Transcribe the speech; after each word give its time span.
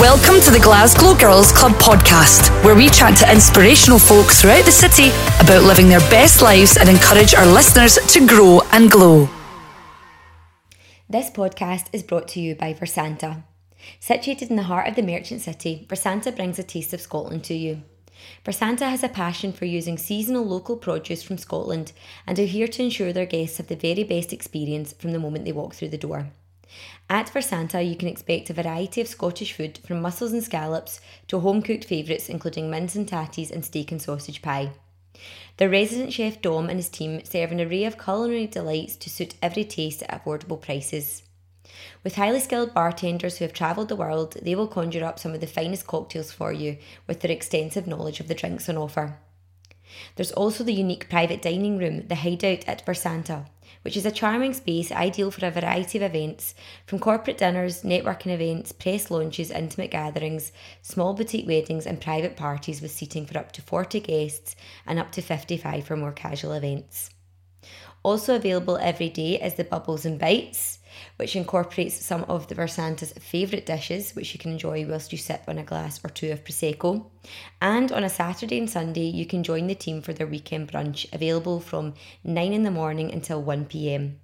Welcome 0.00 0.40
to 0.40 0.50
the 0.50 0.58
Glasgow 0.60 1.14
Girls 1.14 1.52
Club 1.52 1.70
podcast, 1.72 2.50
where 2.64 2.74
we 2.74 2.88
chat 2.88 3.16
to 3.18 3.30
inspirational 3.30 4.00
folk 4.00 4.26
throughout 4.26 4.64
the 4.64 4.72
city 4.72 5.10
about 5.38 5.62
living 5.62 5.88
their 5.88 6.00
best 6.10 6.42
lives 6.42 6.76
and 6.76 6.88
encourage 6.88 7.32
our 7.32 7.46
listeners 7.46 7.96
to 8.08 8.26
grow 8.26 8.60
and 8.72 8.90
glow. 8.90 9.28
This 11.08 11.30
podcast 11.30 11.86
is 11.92 12.02
brought 12.02 12.26
to 12.28 12.40
you 12.40 12.56
by 12.56 12.74
Versanta. 12.74 13.44
Situated 14.00 14.50
in 14.50 14.56
the 14.56 14.64
heart 14.64 14.88
of 14.88 14.96
the 14.96 15.02
merchant 15.02 15.42
city, 15.42 15.86
Versanta 15.88 16.34
brings 16.34 16.58
a 16.58 16.64
taste 16.64 16.92
of 16.92 17.00
Scotland 17.00 17.44
to 17.44 17.54
you. 17.54 17.82
Versanta 18.44 18.90
has 18.90 19.04
a 19.04 19.08
passion 19.08 19.52
for 19.52 19.64
using 19.64 19.96
seasonal 19.96 20.44
local 20.44 20.76
produce 20.76 21.22
from 21.22 21.38
Scotland 21.38 21.92
and 22.26 22.36
are 22.40 22.46
here 22.46 22.66
to 22.66 22.82
ensure 22.82 23.12
their 23.12 23.26
guests 23.26 23.58
have 23.58 23.68
the 23.68 23.76
very 23.76 24.02
best 24.02 24.32
experience 24.32 24.92
from 24.92 25.12
the 25.12 25.20
moment 25.20 25.44
they 25.44 25.52
walk 25.52 25.72
through 25.72 25.90
the 25.90 25.96
door. 25.96 26.30
At 27.14 27.32
Versanta, 27.32 27.80
you 27.88 27.94
can 27.94 28.08
expect 28.08 28.50
a 28.50 28.54
variety 28.54 29.00
of 29.00 29.06
Scottish 29.06 29.52
food 29.52 29.78
from 29.86 30.02
mussels 30.02 30.32
and 30.32 30.42
scallops 30.42 31.00
to 31.28 31.38
home 31.38 31.62
cooked 31.62 31.84
favourites 31.84 32.28
including 32.28 32.68
mince 32.68 32.96
and 32.96 33.08
tatties 33.08 33.52
and 33.52 33.64
steak 33.64 33.92
and 33.92 34.02
sausage 34.02 34.42
pie. 34.42 34.72
Their 35.58 35.68
resident 35.68 36.12
chef 36.12 36.42
Dom 36.42 36.68
and 36.68 36.76
his 36.76 36.88
team 36.88 37.24
serve 37.24 37.52
an 37.52 37.60
array 37.60 37.84
of 37.84 38.02
culinary 38.02 38.48
delights 38.48 38.96
to 38.96 39.08
suit 39.08 39.36
every 39.40 39.62
taste 39.62 40.02
at 40.02 40.24
affordable 40.24 40.60
prices. 40.60 41.22
With 42.02 42.16
highly 42.16 42.40
skilled 42.40 42.74
bartenders 42.74 43.38
who 43.38 43.44
have 43.44 43.54
travelled 43.54 43.90
the 43.90 43.94
world, 43.94 44.36
they 44.42 44.56
will 44.56 44.66
conjure 44.66 45.04
up 45.04 45.20
some 45.20 45.34
of 45.34 45.40
the 45.40 45.46
finest 45.46 45.86
cocktails 45.86 46.32
for 46.32 46.52
you 46.52 46.78
with 47.06 47.20
their 47.20 47.30
extensive 47.30 47.86
knowledge 47.86 48.18
of 48.18 48.26
the 48.26 48.34
drinks 48.34 48.68
on 48.68 48.76
offer. 48.76 49.20
There's 50.16 50.32
also 50.32 50.64
the 50.64 50.74
unique 50.74 51.08
private 51.08 51.42
dining 51.42 51.78
room, 51.78 52.08
the 52.08 52.16
Hideout 52.16 52.66
at 52.66 52.84
Versanta, 52.84 53.46
which 53.84 53.98
is 53.98 54.06
a 54.06 54.10
charming 54.10 54.54
space 54.54 54.90
ideal 54.90 55.30
for 55.30 55.44
a 55.44 55.50
variety 55.50 55.98
of 55.98 56.02
events, 56.02 56.54
from 56.86 56.98
corporate 56.98 57.36
dinners, 57.36 57.82
networking 57.82 58.32
events, 58.32 58.72
press 58.72 59.10
launches, 59.10 59.50
intimate 59.50 59.90
gatherings, 59.90 60.52
small 60.80 61.12
boutique 61.12 61.46
weddings, 61.46 61.86
and 61.86 62.00
private 62.00 62.34
parties 62.34 62.80
with 62.80 62.90
seating 62.90 63.26
for 63.26 63.36
up 63.36 63.52
to 63.52 63.60
40 63.60 64.00
guests 64.00 64.56
and 64.86 64.98
up 64.98 65.12
to 65.12 65.20
55 65.20 65.84
for 65.84 65.96
more 65.96 66.12
casual 66.12 66.52
events. 66.52 67.10
Also 68.02 68.36
available 68.36 68.78
every 68.78 69.10
day 69.10 69.38
is 69.40 69.54
the 69.54 69.64
Bubbles 69.64 70.06
and 70.06 70.18
Bites, 70.18 70.78
which 71.16 71.36
incorporates 71.36 71.94
some 71.94 72.24
of 72.24 72.48
the 72.48 72.54
Versanta's 72.54 73.12
favourite 73.12 73.66
dishes, 73.66 74.14
which 74.14 74.32
you 74.32 74.40
can 74.40 74.52
enjoy 74.52 74.86
whilst 74.86 75.12
you 75.12 75.18
sip 75.18 75.44
on 75.48 75.58
a 75.58 75.62
glass 75.62 76.00
or 76.04 76.08
two 76.08 76.30
of 76.32 76.44
Prosecco. 76.44 77.06
And 77.60 77.92
on 77.92 78.04
a 78.04 78.08
Saturday 78.08 78.58
and 78.58 78.70
Sunday, 78.70 79.06
you 79.06 79.26
can 79.26 79.42
join 79.42 79.66
the 79.66 79.74
team 79.74 80.02
for 80.02 80.12
their 80.12 80.26
weekend 80.26 80.70
brunch, 80.70 81.12
available 81.12 81.60
from 81.60 81.94
9 82.24 82.52
in 82.52 82.62
the 82.62 82.70
morning 82.70 83.12
until 83.12 83.42
1 83.42 83.66
pm. 83.66 84.20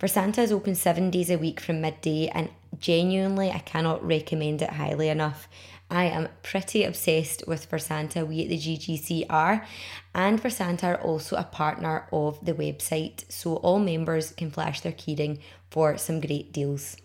Versanta 0.00 0.38
is 0.38 0.52
open 0.52 0.74
seven 0.74 1.10
days 1.10 1.30
a 1.30 1.38
week 1.38 1.60
from 1.60 1.80
midday, 1.80 2.28
and 2.28 2.50
genuinely, 2.78 3.50
I 3.50 3.58
cannot 3.58 4.04
recommend 4.04 4.62
it 4.62 4.70
highly 4.70 5.08
enough. 5.08 5.48
I 5.90 6.04
am 6.04 6.28
pretty 6.42 6.84
obsessed 6.84 7.44
with 7.46 7.70
Versanta. 7.70 8.26
We 8.26 8.42
at 8.42 8.48
the 8.48 8.56
GGC 8.56 9.26
are, 9.28 9.66
and 10.14 10.42
Versanta 10.42 10.84
are 10.84 11.02
also 11.02 11.36
a 11.36 11.44
partner 11.44 12.08
of 12.10 12.42
the 12.44 12.54
website, 12.54 13.30
so 13.30 13.56
all 13.56 13.78
members 13.78 14.32
can 14.32 14.50
flash 14.50 14.80
their 14.80 14.92
keyring 14.92 15.40
for 15.72 15.96
some 15.96 16.20
great 16.20 16.52
deals. 16.52 16.98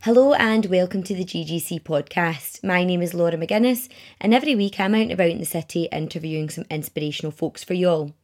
Hello 0.00 0.32
and 0.32 0.64
welcome 0.66 1.02
to 1.02 1.14
the 1.14 1.24
GGC 1.24 1.82
podcast. 1.82 2.64
My 2.64 2.82
name 2.82 3.02
is 3.02 3.12
Laura 3.12 3.36
McGuinness, 3.36 3.90
and 4.18 4.32
every 4.32 4.54
week 4.54 4.80
I'm 4.80 4.94
out 4.94 5.02
and 5.02 5.12
about 5.12 5.28
in 5.28 5.38
the 5.38 5.44
city 5.44 5.86
interviewing 5.92 6.48
some 6.48 6.64
inspirational 6.70 7.30
folks 7.30 7.62
for 7.62 7.74
you 7.74 7.88
all. 7.90 8.14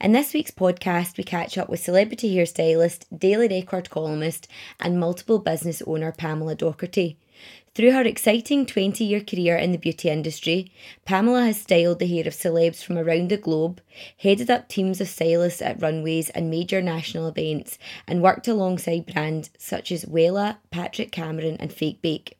In 0.00 0.12
this 0.12 0.32
week's 0.32 0.52
podcast, 0.52 1.18
we 1.18 1.24
catch 1.24 1.58
up 1.58 1.68
with 1.68 1.80
celebrity 1.80 2.36
hairstylist, 2.36 3.06
Daily 3.18 3.48
Record 3.48 3.90
columnist, 3.90 4.46
and 4.78 5.00
multiple 5.00 5.40
business 5.40 5.82
owner 5.88 6.12
Pamela 6.12 6.54
Docherty. 6.54 7.16
Through 7.74 7.92
her 7.92 8.02
exciting 8.02 8.66
20 8.66 9.02
year 9.02 9.22
career 9.22 9.56
in 9.56 9.72
the 9.72 9.78
beauty 9.78 10.10
industry, 10.10 10.70
Pamela 11.06 11.46
has 11.46 11.62
styled 11.62 12.00
the 12.00 12.06
hair 12.06 12.26
of 12.26 12.34
celebs 12.34 12.84
from 12.84 12.98
around 12.98 13.30
the 13.30 13.38
globe, 13.38 13.80
headed 14.18 14.50
up 14.50 14.68
teams 14.68 15.00
of 15.00 15.08
stylists 15.08 15.62
at 15.62 15.80
runways 15.80 16.28
and 16.28 16.50
major 16.50 16.82
national 16.82 17.28
events, 17.28 17.78
and 18.06 18.20
worked 18.20 18.46
alongside 18.46 19.06
brands 19.06 19.48
such 19.56 19.90
as 19.90 20.04
Wella, 20.04 20.58
Patrick 20.70 21.10
Cameron, 21.12 21.56
and 21.60 21.72
Fake 21.72 22.02
Bake. 22.02 22.36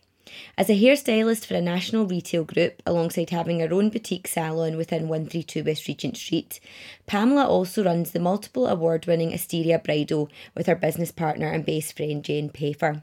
As 0.59 0.69
a 0.69 0.79
hairstylist 0.79 1.47
for 1.47 1.55
a 1.55 1.63
national 1.63 2.07
retail 2.07 2.45
group, 2.45 2.83
alongside 2.85 3.31
having 3.31 3.61
her 3.61 3.73
own 3.73 3.89
boutique 3.89 4.29
salon 4.29 4.77
within 4.77 5.09
132 5.09 5.65
West 5.65 5.89
Regent 5.89 6.19
Street, 6.19 6.61
Pamela 7.07 7.47
also 7.47 7.83
runs 7.83 8.11
the 8.11 8.21
multiple 8.21 8.67
award 8.67 9.07
winning 9.07 9.33
Asteria 9.33 9.79
Bridal 9.79 10.29
with 10.55 10.67
her 10.67 10.77
business 10.77 11.11
partner 11.11 11.49
and 11.49 11.65
best 11.65 11.97
friend 11.97 12.23
Jane 12.23 12.51
Pfeffer. 12.51 13.03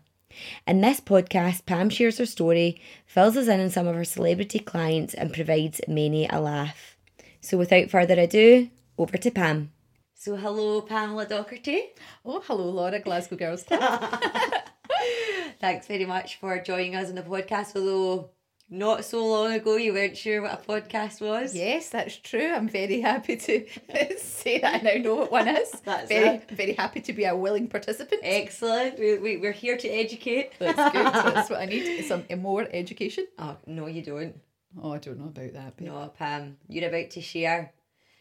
In 0.67 0.81
this 0.81 0.99
podcast, 0.99 1.65
Pam 1.65 1.89
shares 1.89 2.17
her 2.17 2.25
story, 2.25 2.81
fills 3.05 3.37
us 3.37 3.47
in 3.47 3.59
on 3.59 3.69
some 3.69 3.87
of 3.87 3.95
her 3.95 4.05
celebrity 4.05 4.59
clients, 4.59 5.13
and 5.13 5.33
provides 5.33 5.81
many 5.87 6.27
a 6.27 6.39
laugh. 6.39 6.97
So, 7.41 7.57
without 7.57 7.89
further 7.89 8.19
ado, 8.19 8.69
over 8.97 9.17
to 9.17 9.31
Pam. 9.31 9.71
So, 10.13 10.35
hello, 10.35 10.81
Pamela 10.81 11.25
Docherty. 11.25 11.79
Oh, 12.25 12.41
hello, 12.45 12.69
Laura, 12.69 12.99
Glasgow 12.99 13.37
Girls 13.37 13.63
Club. 13.63 13.81
Thanks 15.61 15.87
very 15.87 16.05
much 16.05 16.37
for 16.37 16.59
joining 16.59 16.95
us 16.95 17.09
on 17.09 17.15
the 17.15 17.21
podcast, 17.21 17.75
although 17.75 18.31
not 18.69 19.03
so 19.03 19.25
long 19.25 19.51
ago 19.53 19.75
you 19.77 19.93
weren't 19.93 20.15
sure 20.15 20.41
what 20.41 20.53
a 20.53 20.57
podcast 20.57 21.21
was. 21.21 21.55
yes, 21.55 21.89
that's 21.89 22.15
true. 22.17 22.51
I'm 22.53 22.69
very 22.69 23.01
happy 23.01 23.35
to 23.37 23.65
say 24.17 24.59
that 24.59 24.75
I 24.75 24.77
now 24.83 25.01
know 25.01 25.15
what 25.15 25.31
one 25.31 25.47
is. 25.47 25.71
That's 25.85 26.07
very, 26.07 26.35
it. 26.35 26.51
very 26.51 26.73
happy 26.73 27.01
to 27.01 27.13
be 27.13 27.25
a 27.25 27.35
willing 27.35 27.67
participant. 27.67 28.21
Excellent. 28.23 28.99
We, 28.99 29.17
we, 29.17 29.37
we're 29.37 29.51
here 29.51 29.77
to 29.77 29.87
educate. 29.87 30.51
That's 30.59 30.93
good. 30.93 31.05
That's 31.13 31.49
what 31.49 31.59
I 31.61 31.65
need. 31.65 32.03
Some 32.05 32.25
eh, 32.29 32.35
more 32.35 32.67
education. 32.71 33.25
Oh, 33.37 33.57
no, 33.65 33.87
you 33.87 34.03
don't. 34.03 34.35
Oh, 34.81 34.93
I 34.93 34.99
don't 34.99 35.17
know 35.17 35.25
about 35.27 35.53
that. 35.53 35.77
Babe. 35.77 35.87
No, 35.87 36.11
Pam, 36.17 36.57
you're 36.67 36.87
about 36.89 37.09
to 37.11 37.21
share 37.21 37.73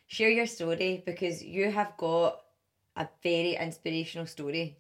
share 0.07 0.31
your 0.31 0.47
story 0.47 1.03
because 1.05 1.43
you 1.43 1.71
have 1.71 1.95
got 1.99 2.41
a 2.97 3.07
very 3.23 3.55
inspirational 3.55 4.27
story. 4.27 4.79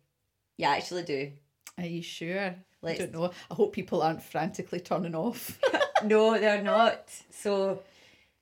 You 0.56 0.66
actually 0.66 1.02
do. 1.02 1.32
Are 1.76 1.84
you 1.84 2.02
sure? 2.02 2.54
Let's- 2.83 3.00
I 3.00 3.06
don't 3.06 3.12
know. 3.12 3.33
I 3.50 3.55
hope 3.55 3.72
people 3.72 4.03
aren't 4.03 4.22
frantically 4.22 4.81
turning 4.81 5.15
off. 5.15 5.59
no, 6.05 6.39
they're 6.39 6.62
not. 6.62 7.11
So, 7.31 7.83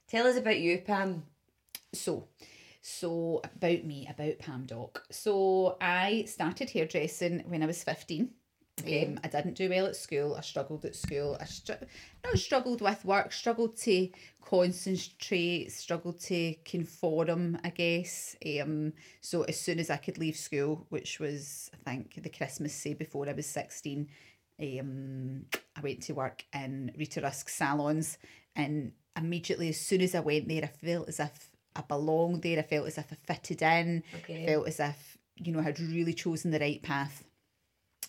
tell 0.09 0.27
us 0.27 0.37
about 0.37 0.59
you, 0.59 0.79
Pam. 0.79 1.25
So, 1.93 2.29
so 2.83 3.41
about 3.45 3.85
me, 3.85 4.07
about 4.11 4.39
Pam 4.39 4.65
Doc. 4.67 5.05
So 5.11 5.77
I 5.81 6.25
started 6.29 6.71
hairdressing 6.71 7.45
when 7.49 7.63
I 7.63 7.67
was 7.67 7.83
15. 7.83 8.31
Um, 8.85 9.19
I 9.25 9.29
didn't 9.29 9.55
do 9.55 9.71
well 9.71 9.87
at 9.87 9.97
school. 9.97 10.35
I 10.35 10.43
struggled 10.43 10.85
at 10.85 10.95
school. 10.95 11.37
I 11.41 11.47
str- 11.47 11.85
not 12.23 12.39
struggled 12.39 12.83
with 12.83 13.05
work, 13.07 13.33
struggled 13.33 13.77
to 13.79 14.11
concentrate, 14.45 15.73
struggled 15.73 16.21
to 16.21 16.55
conform, 16.65 17.59
I 17.65 17.71
guess. 17.71 18.37
Um, 18.61 18.93
so 19.23 19.43
as 19.45 19.59
soon 19.59 19.79
as 19.79 19.89
I 19.89 19.97
could 19.97 20.19
leave 20.19 20.37
school, 20.37 20.87
which 20.91 21.19
was 21.19 21.71
I 21.73 21.91
think 21.91 22.23
the 22.23 22.29
Christmas 22.29 22.75
say 22.75 22.93
before 22.93 23.29
I 23.29 23.33
was 23.33 23.47
16, 23.47 24.09
um, 24.61 25.47
I 25.75 25.81
went 25.81 26.03
to 26.03 26.13
work 26.13 26.45
in 26.55 26.93
Rita 26.99 27.23
Rusk 27.23 27.49
salons 27.49 28.19
and 28.55 28.93
immediately 29.17 29.71
as 29.71 29.81
soon 29.81 30.03
as 30.03 30.15
I 30.15 30.21
went 30.21 30.49
there 30.49 30.65
I 30.65 30.67
felt 30.67 31.09
as 31.09 31.19
if 31.19 31.51
I 31.75 31.81
belonged 31.83 32.43
there. 32.43 32.59
I 32.59 32.63
felt 32.63 32.87
as 32.87 32.99
if 32.99 33.13
I 33.13 33.17
fitted 33.35 33.63
in. 33.63 34.03
Okay. 34.17 34.45
I 34.45 34.47
felt 34.47 34.69
as 34.69 34.81
if, 34.81 35.19
you 35.37 35.53
know, 35.53 35.61
I 35.61 35.65
had 35.65 35.81
really 35.81 36.15
chosen 36.15 36.51
the 36.51 36.59
right 36.59 36.83
path. 36.83 37.26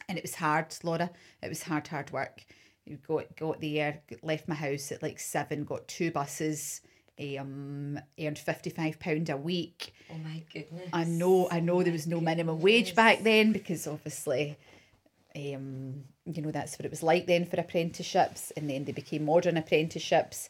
And 0.09 0.17
it 0.17 0.23
was 0.23 0.35
hard, 0.35 0.73
Laura. 0.83 1.09
It 1.41 1.49
was 1.49 1.63
hard, 1.63 1.87
hard 1.87 2.11
work. 2.11 2.45
You 2.85 2.97
got 3.05 3.35
got 3.35 3.59
there, 3.59 4.01
left 4.23 4.47
my 4.47 4.55
house 4.55 4.91
at 4.91 5.03
like 5.03 5.19
seven, 5.19 5.65
got 5.65 5.87
two 5.89 6.11
buses, 6.11 6.81
um, 7.19 7.99
earned 8.19 8.39
fifty 8.39 8.69
five 8.69 8.99
pound 8.99 9.29
a 9.29 9.35
week. 9.35 9.93
Oh 10.09 10.17
my 10.17 10.43
goodness. 10.53 10.89
I 10.93 11.03
know, 11.03 11.49
I 11.51 11.59
know 11.59 11.83
there 11.83 11.91
was 11.91 12.07
no 12.07 12.21
minimum 12.21 12.61
wage 12.61 12.95
back 12.95 13.23
then 13.23 13.51
because 13.51 13.87
obviously, 13.87 14.57
um, 15.35 16.05
you 16.25 16.41
know 16.41 16.51
that's 16.51 16.79
what 16.79 16.85
it 16.85 16.91
was 16.91 17.03
like 17.03 17.27
then 17.27 17.45
for 17.45 17.59
apprenticeships, 17.59 18.51
and 18.55 18.69
then 18.69 18.85
they 18.85 18.93
became 18.93 19.25
modern 19.25 19.57
apprenticeships, 19.57 20.49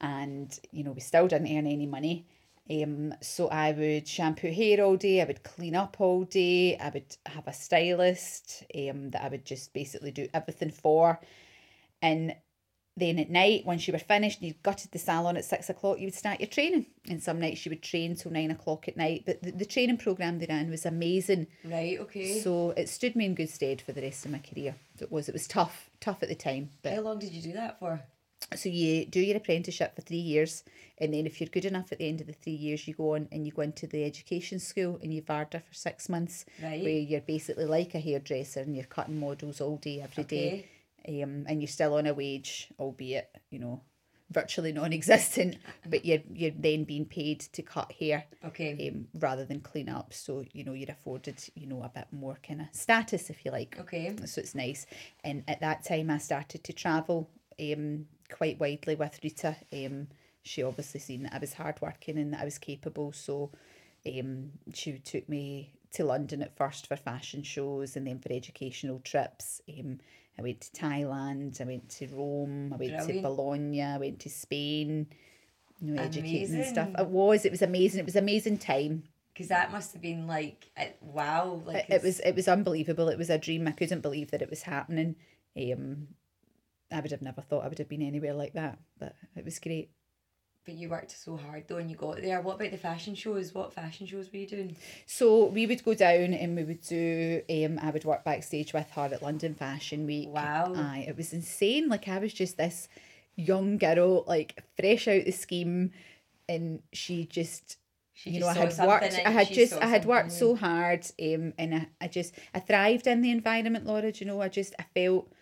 and 0.00 0.56
you 0.70 0.84
know 0.84 0.92
we 0.92 1.00
still 1.00 1.26
didn't 1.26 1.48
earn 1.48 1.66
any 1.66 1.86
money. 1.86 2.26
Um, 2.70 3.14
so 3.20 3.48
I 3.48 3.72
would 3.72 4.06
shampoo 4.06 4.52
hair 4.52 4.84
all 4.84 4.96
day, 4.96 5.20
I 5.20 5.24
would 5.24 5.42
clean 5.42 5.74
up 5.74 6.00
all 6.00 6.24
day, 6.24 6.78
I 6.78 6.90
would 6.90 7.16
have 7.26 7.46
a 7.48 7.52
stylist 7.52 8.64
um, 8.74 9.10
that 9.10 9.22
I 9.22 9.28
would 9.28 9.44
just 9.44 9.72
basically 9.72 10.12
do 10.12 10.28
everything 10.32 10.70
for. 10.70 11.20
And 12.00 12.36
then 12.96 13.18
at 13.18 13.30
night, 13.30 13.64
once 13.64 13.86
you 13.88 13.92
were 13.92 13.98
finished 13.98 14.40
and 14.40 14.48
you 14.48 14.54
gutted 14.62 14.92
the 14.92 14.98
salon 14.98 15.36
at 15.36 15.44
six 15.44 15.70
o'clock, 15.70 15.98
you 15.98 16.06
would 16.06 16.14
start 16.14 16.40
your 16.40 16.48
training. 16.48 16.86
And 17.08 17.22
some 17.22 17.40
nights 17.40 17.64
you 17.64 17.70
would 17.70 17.82
train 17.82 18.14
till 18.16 18.30
nine 18.30 18.50
o'clock 18.50 18.86
at 18.86 18.96
night. 18.96 19.22
But 19.24 19.42
the, 19.42 19.50
the 19.50 19.64
training 19.64 19.96
program 19.96 20.38
they 20.38 20.46
ran 20.46 20.70
was 20.70 20.84
amazing. 20.84 21.46
Right, 21.64 21.98
okay. 22.00 22.40
So 22.40 22.70
it 22.70 22.88
stood 22.88 23.16
me 23.16 23.24
in 23.24 23.34
good 23.34 23.48
stead 23.48 23.80
for 23.80 23.92
the 23.92 24.02
rest 24.02 24.26
of 24.26 24.30
my 24.30 24.38
career. 24.38 24.74
It 25.00 25.10
was 25.10 25.28
it 25.28 25.32
was 25.32 25.48
tough, 25.48 25.88
tough 26.00 26.22
at 26.22 26.28
the 26.28 26.34
time. 26.34 26.70
But 26.82 26.92
How 26.92 27.00
long 27.00 27.18
did 27.18 27.32
you 27.32 27.40
do 27.40 27.52
that 27.54 27.78
for? 27.78 28.02
So 28.54 28.68
you 28.68 29.06
do 29.06 29.20
your 29.20 29.36
apprenticeship 29.36 29.94
for 29.94 30.02
three 30.02 30.16
years, 30.18 30.64
and 30.98 31.12
then 31.14 31.26
if 31.26 31.40
you're 31.40 31.48
good 31.48 31.64
enough 31.64 31.90
at 31.92 31.98
the 31.98 32.08
end 32.08 32.20
of 32.20 32.26
the 32.26 32.32
three 32.32 32.52
years, 32.52 32.86
you 32.86 32.94
go 32.94 33.14
on 33.14 33.28
and 33.32 33.46
you 33.46 33.52
go 33.52 33.62
into 33.62 33.86
the 33.86 34.04
education 34.04 34.58
school 34.58 34.98
and 35.02 35.12
you 35.12 35.22
varda 35.22 35.62
for 35.62 35.74
six 35.74 36.08
months, 36.08 36.44
Right. 36.62 36.82
where 36.82 36.92
you're 36.92 37.20
basically 37.20 37.64
like 37.64 37.94
a 37.94 38.00
hairdresser 38.00 38.60
and 38.60 38.74
you're 38.76 38.84
cutting 38.84 39.18
models 39.18 39.60
all 39.60 39.76
day, 39.76 40.00
every 40.00 40.24
day, 40.24 40.66
Okay. 41.06 41.22
um, 41.22 41.44
and 41.48 41.60
you're 41.60 41.68
still 41.68 41.94
on 41.94 42.06
a 42.06 42.14
wage, 42.14 42.68
albeit 42.78 43.34
you 43.50 43.58
know 43.58 43.80
virtually 44.30 44.72
non-existent, 44.72 45.56
but 45.90 46.04
you're 46.06 46.22
you're 46.32 46.52
then 46.56 46.84
being 46.84 47.04
paid 47.04 47.40
to 47.40 47.62
cut 47.62 47.92
hair 47.92 48.24
Okay. 48.44 48.88
um, 48.88 49.06
rather 49.20 49.44
than 49.44 49.60
clean 49.60 49.88
up. 49.88 50.14
So 50.14 50.44
you 50.52 50.64
know 50.64 50.72
you're 50.72 50.90
afforded 50.90 51.42
you 51.54 51.66
know 51.66 51.82
a 51.82 51.88
bit 51.88 52.06
more 52.12 52.38
kind 52.46 52.60
of 52.62 52.68
status 52.72 53.28
if 53.30 53.44
you 53.44 53.50
like. 53.50 53.76
Okay. 53.80 54.14
So 54.24 54.40
it's 54.40 54.54
nice. 54.54 54.86
And 55.24 55.44
at 55.48 55.60
that 55.60 55.84
time, 55.84 56.10
I 56.10 56.18
started 56.18 56.64
to 56.64 56.72
travel 56.72 57.28
um, 57.60 58.06
quite 58.32 58.58
widely 58.58 58.94
with 58.94 59.20
Rita. 59.22 59.56
Um, 59.72 60.08
she 60.42 60.62
obviously 60.62 61.00
seen 61.00 61.22
that 61.22 61.34
I 61.34 61.38
was 61.38 61.54
hardworking 61.54 62.18
and 62.18 62.32
that 62.32 62.40
I 62.40 62.44
was 62.44 62.58
capable. 62.58 63.12
So 63.12 63.50
um, 64.06 64.50
she 64.74 64.98
took 64.98 65.28
me 65.28 65.74
to 65.92 66.04
London 66.04 66.42
at 66.42 66.56
first 66.56 66.86
for 66.86 66.96
fashion 66.96 67.42
shows 67.42 67.96
and 67.96 68.06
then 68.06 68.18
for 68.18 68.32
educational 68.32 68.98
trips. 69.00 69.60
Um, 69.68 69.98
I 70.38 70.42
went 70.42 70.62
to 70.62 70.70
Thailand, 70.70 71.60
I 71.60 71.64
went 71.64 71.88
to 71.90 72.06
Rome, 72.08 72.72
I 72.72 72.76
went 72.76 73.06
to 73.06 73.20
Bologna, 73.20 73.82
I 73.82 73.98
went 73.98 74.20
to 74.20 74.30
Spain. 74.30 75.06
You 75.80 75.94
know, 75.94 76.02
educating 76.02 76.54
and 76.54 76.64
stuff. 76.64 76.88
It 76.96 77.08
was. 77.08 77.44
It 77.44 77.50
was 77.50 77.62
amazing. 77.62 77.98
It 77.98 78.06
was 78.06 78.14
amazing 78.14 78.58
time. 78.58 79.02
Because 79.34 79.48
that 79.48 79.72
must 79.72 79.92
have 79.94 80.02
been 80.02 80.28
like, 80.28 80.70
wow. 81.00 81.60
Like 81.66 81.88
it, 81.88 81.94
it 81.94 82.02
was 82.02 82.20
it 82.20 82.36
was 82.36 82.46
unbelievable. 82.46 83.08
It 83.08 83.18
was 83.18 83.30
a 83.30 83.38
dream. 83.38 83.66
I 83.66 83.72
couldn't 83.72 84.00
believe 84.00 84.30
that 84.30 84.42
it 84.42 84.48
was 84.48 84.62
happening. 84.62 85.16
Um, 85.56 86.06
I 86.92 87.00
would 87.00 87.10
have 87.10 87.22
never 87.22 87.40
thought 87.40 87.64
I 87.64 87.68
would 87.68 87.78
have 87.78 87.88
been 87.88 88.02
anywhere 88.02 88.34
like 88.34 88.52
that, 88.54 88.78
but 88.98 89.14
it 89.36 89.44
was 89.44 89.58
great. 89.58 89.90
But 90.64 90.74
you 90.74 90.88
worked 90.90 91.10
so 91.10 91.36
hard 91.36 91.64
though, 91.66 91.78
and 91.78 91.90
you 91.90 91.96
got 91.96 92.22
there. 92.22 92.40
What 92.40 92.54
about 92.56 92.70
the 92.70 92.76
fashion 92.76 93.16
shows? 93.16 93.52
What 93.52 93.72
fashion 93.72 94.06
shows 94.06 94.30
were 94.32 94.38
you 94.38 94.46
doing? 94.46 94.76
So 95.06 95.46
we 95.46 95.66
would 95.66 95.82
go 95.84 95.94
down 95.94 96.34
and 96.34 96.54
we 96.54 96.62
would 96.62 96.82
do. 96.82 97.42
Um, 97.50 97.80
I 97.82 97.90
would 97.90 98.04
work 98.04 98.24
backstage 98.24 98.72
with 98.72 98.88
her 98.90 99.10
at 99.12 99.22
London 99.22 99.54
Fashion 99.54 100.06
Week. 100.06 100.28
Wow. 100.28 100.72
Aye, 100.76 101.06
it 101.08 101.16
was 101.16 101.32
insane. 101.32 101.88
Like 101.88 102.06
I 102.06 102.18
was 102.18 102.32
just 102.32 102.58
this 102.58 102.86
young 103.34 103.76
girl, 103.78 104.24
like 104.28 104.62
fresh 104.78 105.08
out 105.08 105.24
the 105.24 105.32
scheme, 105.32 105.90
and 106.48 106.80
she 106.92 107.24
just 107.26 107.78
She 108.12 108.30
you 108.30 108.40
know, 108.40 108.46
I 108.46 108.54
had 108.54 108.78
worked. 108.86 109.14
I 109.26 109.30
had 109.30 109.48
just, 109.48 109.72
I 109.72 109.86
had 109.86 110.04
worked 110.04 110.30
so 110.30 110.54
hard, 110.54 111.04
um, 111.20 111.54
and 111.58 111.74
I, 111.74 111.86
I 112.02 112.06
just, 112.08 112.34
I 112.54 112.60
thrived 112.60 113.08
in 113.08 113.22
the 113.22 113.32
environment, 113.32 113.86
Laura. 113.86 114.12
Do 114.12 114.18
you 114.24 114.26
know? 114.26 114.40
I 114.40 114.48
just, 114.48 114.74
I 114.78 114.84
felt, 114.94 115.32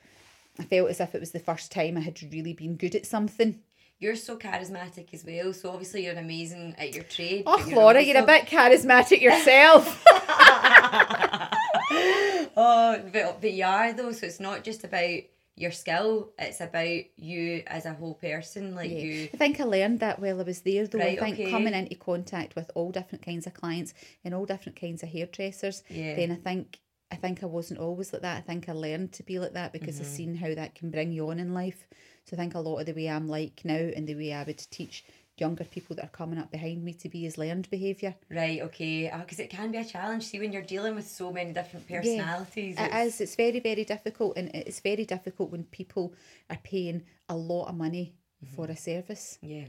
I 0.58 0.64
felt 0.64 0.91
as 0.91 1.00
if 1.00 1.14
it 1.14 1.20
was 1.20 1.31
the 1.31 1.38
first 1.38 1.73
time 1.73 1.97
I 1.97 2.00
had 2.00 2.20
really 2.32 2.52
been 2.52 2.76
good 2.76 2.94
at 2.94 3.06
something. 3.06 3.61
You're 3.99 4.17
so 4.17 4.38
charismatic 4.38 5.12
as 5.12 5.25
well. 5.25 5.52
So 5.52 5.70
obviously 5.70 6.06
you're 6.06 6.14
amazing 6.14 6.75
at 6.79 6.94
your 6.94 7.05
trade. 7.05 7.43
Oh, 7.47 7.62
you're 7.67 7.76
Laura, 7.79 8.00
you're 8.00 8.17
a 8.17 8.20
also- 8.20 8.32
bit 8.32 8.47
charismatic 8.47 9.20
yourself. 9.20 10.05
Oh, 12.56 13.00
but, 13.12 13.41
but 13.41 13.52
you 13.52 13.64
are 13.64 13.93
though. 13.93 14.12
So 14.12 14.26
it's 14.26 14.41
not 14.41 14.64
just 14.64 14.85
about 14.85 15.20
your 15.56 15.70
skill. 15.70 16.31
It's 16.38 16.61
about 16.61 17.02
you 17.17 17.62
as 17.67 17.87
a 17.87 17.93
whole 17.94 18.14
person. 18.14 18.75
Like 18.75 18.91
you. 18.91 19.29
I 19.32 19.37
think 19.37 19.61
I 19.61 19.64
learned 19.64 20.00
that 20.00 20.19
while 20.19 20.41
I 20.41 20.43
was 20.43 20.61
there, 20.61 20.87
though. 20.87 20.99
Right, 20.99 21.19
I 21.19 21.23
think 21.23 21.41
okay. 21.41 21.50
coming 21.50 21.75
into 21.75 21.94
contact 21.97 22.56
with 22.56 22.70
all 22.75 22.91
different 22.91 23.25
kinds 23.25 23.47
of 23.47 23.55
clients 23.55 23.94
and 24.25 24.35
all 24.35 24.47
different 24.47 24.81
kinds 24.81 25.02
of 25.02 25.11
hairdressers, 25.11 25.82
Yeah. 25.88 26.17
then 26.17 26.32
I 26.32 26.37
think 26.37 26.81
I 27.11 27.17
think 27.17 27.43
I 27.43 27.47
wasn't 27.47 27.81
always 27.81 28.12
like 28.12 28.23
that. 28.23 28.39
I 28.39 28.41
think 28.41 28.69
I 28.69 28.73
learned 28.73 29.12
to 29.15 29.23
be 29.23 29.39
like 29.39 29.55
that 29.55 29.73
because 29.73 29.97
Mm-hmm. 29.97 30.05
I've 30.05 30.17
seen 30.17 30.35
how 30.37 30.55
that 30.55 30.75
can 30.75 30.91
bring 30.91 31.12
you 31.12 31.29
on 31.31 31.39
in 31.41 31.53
life. 31.55 31.87
So 32.25 32.37
I 32.37 32.39
think 32.39 32.55
a 32.55 32.61
lot 32.61 32.79
of 32.79 32.87
the 32.87 32.93
way 32.95 33.09
I'm 33.09 33.29
like 33.29 33.62
now 33.65 33.75
and 33.97 34.07
the 34.07 34.15
way 34.15 34.33
I 34.33 34.45
would 34.45 34.59
teach 34.71 35.05
younger 35.37 35.65
people 35.65 35.97
that 35.97 36.05
are 36.05 36.09
coming 36.09 36.39
up 36.39 36.51
behind 36.51 36.85
me 36.85 36.93
to 36.93 37.09
be 37.09 37.25
is 37.25 37.39
learned 37.39 37.69
behaviour. 37.71 38.15
Right. 38.31 38.61
Okay. 38.61 39.11
Because 39.21 39.41
it 39.41 39.49
can 39.51 39.73
be 39.73 39.79
a 39.79 39.85
challenge. 39.85 40.25
See, 40.25 40.39
when 40.39 40.53
you're 40.53 40.62
dealing 40.62 40.95
with 40.95 41.09
so 41.09 41.33
many 41.33 41.53
different 41.53 41.89
personalities. 41.89 42.77
It 42.79 42.83
it's- 42.83 43.07
is. 43.15 43.21
It's 43.23 43.35
very, 43.37 43.59
very 43.61 43.85
difficult, 43.85 44.37
and 44.37 44.51
it's 44.55 44.81
very 44.81 45.05
difficult 45.07 45.51
when 45.51 45.65
people 45.65 46.15
are 46.51 46.59
paying 46.62 47.03
a 47.29 47.37
lot 47.37 47.69
of 47.69 47.77
money 47.77 48.15
Mm-hmm. 48.45 48.55
for 48.57 48.67
a 48.71 48.77
service. 48.77 49.39
Yeah. 49.43 49.67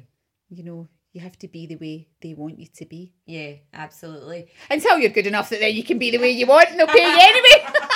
You 0.50 0.64
know, 0.64 0.88
you 1.14 1.22
have 1.22 1.38
to 1.40 1.48
be 1.48 1.66
the 1.66 1.76
way 1.76 2.08
they 2.22 2.34
want 2.34 2.60
you 2.60 2.68
to 2.68 2.86
be. 2.86 3.14
Yeah. 3.26 3.54
Absolutely. 3.74 4.48
Until 4.70 5.00
you're 5.00 5.10
good 5.10 5.28
enough 5.28 5.50
that 5.50 5.60
then 5.60 5.76
you 5.76 5.84
can 5.84 5.98
be 5.98 6.12
the 6.12 6.18
way 6.20 6.32
you 6.32 6.48
want 6.48 6.70
and 6.70 6.80
they'll 6.80 6.88
pay 6.88 7.00
you 7.00 7.18
anyway. 7.20 7.68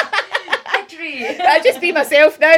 I'll 1.42 1.64
just 1.64 1.82
be 1.82 1.92
myself 1.92 2.40
now. 2.40 2.56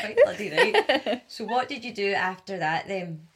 Quite 0.00 0.18
bloody 0.24 0.50
right. 0.50 1.22
So 1.28 1.44
what 1.44 1.68
did 1.68 1.84
you 1.84 1.94
do 1.94 2.12
after 2.12 2.58
that 2.58 2.88
then? 2.88 3.28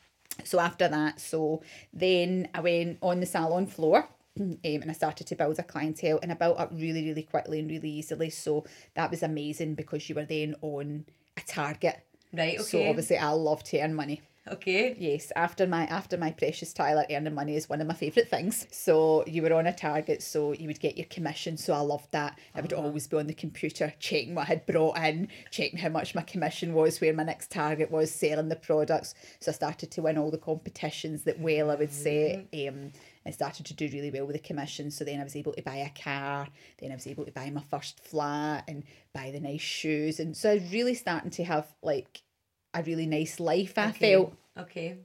So 0.45 0.59
after 0.59 0.89
that, 0.89 1.21
so 1.21 1.63
then 1.93 2.49
I 2.55 2.61
went 2.61 2.99
on 3.03 3.21
the 3.21 3.27
salon 3.27 3.67
floor. 3.67 4.09
Um, 4.41 4.57
and 4.63 4.89
I 4.89 4.95
started 4.95 5.27
to 5.27 5.37
build 5.37 5.59
a 5.59 5.63
clientele 5.65 6.21
and 6.23 6.31
I 6.31 6.35
built 6.35 6.59
up 6.59 6.71
really, 6.73 7.05
really 7.05 7.25
quickly 7.25 7.59
and 7.59 7.69
really 7.69 7.91
easily. 7.91 8.31
So 8.31 8.65
that 8.95 9.11
was 9.11 9.25
amazing 9.25 9.75
because 9.75 10.09
you 10.09 10.15
were 10.15 10.25
then 10.25 10.55
on 10.63 11.05
a 11.37 11.41
target. 11.47 12.01
Right. 12.33 12.55
okay. 12.55 12.63
So 12.63 12.89
obviously 12.89 13.19
I 13.19 13.31
love 13.31 13.65
to 13.65 13.81
earn 13.81 13.93
money. 13.93 14.23
Okay. 14.49 14.97
Yes, 14.99 15.31
after 15.37 15.67
my 15.67 15.85
after 15.87 16.17
my 16.17 16.31
precious 16.31 16.73
Tyler, 16.73 17.05
earning 17.11 17.35
money 17.35 17.57
is 17.57 17.69
one 17.69 17.81
of 17.83 17.87
my 17.87 17.93
favourite 17.93 18.29
things. 18.29 18.67
So 18.71 19.23
you 19.27 19.43
were 19.43 19.53
on 19.53 19.67
a 19.67 19.73
target, 19.73 20.23
so 20.23 20.53
you 20.53 20.67
would 20.69 20.81
get 20.81 20.97
your 20.97 21.07
commission. 21.07 21.59
So 21.59 21.75
I 21.75 21.81
loved 21.81 22.11
that. 22.13 22.39
I 22.55 22.63
would 22.63 22.73
always 22.73 23.07
be 23.07 23.19
on 23.19 23.27
the 23.27 23.35
computer 23.35 23.93
checking 24.01 24.35
what 24.35 24.43
I 24.43 24.47
had 24.47 24.67
brought 24.67 24.97
in, 24.97 25.29
checking 25.51 25.79
how 25.79 25.91
much 25.91 26.15
my 26.15 26.23
commission 26.23 26.73
was, 26.73 27.03
where 27.03 27.13
my 27.13 27.23
next 27.23 27.51
target 27.51 27.91
was, 27.91 28.11
selling 28.11 28.49
the 28.49 28.57
products. 28.57 29.15
So 29.41 29.51
I 29.51 29.55
started 29.55 29.91
to 29.91 30.03
win 30.03 30.17
all 30.17 30.31
the 30.31 30.39
competitions 30.39 31.25
that 31.25 31.39
well 31.39 31.71
I 31.71 31.75
would 31.75 31.93
say. 31.93 32.47
Um, 32.67 32.93
I 33.27 33.33
started 33.33 33.67
to 33.67 33.75
do 33.75 33.91
really 33.93 34.11
well 34.11 34.27
with 34.27 34.37
the 34.37 34.43
commission. 34.43 34.91
So 34.91 35.05
then 35.05 35.21
I 35.21 35.25
was 35.25 35.37
able 35.37 35.53
to 35.53 35.63
buy 35.63 35.77
a 35.77 35.91
car. 35.91 36.49
Then 36.79 36.93
I 36.93 36.95
was 36.95 37.07
able 37.07 37.27
to 37.27 37.33
buy 37.33 37.51
my 37.51 37.63
first 37.71 38.01
flat 38.01 38.65
and 38.67 38.85
buy 39.13 39.31
the 39.31 39.41
nice 39.41 39.61
shoes. 39.61 40.19
And 40.19 40.35
so 40.35 40.53
I 40.53 40.55
was 40.55 40.73
really 40.73 40.95
starting 40.95 41.31
to 41.33 41.45
have 41.45 41.67
like 41.83 42.23
a 42.75 42.83
really 42.83 43.07
nice 43.07 43.41
life. 43.41 43.77
I 43.77 43.91
Okay. 43.91 44.13
felt. 44.15 44.35
Okay. 44.57 44.99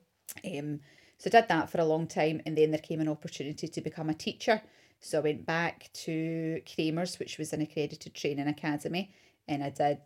Um, 0.44 0.82
so 1.18 1.30
I 1.30 1.42
did 1.42 1.48
that 1.48 1.70
for 1.70 1.80
a 1.80 1.86
long 1.86 2.08
time, 2.08 2.42
and 2.46 2.58
then 2.58 2.72
there 2.72 2.80
came 2.80 3.00
an 3.00 3.08
opportunity 3.08 3.68
to 3.68 3.82
become 3.82 4.10
a 4.10 4.14
teacher. 4.14 4.62
So 5.00 5.20
I 5.20 5.22
went 5.22 5.46
back 5.46 5.90
to 5.94 6.62
Kramer's, 6.74 7.20
which 7.20 7.38
was 7.38 7.54
an 7.54 7.62
accredited 7.62 8.14
training 8.14 8.48
academy, 8.48 9.14
and 9.48 9.64
I 9.64 9.70
did. 9.70 10.00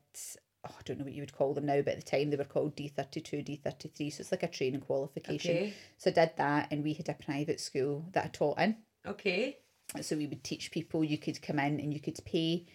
Oh, 0.67 0.75
I 0.77 0.81
don't 0.83 0.99
know 0.99 1.05
what 1.05 1.13
you 1.13 1.21
would 1.21 1.31
call 1.33 1.53
them 1.53 1.67
now, 1.67 1.81
but 1.81 1.93
at 1.93 2.05
the 2.05 2.11
time 2.11 2.29
they 2.29 2.35
were 2.35 2.43
called 2.43 2.75
D32, 2.75 3.61
D33. 3.63 4.11
So 4.11 4.21
it's 4.21 4.31
like 4.31 4.43
a 4.43 4.47
training 4.49 4.81
qualification. 4.81 5.55
Okay. 5.55 5.73
So 5.97 6.11
I 6.11 6.13
did 6.13 6.31
that, 6.35 6.67
and 6.69 6.83
we 6.83 6.93
had 6.93 7.07
a 7.07 7.13
private 7.13 7.61
school 7.61 8.05
that 8.11 8.25
I 8.25 8.27
taught 8.27 8.59
in. 8.59 8.75
Okay. 9.07 9.57
So 10.01 10.17
we 10.17 10.27
would 10.27 10.43
teach 10.43 10.71
people. 10.71 11.03
You 11.03 11.17
could 11.17 11.41
come 11.41 11.59
in 11.59 11.79
and 11.79 11.93
you 11.93 12.01
could 12.01 12.19
pay, 12.25 12.65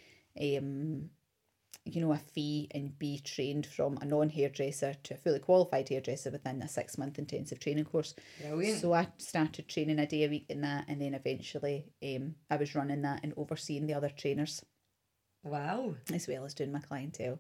um, 0.41 1.11
you 1.85 2.01
know, 2.01 2.13
a 2.13 2.19
fee 2.19 2.69
and 2.71 2.99
be 2.99 3.19
trained 3.19 3.67
from 3.67 3.99
a 4.01 4.05
non 4.05 4.31
hairdresser 4.31 4.95
to 5.03 5.15
a 5.15 5.17
fully 5.19 5.39
qualified 5.39 5.89
hairdresser 5.89 6.31
within 6.31 6.63
a 6.63 6.69
six 6.69 6.97
month 6.97 7.19
intensive 7.19 7.61
training 7.61 7.85
course. 7.85 8.15
Brilliant. 8.41 8.81
So 8.81 8.95
I 8.95 9.09
started 9.19 9.69
training 9.69 9.99
a 9.99 10.07
day 10.07 10.25
a 10.25 10.29
week 10.29 10.47
in 10.49 10.63
that, 10.63 10.87
and 10.89 11.01
then 11.01 11.15
eventually, 11.15 11.87
um, 12.03 12.37
I 12.51 12.57
was 12.57 12.75
running 12.75 13.03
that 13.03 13.21
and 13.23 13.35
overseeing 13.37 13.87
the 13.87 13.95
other 13.95 14.09
trainers 14.09 14.65
Wow. 15.43 15.97
as 16.13 16.27
well 16.27 16.45
as 16.47 16.55
doing 16.55 16.73
my 16.73 16.81
clientele. 16.81 17.39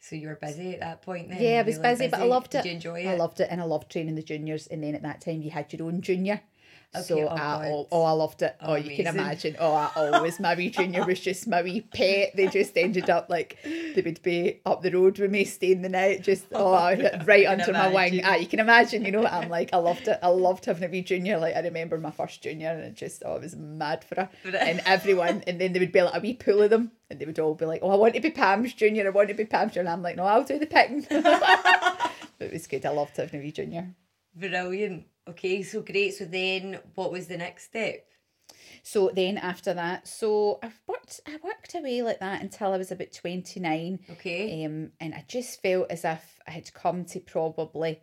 So 0.00 0.14
you 0.14 0.28
were 0.28 0.36
busy 0.36 0.74
at 0.74 0.80
that 0.80 1.02
point 1.02 1.28
then? 1.28 1.40
Yeah, 1.42 1.60
I 1.60 1.62
was 1.62 1.78
really 1.78 1.90
busy, 1.90 2.08
but 2.08 2.20
I 2.20 2.24
loved 2.24 2.50
Did 2.50 2.60
it. 2.60 2.66
you 2.66 2.72
enjoy 2.72 3.00
it? 3.00 3.08
I 3.08 3.16
loved 3.16 3.40
it, 3.40 3.48
and 3.50 3.60
I 3.60 3.64
loved 3.64 3.90
training 3.90 4.14
the 4.14 4.22
juniors. 4.22 4.66
And 4.68 4.82
then 4.82 4.94
at 4.94 5.02
that 5.02 5.20
time, 5.22 5.42
you 5.42 5.50
had 5.50 5.72
your 5.72 5.88
own 5.88 6.02
junior. 6.02 6.40
Okay, 6.94 7.04
so 7.04 7.28
oh 7.28 7.34
I, 7.34 7.68
oh, 7.70 7.86
oh, 7.92 8.02
I 8.02 8.12
loved 8.12 8.40
it. 8.40 8.56
Oh, 8.62 8.72
Oh, 8.72 8.74
you 8.74 8.96
can 8.96 9.06
imagine. 9.06 9.56
Oh, 9.58 9.74
I 9.74 9.90
always 9.94 10.40
my 10.40 10.54
wee 10.54 10.70
junior 10.70 11.04
was 11.04 11.20
just 11.20 11.46
my 11.46 11.60
wee 11.60 11.82
pet. 11.82 12.34
They 12.34 12.46
just 12.46 12.78
ended 12.78 13.10
up 13.10 13.28
like 13.28 13.58
they 13.62 14.00
would 14.02 14.22
be 14.22 14.62
up 14.64 14.80
the 14.80 14.90
road 14.90 15.18
with 15.18 15.30
me, 15.30 15.44
staying 15.44 15.82
the 15.82 15.90
night, 15.90 16.22
just 16.22 16.46
oh, 16.52 16.72
I 16.72 17.22
right 17.26 17.46
under 17.46 17.72
my 17.74 17.88
wing. 17.92 18.22
Ah, 18.24 18.36
you 18.36 18.46
can 18.46 18.58
imagine. 18.58 19.04
You 19.04 19.12
know 19.12 19.26
I'm 19.26 19.50
like. 19.50 19.68
I 19.74 19.76
loved 19.76 20.08
it. 20.08 20.18
I 20.22 20.28
loved 20.28 20.64
having 20.64 20.84
a 20.84 20.88
wee 20.90 21.02
junior. 21.02 21.38
Like 21.38 21.56
I 21.56 21.60
remember 21.60 21.98
my 21.98 22.10
first 22.10 22.42
junior, 22.42 22.70
and 22.70 22.84
it 22.84 22.94
just 22.94 23.22
oh, 23.26 23.34
I 23.34 23.38
was 23.38 23.54
mad 23.54 24.02
for 24.02 24.14
her. 24.14 24.30
And 24.44 24.80
everyone, 24.86 25.42
and 25.46 25.60
then 25.60 25.74
there 25.74 25.80
would 25.80 25.92
be 25.92 26.00
like 26.00 26.16
a 26.16 26.20
wee 26.20 26.34
pool 26.34 26.62
of 26.62 26.70
them, 26.70 26.92
and 27.10 27.18
they 27.18 27.26
would 27.26 27.38
all 27.38 27.54
be 27.54 27.66
like, 27.66 27.80
"Oh, 27.82 27.90
I 27.90 27.96
want 27.96 28.14
to 28.14 28.20
be 28.20 28.30
Pam's 28.30 28.72
junior. 28.72 29.06
I 29.06 29.10
want 29.10 29.28
to 29.28 29.34
be 29.34 29.44
Pam's 29.44 29.74
junior." 29.74 29.80
And 29.82 29.90
I'm 29.90 30.02
like, 30.02 30.16
"No, 30.16 30.24
I'll 30.24 30.42
do 30.42 30.58
the 30.58 30.66
picking." 30.66 31.04
but 31.10 32.12
it 32.40 32.52
was 32.52 32.66
good. 32.66 32.86
I 32.86 32.90
loved 32.90 33.18
having 33.18 33.40
a 33.40 33.42
wee 33.42 33.52
junior. 33.52 33.94
Brilliant. 34.38 35.06
Okay, 35.28 35.62
so 35.62 35.82
great. 35.82 36.14
So 36.14 36.24
then 36.24 36.78
what 36.94 37.12
was 37.12 37.26
the 37.26 37.36
next 37.36 37.64
step? 37.64 38.06
So 38.82 39.10
then 39.14 39.36
after 39.38 39.74
that, 39.74 40.08
so 40.08 40.58
I 40.62 40.70
worked 40.86 41.20
I 41.26 41.38
worked 41.42 41.74
away 41.74 42.02
like 42.02 42.20
that 42.20 42.40
until 42.42 42.72
I 42.72 42.78
was 42.78 42.90
about 42.90 43.12
29. 43.12 43.98
Okay. 44.12 44.64
Um 44.64 44.92
and 45.00 45.14
I 45.14 45.24
just 45.28 45.60
felt 45.60 45.90
as 45.90 46.04
if 46.04 46.40
I 46.46 46.52
had 46.52 46.72
come 46.72 47.04
to 47.06 47.20
probably 47.20 48.00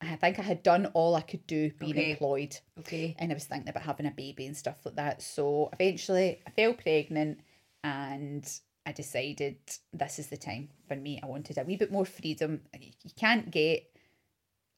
I 0.00 0.16
think 0.16 0.38
I 0.38 0.42
had 0.42 0.62
done 0.62 0.86
all 0.86 1.14
I 1.14 1.20
could 1.22 1.46
do 1.46 1.70
being 1.78 1.92
Okay. 1.92 2.10
employed. 2.12 2.58
Okay. 2.80 3.14
And 3.18 3.30
I 3.30 3.34
was 3.34 3.44
thinking 3.44 3.68
about 3.68 3.84
having 3.84 4.06
a 4.06 4.10
baby 4.10 4.46
and 4.46 4.56
stuff 4.56 4.84
like 4.84 4.96
that. 4.96 5.22
So 5.22 5.70
eventually 5.72 6.40
I 6.46 6.50
fell 6.50 6.74
pregnant 6.74 7.40
and 7.82 8.46
I 8.86 8.92
decided 8.92 9.56
this 9.92 10.18
is 10.18 10.26
the 10.26 10.36
time 10.36 10.68
for 10.88 10.96
me. 10.96 11.20
I 11.22 11.26
wanted 11.26 11.58
a 11.58 11.64
wee 11.64 11.76
bit 11.76 11.92
more 11.92 12.04
freedom. 12.04 12.62
You 12.78 13.12
can't 13.16 13.50
get 13.50 13.84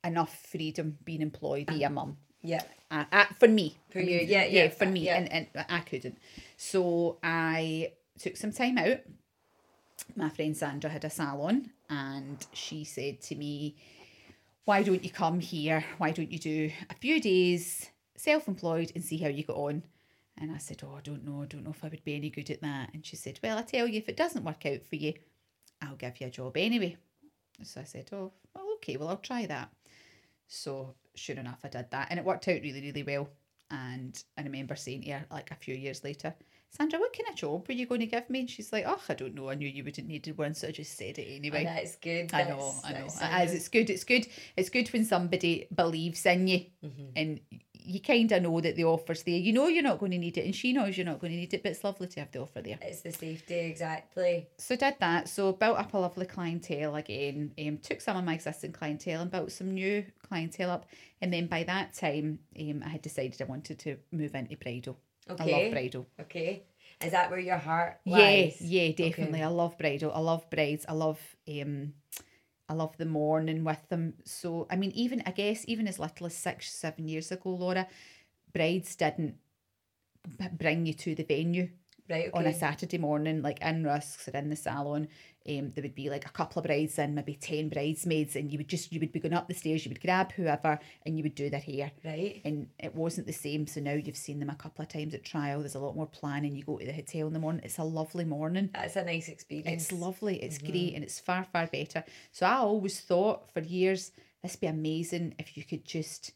enough 0.06 0.46
freedom 0.50 0.98
being 1.04 1.20
employed, 1.22 1.66
be 1.66 1.82
a 1.84 1.90
mum 1.90 2.16
Yeah. 2.42 2.62
uh, 2.90 3.04
uh, 3.12 3.26
for 3.38 3.48
me. 3.48 3.76
For 3.90 3.98
I 3.98 4.02
you, 4.02 4.20
yeah, 4.26 4.44
yeah, 4.46 4.68
for 4.68 4.84
uh, 4.86 4.90
me, 4.90 5.00
yeah. 5.06 5.16
and, 5.18 5.32
and 5.32 5.66
I 5.68 5.80
couldn't. 5.80 6.18
So 6.56 7.18
I 7.22 7.92
took 8.18 8.36
some 8.36 8.52
time 8.52 8.78
out, 8.78 9.00
my 10.14 10.28
friend 10.30 10.56
Sandra 10.56 10.90
had 10.90 11.04
a 11.04 11.10
salon 11.10 11.70
and 11.90 12.44
she 12.52 12.84
said 12.84 13.20
to 13.22 13.34
me, 13.34 13.76
Why 14.64 14.82
don't 14.82 15.04
you 15.04 15.10
come 15.10 15.40
here? 15.40 15.84
Why 15.98 16.10
don't 16.12 16.30
you 16.32 16.38
do 16.38 16.70
a 16.90 16.94
few 16.94 17.20
days 17.20 17.90
self 18.16 18.48
employed 18.48 18.92
and 18.94 19.04
see 19.04 19.18
how 19.18 19.28
you 19.28 19.42
get 19.44 19.52
on? 19.56 19.82
And 20.38 20.52
I 20.52 20.58
said, 20.58 20.82
Oh, 20.84 20.94
I 20.96 21.00
don't 21.00 21.24
know. 21.24 21.42
I 21.42 21.46
don't 21.46 21.64
know 21.64 21.70
if 21.70 21.84
I 21.84 21.88
would 21.88 22.04
be 22.04 22.14
any 22.14 22.30
good 22.30 22.50
at 22.50 22.62
that. 22.62 22.90
And 22.94 23.04
she 23.04 23.16
said, 23.16 23.40
Well, 23.42 23.58
I 23.58 23.62
tell 23.62 23.86
you, 23.86 23.98
if 23.98 24.08
it 24.08 24.16
doesn't 24.16 24.44
work 24.44 24.64
out 24.66 24.82
for 24.84 24.96
you, 24.96 25.14
I'll 25.82 25.96
give 25.96 26.20
you 26.20 26.26
a 26.28 26.30
job 26.30 26.56
anyway. 26.56 26.96
So 27.62 27.80
I 27.80 27.84
said, 27.84 28.08
Oh, 28.12 28.32
well, 28.54 28.64
okay, 28.76 28.96
well, 28.96 29.08
I'll 29.08 29.16
try 29.18 29.46
that. 29.46 29.70
So 30.48 30.94
sure 31.14 31.36
enough, 31.36 31.60
I 31.64 31.68
did 31.68 31.90
that. 31.90 32.08
And 32.10 32.18
it 32.18 32.24
worked 32.24 32.48
out 32.48 32.60
really, 32.62 32.80
really 32.82 33.02
well. 33.02 33.28
And 33.70 34.22
I 34.38 34.42
remember 34.42 34.76
saying 34.76 35.02
to 35.02 35.10
her, 35.12 35.26
like 35.30 35.50
a 35.50 35.56
few 35.56 35.74
years 35.74 36.04
later, 36.04 36.34
Sandra, 36.70 36.98
what 36.98 37.12
kind 37.16 37.28
of 37.30 37.36
job 37.36 37.66
were 37.66 37.74
you 37.74 37.86
going 37.86 38.00
to 38.00 38.06
give 38.06 38.28
me? 38.28 38.40
And 38.40 38.50
she's 38.50 38.72
like, 38.72 38.84
oh, 38.86 39.00
I 39.08 39.14
don't 39.14 39.34
know. 39.34 39.48
I 39.50 39.54
knew 39.54 39.68
you 39.68 39.82
wouldn't 39.82 40.06
need 40.06 40.26
one, 40.36 40.52
so 40.52 40.68
I 40.68 40.72
just 40.72 40.96
said 40.96 41.18
it 41.18 41.26
anyway. 41.34 41.66
Oh, 41.68 41.74
that's 41.74 41.96
good. 41.96 42.32
I 42.34 42.42
know, 42.44 42.74
I 42.84 42.92
know. 42.92 43.06
It 43.06 43.44
is. 43.48 43.54
It's 43.54 43.68
good. 43.68 43.88
It's 43.88 44.04
good. 44.04 44.26
It's 44.56 44.68
good 44.68 44.88
when 44.92 45.04
somebody 45.04 45.68
believes 45.74 46.26
in 46.26 46.46
you, 46.48 46.66
Mm-hmm. 46.84 47.02
and 47.16 47.40
you 47.86 48.00
kind 48.00 48.30
of 48.32 48.42
know 48.42 48.60
that 48.60 48.76
the 48.76 48.84
offer's 48.84 49.22
there. 49.22 49.36
You 49.36 49.52
know 49.52 49.68
you're 49.68 49.82
not 49.82 49.98
going 49.98 50.12
to 50.12 50.18
need 50.18 50.36
it, 50.36 50.44
and 50.44 50.54
she 50.54 50.72
knows 50.72 50.96
you're 50.96 51.06
not 51.06 51.20
going 51.20 51.32
to 51.32 51.38
need 51.38 51.54
it. 51.54 51.62
But 51.62 51.72
it's 51.72 51.84
lovely 51.84 52.08
to 52.08 52.20
have 52.20 52.32
the 52.32 52.40
offer 52.40 52.60
there. 52.60 52.78
It's 52.82 53.00
the 53.02 53.12
safety, 53.12 53.54
exactly. 53.54 54.48
So 54.58 54.76
did 54.76 54.96
that. 55.00 55.28
So 55.28 55.52
built 55.52 55.78
up 55.78 55.94
a 55.94 55.98
lovely 55.98 56.26
clientele 56.26 56.96
again. 56.96 57.52
Um, 57.58 57.78
took 57.78 58.00
some 58.00 58.16
of 58.16 58.24
my 58.24 58.34
existing 58.34 58.72
clientele 58.72 59.22
and 59.22 59.30
built 59.30 59.52
some 59.52 59.72
new 59.72 60.04
clientele 60.28 60.70
up. 60.70 60.86
And 61.20 61.32
then 61.32 61.46
by 61.46 61.62
that 61.64 61.94
time, 61.94 62.40
um, 62.58 62.82
I 62.84 62.88
had 62.88 63.02
decided 63.02 63.40
I 63.40 63.44
wanted 63.44 63.78
to 63.80 63.96
move 64.10 64.34
into 64.34 64.56
bridal. 64.56 64.98
I 65.28 65.32
Okay. 65.32 65.52
love 65.52 65.70
bridal. 65.72 66.06
Okay. 66.20 66.64
Is 67.04 67.12
that 67.12 67.30
where 67.30 67.38
your 67.38 67.58
heart 67.58 68.00
Yeah, 68.04 68.48
yeah, 68.60 68.88
definitely. 68.92 69.38
Okay. 69.40 69.42
I 69.42 69.48
love 69.48 69.76
bridal. 69.78 70.12
I 70.12 70.20
love 70.20 70.48
brides. 70.50 70.86
I 70.88 70.92
love 70.92 71.20
um 71.48 71.92
I 72.68 72.74
love 72.74 72.96
the 72.96 73.06
morning 73.06 73.64
with 73.64 73.88
them. 73.88 74.14
So 74.24 74.66
I 74.70 74.76
mean, 74.76 74.92
even 74.94 75.22
I 75.26 75.30
guess 75.30 75.64
even 75.68 75.86
as 75.88 75.98
little 75.98 76.26
as 76.26 76.36
six, 76.36 76.72
seven 76.72 77.08
years 77.08 77.30
ago, 77.30 77.50
Laura, 77.50 77.86
brides 78.52 78.96
didn't 78.96 79.36
bring 80.58 80.86
you 80.86 80.94
to 80.94 81.14
the 81.14 81.24
venue 81.24 81.68
Right, 82.08 82.28
okay. 82.28 82.38
on 82.38 82.46
a 82.46 82.54
Saturday 82.54 82.98
morning, 82.98 83.42
like 83.42 83.60
in 83.60 83.82
Rusks 83.82 84.28
or 84.28 84.36
in 84.36 84.48
the 84.48 84.56
salon. 84.56 85.08
Um, 85.48 85.72
there 85.74 85.82
would 85.82 85.94
be 85.94 86.10
like 86.10 86.26
a 86.26 86.30
couple 86.30 86.60
of 86.60 86.66
brides 86.66 86.98
and 86.98 87.14
maybe 87.14 87.34
ten 87.34 87.68
bridesmaids, 87.68 88.36
and 88.36 88.50
you 88.50 88.58
would 88.58 88.68
just 88.68 88.92
you 88.92 89.00
would 89.00 89.12
be 89.12 89.20
going 89.20 89.32
up 89.34 89.48
the 89.48 89.54
stairs, 89.54 89.84
you 89.84 89.90
would 89.90 90.00
grab 90.02 90.32
whoever, 90.32 90.78
and 91.04 91.16
you 91.16 91.22
would 91.22 91.34
do 91.34 91.48
their 91.50 91.60
hair 91.60 91.92
Right. 92.04 92.40
and 92.44 92.68
it 92.78 92.94
wasn't 92.94 93.26
the 93.26 93.32
same. 93.32 93.66
So 93.66 93.80
now 93.80 93.92
you've 93.92 94.16
seen 94.16 94.40
them 94.40 94.50
a 94.50 94.54
couple 94.56 94.82
of 94.82 94.88
times 94.88 95.14
at 95.14 95.24
trial. 95.24 95.60
There's 95.60 95.74
a 95.74 95.80
lot 95.80 95.94
more 95.96 96.06
planning. 96.06 96.56
You 96.56 96.64
go 96.64 96.78
to 96.78 96.84
the 96.86 96.92
hotel 96.92 97.26
in 97.28 97.32
the 97.32 97.38
morning. 97.38 97.62
It's 97.64 97.78
a 97.78 97.84
lovely 97.84 98.24
morning. 98.24 98.70
That's 98.74 98.96
a 98.96 99.04
nice 99.04 99.28
experience. 99.28 99.84
It's 99.84 99.92
lovely. 99.92 100.42
It's 100.42 100.58
Mm-hmm. 100.58 100.66
great, 100.72 100.94
and 100.94 101.04
it's 101.04 101.20
far 101.20 101.44
far 101.52 101.66
better. 101.66 102.04
So 102.32 102.46
I 102.46 102.56
always 102.56 103.00
thought 103.00 103.52
for 103.52 103.60
years 103.60 104.12
this 104.42 104.52
would 104.54 104.60
be 104.60 104.66
amazing 104.66 105.34
if 105.38 105.56
you 105.56 105.64
could 105.64 105.84
just 105.84 106.32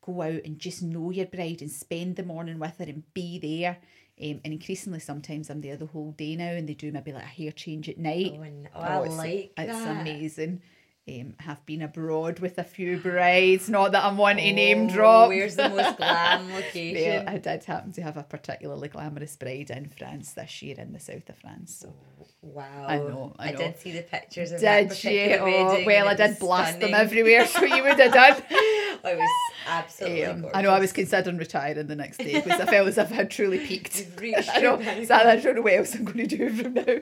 go 0.00 0.20
out 0.22 0.40
and 0.44 0.58
just 0.58 0.82
know 0.82 1.10
your 1.10 1.26
bride 1.26 1.62
and 1.62 1.70
spend 1.70 2.16
the 2.16 2.24
morning 2.24 2.58
with 2.58 2.76
her 2.78 2.84
and 2.86 3.04
be 3.14 3.38
there. 3.38 3.78
Um, 4.20 4.40
and 4.44 4.52
increasingly, 4.52 5.00
sometimes 5.00 5.50
I'm 5.50 5.60
there 5.62 5.76
the 5.76 5.86
whole 5.86 6.12
day 6.12 6.36
now, 6.36 6.50
and 6.52 6.68
they 6.68 6.74
do 6.74 6.92
maybe 6.92 7.12
like 7.12 7.24
a 7.24 7.26
hair 7.26 7.50
change 7.52 7.88
at 7.88 7.98
night. 7.98 8.34
Oh, 8.38 8.42
and- 8.42 8.68
oh, 8.74 8.80
I 8.80 9.04
it's, 9.04 9.16
like 9.16 9.52
it's 9.56 9.78
that. 9.78 10.00
amazing. 10.00 10.62
Um, 11.08 11.34
have 11.40 11.66
been 11.66 11.82
abroad 11.82 12.38
with 12.38 12.58
a 12.58 12.62
few 12.62 12.96
brides. 12.96 13.68
Not 13.68 13.90
that 13.90 14.04
I'm 14.04 14.16
wanting 14.16 14.44
to 14.46 14.52
name 14.52 14.84
Oh, 14.88 14.94
drop. 14.94 15.28
Where's 15.30 15.56
the 15.56 15.68
most 15.68 15.96
glam 15.96 16.46
Well, 16.46 16.56
location? 16.60 17.26
I 17.26 17.38
did 17.38 17.64
happen 17.64 17.90
to 17.94 18.02
have 18.02 18.16
a 18.16 18.22
particularly 18.22 18.86
glamorous 18.86 19.34
bride 19.34 19.70
in 19.70 19.88
France 19.88 20.34
this 20.34 20.62
year 20.62 20.76
in 20.78 20.92
the 20.92 21.00
south 21.00 21.28
of 21.28 21.36
France. 21.38 21.74
So 21.80 21.92
Wow. 22.40 22.86
I 22.86 22.98
know, 22.98 23.34
I 23.36 23.50
know. 23.50 23.58
did 23.58 23.78
see 23.78 23.90
the 23.90 24.02
pictures 24.02 24.52
of 24.52 24.60
that 24.60 24.90
did 24.90 25.02
you? 25.04 25.36
Oh, 25.40 25.82
well, 25.84 26.06
I 26.06 26.14
did 26.14 26.38
blast 26.38 26.78
them 26.78 26.94
everywhere, 26.94 27.48
so 27.48 27.64
you 27.64 27.82
would 27.82 27.98
have 27.98 28.12
done. 28.12 28.40
It 29.04 29.18
was 29.18 29.30
absolutely 29.66 30.24
Um. 30.24 30.46
I 30.54 30.62
know 30.62 30.70
I 30.70 30.78
was 30.78 30.92
considering 30.92 31.36
retiring 31.36 31.88
the 31.88 31.96
next 31.96 32.18
day 32.18 32.34
because 32.40 32.60
I 32.60 32.66
felt 32.66 32.86
as 32.88 32.98
if 32.98 33.10
I 33.12 33.14
had 33.14 33.30
truly 33.30 33.58
peaked. 33.58 34.06
Reached 34.20 34.48
I 34.54 34.60
know, 34.60 34.80
so 35.04 35.14
I 35.14 35.36
don't 35.36 35.56
know 35.56 35.62
what 35.62 35.72
else 35.72 35.94
I'm 35.94 36.04
going 36.04 36.28
to 36.28 36.36
do 36.36 36.50
from 36.50 36.74
now. 36.74 36.98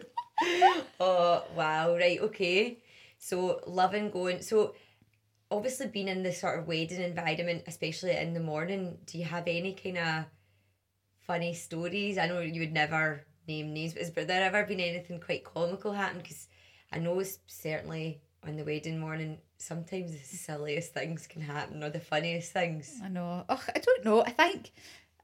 Oh 0.98 1.44
wow! 1.54 1.94
Right, 1.96 2.20
okay. 2.20 2.78
So 3.18 3.60
loving 3.66 4.10
going. 4.10 4.40
So 4.40 4.74
obviously 5.50 5.88
being 5.88 6.08
in 6.08 6.22
the 6.22 6.32
sort 6.32 6.58
of 6.58 6.66
wedding 6.66 7.02
environment, 7.02 7.64
especially 7.66 8.16
in 8.16 8.32
the 8.34 8.40
morning. 8.40 8.98
Do 9.04 9.18
you 9.18 9.24
have 9.24 9.46
any 9.46 9.74
kind 9.74 9.98
of 9.98 10.24
funny 11.26 11.54
stories? 11.54 12.18
I 12.18 12.26
know 12.28 12.40
you 12.40 12.60
would 12.60 12.72
never 12.72 13.24
name 13.46 13.74
names, 13.74 13.94
but 13.94 14.02
has 14.02 14.26
there 14.26 14.44
ever 14.44 14.64
been 14.64 14.80
anything 14.80 15.20
quite 15.20 15.44
comical 15.44 15.92
happen? 15.92 16.18
Because 16.18 16.48
I 16.92 16.98
know 16.98 17.18
it's 17.20 17.38
certainly 17.46 18.22
on 18.46 18.56
the 18.56 18.64
wedding 18.64 18.98
morning. 18.98 19.38
Sometimes 19.60 20.12
the 20.12 20.18
silliest 20.18 20.94
things 20.94 21.26
can 21.26 21.42
happen, 21.42 21.84
or 21.84 21.90
the 21.90 22.00
funniest 22.00 22.50
things. 22.52 22.98
I 23.04 23.08
know. 23.08 23.44
Ugh, 23.46 23.62
I 23.74 23.78
don't 23.78 24.04
know. 24.06 24.22
I 24.22 24.30
think 24.30 24.72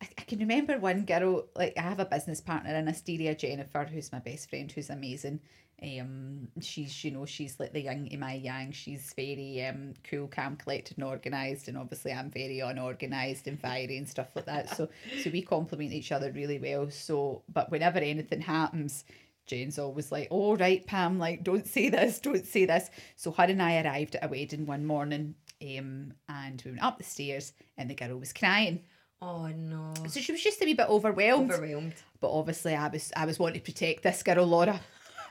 I, 0.03 0.09
I 0.19 0.23
can 0.23 0.39
remember 0.41 0.79
one 0.79 1.07
girl. 1.07 1.47
Like 1.57 1.73
I 1.79 1.81
have 1.81 2.01
a 2.01 2.05
business 2.05 2.43
partner 2.43 2.75
in 2.75 2.87
Asteria, 2.87 3.35
Jennifer, 3.35 3.85
who's 3.85 4.13
my 4.13 4.19
best 4.19 4.51
friend, 4.51 4.71
who's 4.71 4.91
amazing. 4.91 5.41
Um, 5.83 6.49
she's 6.61 7.03
you 7.05 7.13
know 7.13 7.25
she's 7.27 7.59
like 7.59 7.73
the 7.73 7.81
young 7.81 8.09
my 8.19 8.35
yang. 8.35 8.73
She's 8.73 9.15
very 9.17 9.65
um 9.65 9.95
cool, 10.05 10.27
calm, 10.29 10.57
collected, 10.57 10.99
and 10.99 11.07
organised, 11.07 11.69
and 11.69 11.79
obviously 11.79 12.13
I'm 12.13 12.31
very 12.31 12.61
unorganised 12.61 13.49
and 13.49 13.59
fiery 13.59 13.97
and 13.97 14.09
stuff 14.09 14.29
like 14.35 14.47
that. 14.47 14.69
So 14.77 14.91
so 15.23 15.31
we 15.31 15.41
complement 15.41 15.93
each 15.93 16.13
other 16.13 16.31
really 16.31 16.59
well. 16.59 16.91
So 16.91 17.43
but 17.53 17.71
whenever 17.71 18.01
anything 18.01 18.43
happens. 18.43 19.05
Jane's 19.47 19.79
always 19.79 20.11
like, 20.13 20.29
"Oh 20.31 20.57
right, 20.57 20.85
Pam, 20.87 21.19
like 21.19 21.45
don't 21.45 21.67
say 21.67 21.89
this, 21.89 22.19
don't 22.21 22.47
say 22.47 22.65
this." 22.65 22.91
So 23.17 23.31
her 23.33 23.45
and 23.45 23.63
I 23.63 23.81
arrived 23.83 24.17
at 24.17 24.25
a 24.25 24.29
wedding 24.29 24.67
one 24.67 24.85
morning, 24.87 25.35
um, 25.63 26.13
and 26.29 26.61
we 26.65 26.73
went 26.73 26.83
up 26.83 26.99
the 26.99 27.05
stairs, 27.05 27.53
and 27.79 27.89
the 27.89 27.95
girl 27.95 28.19
was 28.19 28.33
crying. 28.33 28.81
Oh 29.23 29.47
no! 29.49 29.95
So 30.09 30.21
she 30.21 30.33
was 30.33 30.43
just 30.43 30.61
a 30.63 30.65
wee 30.65 30.75
bit 30.75 30.89
overwhelmed. 30.89 31.51
Overwhelmed, 31.53 31.95
But 32.21 32.33
obviously, 32.33 32.75
I 32.75 32.89
was 32.89 33.13
I 33.17 33.25
was 33.25 33.39
wanting 33.39 33.61
to 33.61 33.65
protect 33.73 34.03
this 34.03 34.23
girl, 34.23 34.45
Laura. 34.47 34.81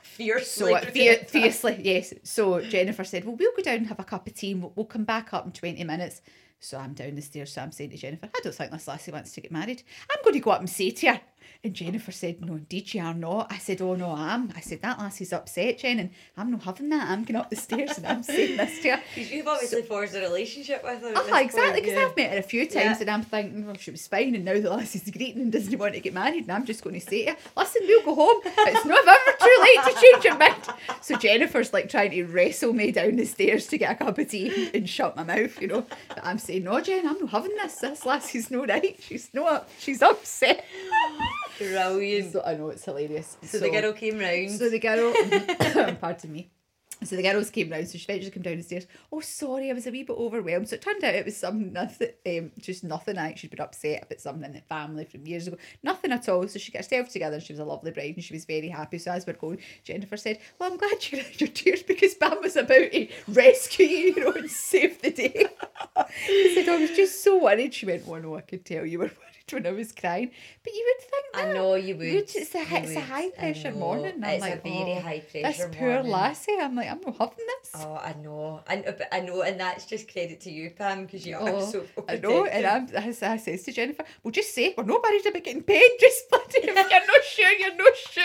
fiercely. 0.02 0.72
So 0.72 0.78
fier- 0.80 1.24
fiercely, 1.26 1.80
yes. 1.82 2.14
So 2.22 2.60
Jennifer 2.62 3.04
said, 3.04 3.24
"Well, 3.24 3.36
we'll 3.36 3.52
go 3.56 3.62
down 3.62 3.76
and 3.76 3.86
have 3.88 4.00
a 4.00 4.04
cup 4.04 4.26
of 4.26 4.34
tea, 4.34 4.52
and 4.52 4.62
we'll, 4.62 4.72
we'll 4.76 4.86
come 4.86 5.04
back 5.04 5.32
up 5.34 5.46
in 5.46 5.52
twenty 5.52 5.84
minutes." 5.84 6.22
So 6.58 6.78
I'm 6.78 6.94
down 6.94 7.14
the 7.14 7.22
stairs. 7.22 7.52
So 7.52 7.60
I'm 7.60 7.70
saying 7.72 7.90
to 7.90 7.96
Jennifer, 7.98 8.28
"I 8.34 8.40
don't 8.42 8.54
think 8.54 8.70
this 8.72 8.88
lassie 8.88 9.12
wants 9.12 9.32
to 9.32 9.40
get 9.40 9.52
married. 9.52 9.82
I'm 10.10 10.22
going 10.24 10.34
to 10.34 10.40
go 10.40 10.50
up 10.52 10.60
and 10.60 10.70
say 10.70 10.90
to 10.90 11.12
her." 11.12 11.20
And 11.64 11.74
Jennifer 11.74 12.12
said, 12.12 12.44
"No, 12.44 12.54
indeed 12.54 12.92
you 12.94 13.02
are 13.02 13.14
not." 13.14 13.50
I 13.52 13.58
said, 13.58 13.80
"Oh 13.80 13.94
no, 13.94 14.10
I 14.10 14.34
am." 14.34 14.52
I 14.54 14.60
said, 14.60 14.82
"That 14.82 14.98
lassie's 14.98 15.32
upset, 15.32 15.78
Jen, 15.78 15.98
and 15.98 16.10
I'm 16.36 16.50
not 16.50 16.62
having 16.62 16.88
that. 16.90 17.08
I'm 17.10 17.24
going 17.24 17.36
up 17.36 17.50
the 17.50 17.56
stairs 17.56 17.96
and 17.98 18.06
I'm 18.06 18.22
saying 18.22 18.56
this 18.56 18.80
to 18.82 18.96
her." 18.96 19.02
You've 19.20 19.48
obviously 19.48 19.82
forged 19.82 20.14
a 20.14 20.20
relationship 20.20 20.82
with 20.84 21.00
her. 21.02 21.12
Oh, 21.16 21.36
exactly, 21.38 21.80
because 21.80 21.94
yeah. 21.96 22.06
I've 22.06 22.16
met 22.16 22.30
her 22.32 22.38
a 22.38 22.42
few 22.42 22.66
times 22.66 22.74
Yeah. 22.74 22.96
and 23.00 23.10
I'm 23.10 23.22
thinking, 23.22 23.66
well, 23.66 23.76
she 23.76 23.90
was 23.90 24.06
fine, 24.06 24.34
and 24.34 24.44
now 24.44 24.54
the 24.60 24.70
lassie's 24.70 25.10
greeting 25.10 25.42
and 25.42 25.52
doesn't 25.52 25.76
want 25.78 25.94
to 25.94 26.00
get 26.00 26.14
married, 26.14 26.42
and 26.44 26.52
I'm 26.52 26.64
just 26.66 26.84
going 26.84 26.98
to 26.98 27.04
say 27.06 27.24
to 27.24 27.30
her, 27.32 27.36
listen, 27.56 27.82
we'll 27.86 28.04
go 28.04 28.14
home. 28.14 28.40
It's 28.44 28.84
not 28.84 29.06
ever 29.06 29.36
too 29.40 29.56
late 29.62 29.94
to 29.94 30.00
change 30.00 30.24
your 30.24 30.38
mind. 30.38 30.54
So 31.00 31.16
Jennifer's 31.16 31.72
like 31.72 31.88
trying 31.88 32.10
to 32.12 32.24
wrestle 32.24 32.72
me 32.72 32.92
down 32.92 33.16
the 33.16 33.24
stairs 33.24 33.66
to 33.68 33.78
get 33.78 33.92
a 33.92 34.04
cup 34.04 34.18
of 34.18 34.28
tea 34.28 34.70
and 34.74 34.88
shut 34.88 35.16
my 35.16 35.24
mouth, 35.24 35.60
you 35.60 35.68
know. 35.68 35.86
But 36.08 36.20
I'm 36.24 36.38
saying, 36.38 36.64
no, 36.64 36.80
Jen, 36.80 37.06
I'm 37.06 37.18
not 37.20 37.30
having 37.30 37.54
this. 37.56 37.76
This 37.76 38.04
lassie's 38.04 38.50
no 38.50 38.64
right. 38.66 38.96
She's 39.00 39.30
not, 39.32 39.68
she's 39.78 40.02
upset. 40.02 40.64
Brilliant. 41.58 42.32
So 42.32 42.42
I 42.44 42.54
know 42.54 42.70
it's 42.70 42.84
hilarious. 42.84 43.36
So, 43.42 43.58
the 43.58 43.70
girl 43.70 43.92
came 43.92 44.18
round. 44.18 44.50
So 44.50 44.68
the 44.68 44.78
girl, 44.78 45.12
pardon 46.00 46.32
me. 46.32 46.50
So 47.04 47.14
the 47.14 47.22
girls 47.22 47.50
came 47.50 47.70
round, 47.70 47.86
so 47.86 47.98
she 47.98 48.04
eventually 48.04 48.30
came 48.30 48.42
down 48.42 48.56
the 48.56 48.62
stairs. 48.62 48.86
Oh, 49.12 49.20
sorry, 49.20 49.70
I 49.70 49.74
was 49.74 49.86
a 49.86 49.90
wee 49.90 50.02
bit 50.02 50.16
overwhelmed. 50.16 50.68
So 50.68 50.76
it 50.76 50.82
turned 50.82 51.04
out 51.04 51.14
it 51.14 51.26
was 51.26 51.36
some 51.36 51.70
nothing, 51.72 52.08
um, 52.26 52.52
just 52.58 52.84
nothing. 52.84 53.18
I 53.18 53.34
she'd 53.34 53.50
been 53.50 53.60
upset 53.60 54.04
about 54.04 54.20
something 54.20 54.44
in 54.44 54.52
the 54.54 54.62
family 54.62 55.04
from 55.04 55.26
years 55.26 55.46
ago. 55.46 55.58
Nothing 55.82 56.12
at 56.12 56.28
all. 56.28 56.48
So 56.48 56.58
she 56.58 56.72
got 56.72 56.78
herself 56.78 57.10
together 57.10 57.36
and 57.36 57.44
she 57.44 57.52
was 57.52 57.60
a 57.60 57.64
lovely 57.64 57.90
bride 57.90 58.14
and 58.16 58.24
she 58.24 58.32
was 58.32 58.46
very 58.46 58.68
happy. 58.68 58.96
So 58.98 59.12
as 59.12 59.26
we're 59.26 59.34
going, 59.34 59.58
Jennifer 59.84 60.16
said, 60.16 60.38
Well, 60.58 60.72
I'm 60.72 60.78
glad 60.78 61.12
you 61.12 61.22
cried 61.22 61.40
your 61.40 61.50
tears 61.50 61.82
because 61.82 62.14
Pam 62.14 62.38
was 62.40 62.56
about 62.56 62.90
to 62.90 63.08
rescue 63.28 63.86
you, 63.86 64.14
you 64.16 64.24
know, 64.24 64.32
and 64.32 64.50
save 64.50 65.02
the 65.02 65.10
day. 65.10 65.46
I 65.96 66.52
said, 66.54 66.68
I 66.68 66.78
was 66.78 66.90
just 66.96 67.22
so 67.22 67.42
worried. 67.42 67.74
She 67.74 67.84
went, 67.84 68.04
Oh 68.08 68.16
no, 68.16 68.36
I 68.36 68.40
could 68.40 68.64
tell 68.64 68.86
you 68.86 69.00
were 69.00 69.04
worried 69.04 69.35
when 69.52 69.66
I 69.66 69.70
was 69.70 69.92
crying. 69.92 70.30
But 70.64 70.72
you 70.74 70.84
would 70.96 71.04
think 71.08 71.24
I 71.34 71.52
know 71.52 71.74
you 71.76 71.96
would. 71.96 72.06
It's 72.06 72.34
a, 72.34 72.38
You 72.40 72.44
it's 72.72 72.96
a 72.96 73.00
high 73.00 73.30
pressure 73.30 73.70
morning. 73.72 74.14
I'm 74.24 74.24
It's 74.24 74.40
like, 74.40 74.54
a 74.54 74.60
very 74.68 74.92
oh, 74.96 75.00
high 75.00 75.22
This 75.32 75.42
pressure 75.42 75.68
poor 75.68 75.88
morning. 75.94 76.10
lassie. 76.12 76.56
I'm 76.60 76.74
like, 76.74 76.90
I'm 76.90 77.00
not 77.00 77.16
having 77.16 77.46
this. 77.46 77.70
Oh, 77.76 77.94
I 77.94 78.14
know. 78.22 78.60
I, 78.68 78.76
know- 78.76 78.88
uh, 78.88 79.04
I 79.12 79.20
know, 79.20 79.42
and 79.42 79.60
that's 79.60 79.86
just 79.86 80.10
credit 80.12 80.40
to 80.42 80.50
you, 80.50 80.70
Pam, 80.70 81.04
because 81.04 81.24
you 81.26 81.36
are 81.36 81.48
Oh, 81.48 81.60
so 81.64 81.84
I 82.08 82.16
know, 82.16 82.44
and. 82.46 82.66
I'm, 82.66 82.88
as 82.96 83.22
I 83.22 83.36
says 83.36 83.62
to 83.64 83.72
Jennifer, 83.72 84.04
well, 84.22 84.32
just 84.32 84.52
say 84.54 84.74
we're 84.76 84.84
not 84.84 85.02
worried 85.02 85.24
about 85.26 85.44
getting 85.44 85.62
paid. 85.62 85.90
Just 86.00 86.28
bloody, 86.28 86.44
if 86.58 86.64
you're 86.66 87.06
not 87.06 87.24
sure, 87.24 87.52
you're 87.52 87.76
not 87.76 87.96
sure. 87.96 88.24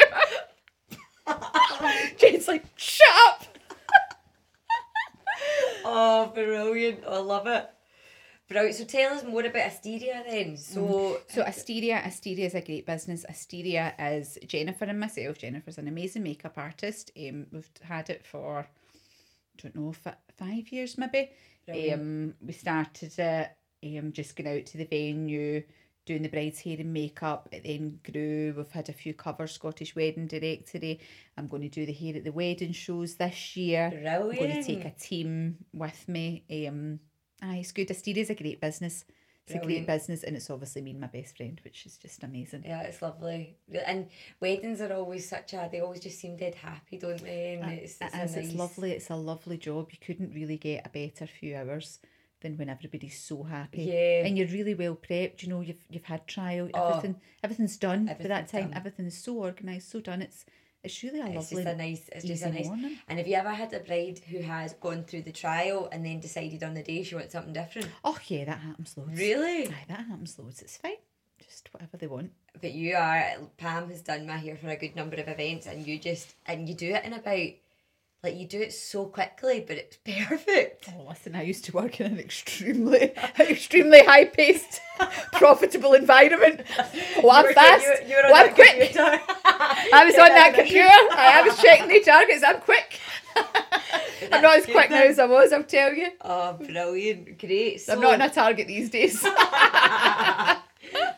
Jen's 2.17 2.47
like, 2.47 2.65
shut 2.75 3.47
up. 8.61 8.69
Brilliant. 8.69 8.69
I 8.69 8.69
love 8.69 8.69
it. 8.69 8.69
Brilliant. 8.69 8.75
So 8.75 8.83
tell 8.85 9.13
us 9.13 9.23
more 9.23 9.45
about 9.45 9.67
Asteria 9.67 10.23
then. 10.27 10.57
So 10.57 11.21
So 11.27 11.41
Asteria, 11.43 11.97
Asteria 12.05 12.45
is 12.47 12.55
a 12.55 12.61
great 12.61 12.85
business. 12.85 13.25
Asteria 13.27 13.93
is 13.99 14.37
Jennifer 14.47 14.85
and 14.85 14.99
myself. 14.99 15.37
Jennifer's 15.37 15.77
an 15.77 15.87
amazing 15.87 16.23
makeup 16.23 16.57
artist. 16.57 17.11
Um, 17.17 17.47
we've 17.51 17.69
had 17.83 18.09
it 18.09 18.25
for, 18.25 18.59
I 18.59 19.61
don't 19.61 19.75
know, 19.75 19.93
f- 20.05 20.17
five 20.37 20.71
years 20.71 20.97
maybe. 20.97 21.31
Um, 21.93 22.33
we 22.41 22.53
started 22.53 23.13
it, 23.19 23.51
um, 23.99 24.11
just 24.11 24.35
going 24.35 24.57
out 24.59 24.65
to 24.67 24.77
the 24.77 24.85
venue, 24.85 25.63
doing 26.05 26.23
the 26.23 26.29
bride's 26.29 26.59
hair 26.61 26.77
and 26.79 26.93
makeup. 26.93 27.47
It 27.51 27.63
then 27.63 27.99
grew. 28.03 28.53
We've 28.57 28.71
had 28.71 28.89
a 28.89 28.93
few 28.93 29.13
covers, 29.13 29.51
Scottish 29.53 29.95
Wedding 29.95 30.27
Directory. 30.27 30.99
I'm 31.37 31.47
going 31.47 31.61
to 31.63 31.69
do 31.69 31.85
the 31.85 31.93
hair 31.93 32.15
at 32.17 32.23
the 32.23 32.31
wedding 32.31 32.73
shows 32.73 33.15
this 33.15 33.55
year. 33.55 33.91
I'm 34.31 34.35
going 34.37 34.51
to 34.51 34.63
take 34.63 34.85
a 34.85 34.91
team 34.99 35.57
with 35.73 36.07
me. 36.09 36.43
Um, 36.67 36.99
aye, 37.41 37.57
it's 37.57 37.71
good. 37.71 37.89
Asteria's 37.89 38.29
a 38.29 38.35
great 38.35 38.61
business. 38.61 39.05
It's 39.47 39.55
a 39.55 39.65
great 39.65 39.87
business, 39.87 40.23
and 40.23 40.35
it's 40.35 40.49
obviously 40.49 40.81
me 40.81 40.91
and 40.91 41.01
my 41.01 41.07
best 41.07 41.35
friend, 41.35 41.59
which 41.63 41.85
is 41.85 41.97
just 41.97 42.23
amazing. 42.23 42.63
yeah, 42.65 42.83
it's 42.83 43.01
lovely. 43.01 43.57
And 43.85 44.07
weddings 44.39 44.79
are 44.81 44.93
always 44.93 45.27
such 45.27 45.53
a 45.53 45.67
they 45.71 45.81
always 45.81 45.99
just 45.99 46.19
seem 46.19 46.37
dead 46.37 46.55
happy, 46.55 46.97
don't 46.97 47.21
they? 47.21 47.55
And 47.55 47.65
uh, 47.65 47.73
it's, 47.73 47.99
It 47.99 48.11
it's, 48.13 48.35
a 48.35 48.39
is, 48.39 48.49
it's 48.49 48.55
lovely. 48.55 48.91
It's 48.91 49.09
a 49.09 49.15
lovely 49.15 49.57
job. 49.57 49.89
You 49.91 49.97
couldn't 49.99 50.33
really 50.33 50.57
get 50.57 50.85
a 50.85 50.89
better 50.89 51.27
few 51.27 51.55
hours 51.57 51.99
than 52.41 52.57
when 52.57 52.69
everybody's 52.69 53.19
so 53.19 53.43
happy. 53.43 53.83
Yeah. 53.83 54.25
And 54.25 54.37
you're 54.37 54.47
really 54.47 54.75
well 54.75 54.95
prepped. 54.95 55.43
You 55.43 55.49
know, 55.49 55.61
you've 55.61 55.83
you've 55.89 56.05
had 56.05 56.27
trial. 56.27 56.69
Oh. 56.73 56.89
Everything 56.89 57.15
everything's 57.43 57.77
done 57.77 58.07
for 58.21 58.27
that 58.27 58.47
time. 58.47 58.69
done. 58.69 58.77
Everything 58.77 59.05
is 59.07 59.17
so 59.17 59.39
organised, 59.39 59.89
so 59.89 59.99
done. 59.99 60.21
It's 60.21 60.45
it's 60.83 61.03
really 61.03 61.19
a 61.19 61.25
It's 61.27 61.51
lovely. 61.51 61.63
just 61.63 61.73
a 61.73 61.77
nice. 61.77 62.09
It's 62.11 62.25
just 62.25 62.43
a 62.43 62.49
nice. 62.51 62.65
morning. 62.65 62.97
And 63.07 63.17
have 63.19 63.27
you 63.27 63.35
ever 63.35 63.49
had 63.51 63.71
a 63.73 63.79
bride 63.79 64.19
who 64.29 64.39
has 64.41 64.73
gone 64.73 65.03
through 65.03 65.23
the 65.23 65.31
trial 65.31 65.89
and 65.91 66.05
then 66.05 66.19
decided 66.19 66.63
on 66.63 66.73
the 66.73 66.83
day 66.83 67.03
she 67.03 67.15
wants 67.15 67.33
something 67.33 67.53
different? 67.53 67.89
Oh 68.03 68.17
yeah, 68.27 68.45
that 68.45 68.59
happens 68.59 68.95
loads. 68.97 69.17
Really? 69.19 69.67
Aye, 69.67 69.85
that 69.87 70.05
happens 70.05 70.37
loads. 70.39 70.61
It's 70.61 70.77
fine. 70.77 70.95
Just 71.43 71.69
whatever 71.73 71.97
they 71.97 72.07
want. 72.07 72.31
But 72.61 72.73
you 72.73 72.95
are 72.95 73.23
Pam 73.57 73.89
has 73.89 74.01
done 74.01 74.27
my 74.27 74.37
hair 74.37 74.55
for 74.57 74.69
a 74.69 74.75
good 74.75 74.95
number 74.95 75.15
of 75.17 75.27
events, 75.27 75.65
and 75.67 75.85
you 75.85 75.97
just 75.99 76.35
and 76.45 76.67
you 76.69 76.75
do 76.75 76.93
it 76.93 77.03
in 77.03 77.13
about 77.13 77.47
like 78.23 78.35
you 78.37 78.45
do 78.47 78.61
it 78.61 78.71
so 78.73 79.05
quickly, 79.05 79.63
but 79.67 79.77
it's 79.77 79.97
perfect. 80.27 80.89
Oh, 80.95 81.07
listen, 81.09 81.35
I 81.35 81.41
used 81.43 81.65
to 81.65 81.71
work 81.71 81.99
in 81.99 82.05
an 82.13 82.19
extremely, 82.19 83.13
extremely 83.39 84.03
high 84.05 84.25
paced, 84.25 84.79
profitable 85.33 85.93
environment. 85.93 86.61
Oh, 87.17 87.29
I'm 87.31 87.45
were- 87.45 87.53
fast. 87.53 87.85
you 88.03 88.09
you 88.09 88.21
oh, 88.23 88.33
I'm 88.33 88.53
quick. 88.53 88.95
I 88.97 90.05
was 90.05 90.15
Yeah, 90.15 90.23
on 90.23 90.29
that 90.29 90.53
computer. 90.53 90.87
I, 90.87 91.41
was 91.45 91.59
checking 91.61 91.87
the 91.87 92.01
targets. 92.01 92.43
I'm 92.43 92.61
quick. 92.61 92.99
I'm 94.31 94.41
not 94.41 94.57
as 94.57 94.65
quick 94.65 94.89
now 94.91 95.03
as 95.03 95.17
I 95.17 95.25
was, 95.25 95.51
I'll 95.51 95.63
tell 95.63 95.93
you. 95.93 96.09
Oh, 96.21 96.53
brilliant! 96.53 97.39
Great. 97.39 97.81
So, 97.81 97.93
I'm 97.93 98.01
not 98.01 98.13
on 98.15 98.21
a 98.21 98.29
target 98.29 98.67
these 98.67 98.89
days. 98.89 99.25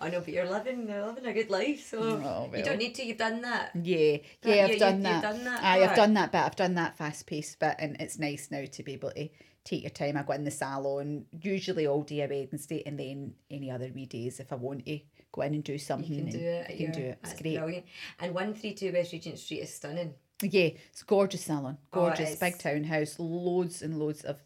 I 0.01 0.09
know, 0.09 0.19
but 0.19 0.29
you're 0.29 0.49
living, 0.49 0.87
you're 0.87 1.05
living 1.05 1.25
a 1.25 1.33
good 1.33 1.49
life, 1.49 1.87
so 1.89 1.99
Oh, 2.01 2.49
you 2.55 2.63
don't 2.63 2.77
need 2.77 2.95
to. 2.95 3.05
You've 3.05 3.17
done 3.17 3.41
that. 3.41 3.71
yeah, 3.75 4.17
That- 4.41 4.55
yeah, 4.55 4.63
I've 4.65 4.71
you- 4.73 4.79
done 4.79 4.95
you've 4.95 5.03
that. 5.03 5.21
done 5.21 5.43
that 5.45 5.63
I've 5.63 5.95
done 5.95 6.13
that 6.15 6.31
bit. 6.31 6.41
I've 6.41 6.55
done 6.55 6.75
that 6.75 6.97
fast 6.97 7.25
paced 7.25 7.59
bit, 7.59 7.75
and 7.79 7.95
it's 7.99 8.19
nice 8.19 8.49
now 8.51 8.65
to 8.65 8.83
be 8.83 8.93
able 8.93 9.11
to 9.11 9.29
take 9.63 9.81
your 9.83 9.89
time. 9.91 10.17
I 10.17 10.23
go 10.23 10.33
in 10.33 10.43
the 10.43 10.51
salon, 10.51 11.25
usually 11.31 11.87
all 11.87 12.03
day 12.03 12.25
Wednesday, 12.27 12.83
and 12.85 12.99
then 12.99 13.35
any 13.49 13.71
other 13.71 13.89
wee 13.93 14.05
days 14.05 14.39
if 14.39 14.51
I 14.51 14.55
want 14.55 14.85
to 14.85 14.99
go 15.31 15.41
in 15.41 15.53
and 15.53 15.63
do 15.63 15.77
something. 15.77 16.11
You 16.11 16.23
can 16.23 16.31
do 16.31 16.39
it. 16.39 16.65
I 16.69 16.75
can 16.75 16.91
do 16.91 17.01
it. 17.01 17.17
It's 17.23 17.41
great. 17.41 17.57
brilliant. 17.57 17.85
And 18.19 18.35
one 18.35 18.53
three 18.53 18.73
two 18.73 18.91
West 18.91 19.13
Regent 19.13 19.39
Street 19.39 19.61
is 19.61 19.73
stunning. 19.73 20.13
Yeah, 20.41 20.71
it's 20.91 21.01
a 21.03 21.05
gorgeous 21.05 21.45
salon, 21.45 21.77
Oh, 21.93 22.01
gorgeous 22.01 22.31
is. 22.31 22.39
big 22.39 22.57
townhouse, 22.59 23.17
loads 23.17 23.81
and 23.81 23.97
loads 23.97 24.23
of 24.25 24.43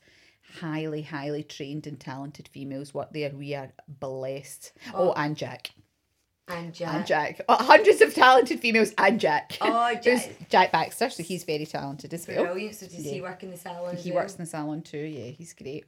highly, 0.60 1.02
highly 1.02 1.44
trained 1.44 1.88
and 1.88 2.00
talented 2.00 2.48
females 2.48 2.94
work 2.94 3.12
there. 3.12 3.30
We 3.32 3.54
are 3.56 3.72
blessed. 3.88 4.74
Oh, 4.94 5.10
oh, 5.10 5.14
and 5.14 5.36
Jack. 5.36 5.72
And 6.48 6.74
Jack. 6.74 6.94
And 6.94 7.06
Jack. 7.06 7.42
Oh, 7.50 7.56
hundreds 7.62 8.00
of 8.02 8.14
talented 8.14 8.60
females 8.62 8.94
and 8.98 9.20
Jack. 9.20 9.58
Oh, 9.60 9.94
Jack. 10.02 10.50
Jack 10.50 10.72
Baxter, 10.72 11.10
so 11.10 11.24
he's 11.24 11.44
very 11.44 11.66
talented 11.66 12.14
as 12.14 12.26
well. 12.28 12.46
Brilliant. 12.46 12.76
So 12.76 12.86
does 12.88 12.96
he 12.96 13.18
Yeah. 13.18 13.24
work 13.24 13.44
in 13.44 13.52
the 13.52 13.58
salon? 13.58 13.98
He 13.98 14.12
well? 14.12 14.22
works 14.22 14.34
in 14.34 14.40
the 14.40 14.46
salon 14.46 14.82
too, 14.82 14.98
yeah, 14.98 15.32
he's 15.32 15.54
great. 15.54 15.86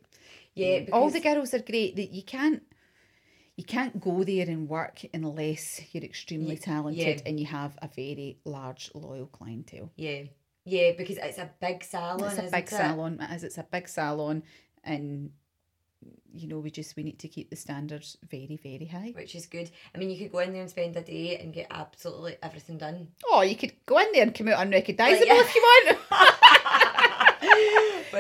Yeah, 0.56 0.86
All 0.92 1.10
the 1.10 1.22
girls 1.22 1.54
are 1.54 1.60
great. 1.60 1.96
That 1.96 2.12
you 2.12 2.24
can't 2.24 2.64
you 3.56 3.66
can't 3.66 4.00
go 4.00 4.24
there 4.24 4.48
and 4.48 4.70
work 4.70 5.02
unless 5.14 5.82
you're 5.92 6.04
extremely 6.04 6.56
talented 6.56 7.18
yeah. 7.18 7.22
and 7.26 7.38
you 7.38 7.46
have 7.46 7.78
a 7.82 7.90
very 7.94 8.38
large 8.46 8.90
loyal 8.94 9.28
clientele. 9.28 9.92
Yeah, 9.98 10.24
yeah, 10.76 10.92
because 10.98 11.18
it's 11.18 11.38
a 11.38 11.50
big 11.66 11.84
salon. 11.84 12.24
it's 12.30 12.40
a 12.40 12.52
big 12.58 12.64
it? 12.66 12.70
salon 12.70 13.20
it 13.22 13.32
is 13.36 13.44
it's 13.44 13.58
a 13.58 13.64
big 13.76 13.88
salon 13.88 14.44
and 14.84 15.32
you 16.34 16.48
know 16.48 16.60
we 16.60 16.70
just 16.72 16.96
we 16.96 17.04
need 17.04 17.20
to 17.20 17.28
keep 17.28 17.50
the 17.50 17.56
standards 17.66 18.18
very 18.30 18.58
very 18.70 18.86
high 18.86 19.12
which 19.16 19.36
is 19.36 19.46
good. 19.48 19.70
I 19.94 19.98
mean, 19.98 20.10
you 20.12 20.18
could 20.20 20.32
go 20.32 20.40
in 20.40 20.52
there 20.54 20.62
and 20.62 20.70
spend 20.70 20.96
a 20.96 21.02
day 21.02 21.38
and 21.42 21.54
get 21.54 21.68
absolutely 21.72 22.36
everything 22.48 22.78
done. 22.78 23.08
oh 23.32 23.42
you 23.42 23.56
could 23.62 23.74
go 23.86 23.98
in 23.98 24.12
there 24.14 24.24
and 24.24 24.34
come 24.36 24.48
out 24.50 24.62
unrecognizable 24.66 25.26
yeah. 25.28 25.42
if 25.46 25.56
you 25.56 25.62
want 25.62 25.98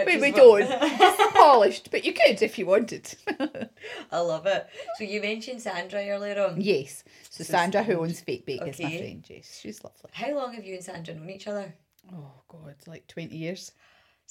we, 0.07 0.13
is 0.13 0.21
we 0.21 0.31
what- 0.31 0.69
don't 0.69 1.33
polished 1.39 1.89
but 1.91 2.03
you 2.05 2.13
could 2.13 2.41
if 2.41 2.57
you 2.59 2.65
wanted 2.65 3.13
I 4.11 4.19
love 4.19 4.45
it. 4.45 4.67
So 4.97 5.03
you 5.03 5.21
mentioned 5.21 5.61
Sandra 5.61 6.05
earlier 6.07 6.41
on. 6.43 6.59
yes 6.61 7.03
so 7.29 7.43
So 7.43 7.51
sandra 7.53 7.83
who 7.83 7.99
owns 8.01 8.19
fake 8.21 8.45
bake 8.45 8.61
is 8.67 8.79
my 8.79 8.85
Okay. 8.87 8.97
friend 8.97 9.25
yes 9.29 9.59
she's 9.61 9.83
lovely 9.83 10.09
How 10.13 10.33
long 10.35 10.53
have 10.53 10.65
you 10.65 10.75
and 10.75 10.83
Sandra 10.83 11.13
known 11.15 11.29
each 11.29 11.47
other? 11.47 11.73
Oh 12.13 12.31
god 12.47 12.75
like 12.87 13.07
20 13.07 13.35
years 13.35 13.71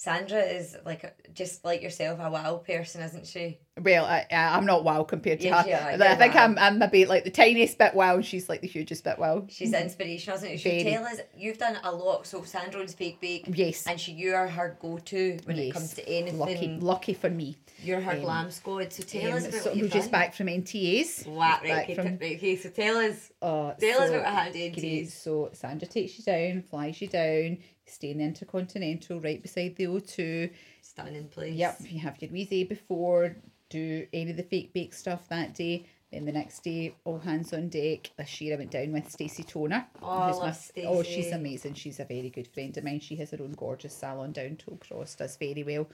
Sandra 0.03 0.39
is 0.41 0.77
like 0.85 1.13
just 1.33 1.65
like 1.65 1.81
yourself, 1.81 2.19
a 2.21 2.31
wow 2.31 2.55
person, 2.65 3.01
isn't 3.01 3.27
she? 3.27 3.59
well 3.81 4.03
I, 4.03 4.25
i'm 4.29 4.65
not 4.65 4.83
wow 4.83 5.03
compared 5.03 5.39
to 5.39 5.45
Yes, 5.45 5.65
her 5.65 6.03
are, 6.03 6.05
i 6.11 6.15
think 6.15 6.33
wow. 6.35 6.43
i'm 6.43 6.57
i'm 6.59 6.79
maybe 6.79 7.05
like 7.05 7.23
the 7.23 7.29
tiniest 7.29 7.77
bit 7.77 7.93
wow 7.93 8.15
and 8.15 8.25
she's 8.25 8.49
like 8.49 8.59
the 8.59 8.67
hugest 8.67 9.05
bit 9.05 9.17
wow 9.17 9.45
She's 9.47 9.71
inspirational, 9.73 10.35
isn't 10.35 10.59
she? 10.59 10.81
Very. 10.81 10.83
tell 10.83 11.05
us 11.05 11.19
you've 11.37 11.57
done 11.59 11.77
a 11.85 11.89
lot. 11.89 12.27
So 12.27 12.43
Sandra 12.43 12.81
owns 12.81 12.93
Fake 12.93 13.21
Bake, 13.21 13.45
yes 13.47 13.87
and 13.87 13.97
she 13.97 14.11
you 14.11 14.33
are 14.33 14.47
her 14.49 14.77
go 14.81 14.97
to 14.97 15.37
when 15.45 15.57
it 15.57 15.71
comes 15.71 15.93
to 15.93 16.09
anything. 16.09 16.39
lucky 16.39 16.77
lucky 16.81 17.13
for 17.13 17.29
me 17.29 17.55
You're 17.81 18.01
her 18.01 18.17
glam 18.19 18.51
squad. 18.51 18.91
So 18.91 19.03
tell 19.03 19.31
Um, 19.31 19.37
us 19.37 19.47
about 19.47 19.61
so 19.61 19.73
what 19.73 19.91
just 19.91 20.11
back 20.11 20.33
from 20.33 20.47
NTAs. 20.47 21.25
Wow, 21.25 21.59
right, 21.63 21.83
okay, 21.83 21.95
from- 21.95 22.17
right, 22.17 22.35
okay, 22.35 22.55
so 22.57 22.69
tell 22.69 22.97
us. 22.97 23.31
Oh, 23.41 23.73
Tell 23.79 24.01
us 24.01 24.09
so 24.09 24.15
about 24.19 24.25
what 24.25 24.33
happened. 24.33 24.55
NTAs. 24.75 25.11
So 25.11 25.51
Sandra 25.53 25.87
takes 25.87 26.17
you 26.19 26.25
down, 26.25 26.63
flies 26.63 26.99
you 27.01 27.07
down, 27.07 27.59
stay 27.89 28.11
in 28.11 28.17
the 28.19 28.23
Intercontinental 28.23 29.19
right 29.19 29.41
beside 29.41 29.75
the 29.75 29.85
O2. 29.85 30.49
Stunning 30.81 31.27
place. 31.27 31.55
Yep, 31.55 31.77
you 31.89 31.99
have 31.99 32.21
your 32.21 32.31
wee 32.31 32.63
before, 32.63 33.35
do 33.69 34.07
any 34.13 34.31
of 34.31 34.37
the 34.37 34.43
fake 34.43 34.73
bake 34.73 34.93
stuff 34.93 35.27
that 35.29 35.53
day. 35.53 35.85
Then 36.11 36.25
the 36.25 36.31
next 36.31 36.63
day, 36.63 36.95
all 37.03 37.19
hands 37.19 37.53
on 37.53 37.69
deck. 37.69 38.09
This 38.17 38.41
year 38.41 38.55
I 38.55 38.57
went 38.57 38.71
down 38.71 38.91
with 38.93 39.11
Stacey 39.11 39.43
Toner. 39.43 39.85
Oh, 40.01 40.39
my- 40.39 40.47
Oh, 40.87 41.03
she's 41.03 41.31
amazing. 41.31 41.75
She's 41.75 41.99
a 41.99 42.05
very 42.05 42.31
good 42.31 42.47
friend 42.47 42.75
of 42.75 42.83
mine. 42.83 42.99
She 42.99 43.15
has 43.17 43.29
her 43.29 43.37
own 43.41 43.51
gorgeous 43.53 43.93
salon 43.95 44.31
down 44.31 44.57
Tollcross, 44.57 45.15
does 45.17 45.37
very 45.37 45.61
well. 45.63 45.87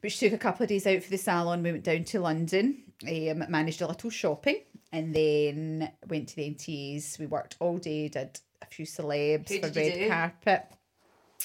Which 0.00 0.18
took 0.18 0.32
a 0.32 0.38
couple 0.38 0.64
of 0.64 0.70
days 0.70 0.86
out 0.86 1.02
for 1.02 1.10
the 1.10 1.18
salon. 1.18 1.62
We 1.62 1.72
went 1.72 1.84
down 1.84 2.04
to 2.04 2.20
London, 2.20 2.82
um, 3.06 3.44
managed 3.50 3.82
a 3.82 3.86
little 3.86 4.08
shopping, 4.10 4.62
and 4.90 5.14
then 5.14 5.92
went 6.08 6.30
to 6.30 6.36
the 6.36 6.46
NTAs. 6.50 7.18
We 7.18 7.26
worked 7.26 7.56
all 7.60 7.76
day, 7.76 8.08
did 8.08 8.40
a 8.62 8.66
few 8.66 8.86
celebs 8.86 9.50
Who 9.50 9.60
for 9.60 9.68
red 9.68 10.08
carpet. 10.08 10.64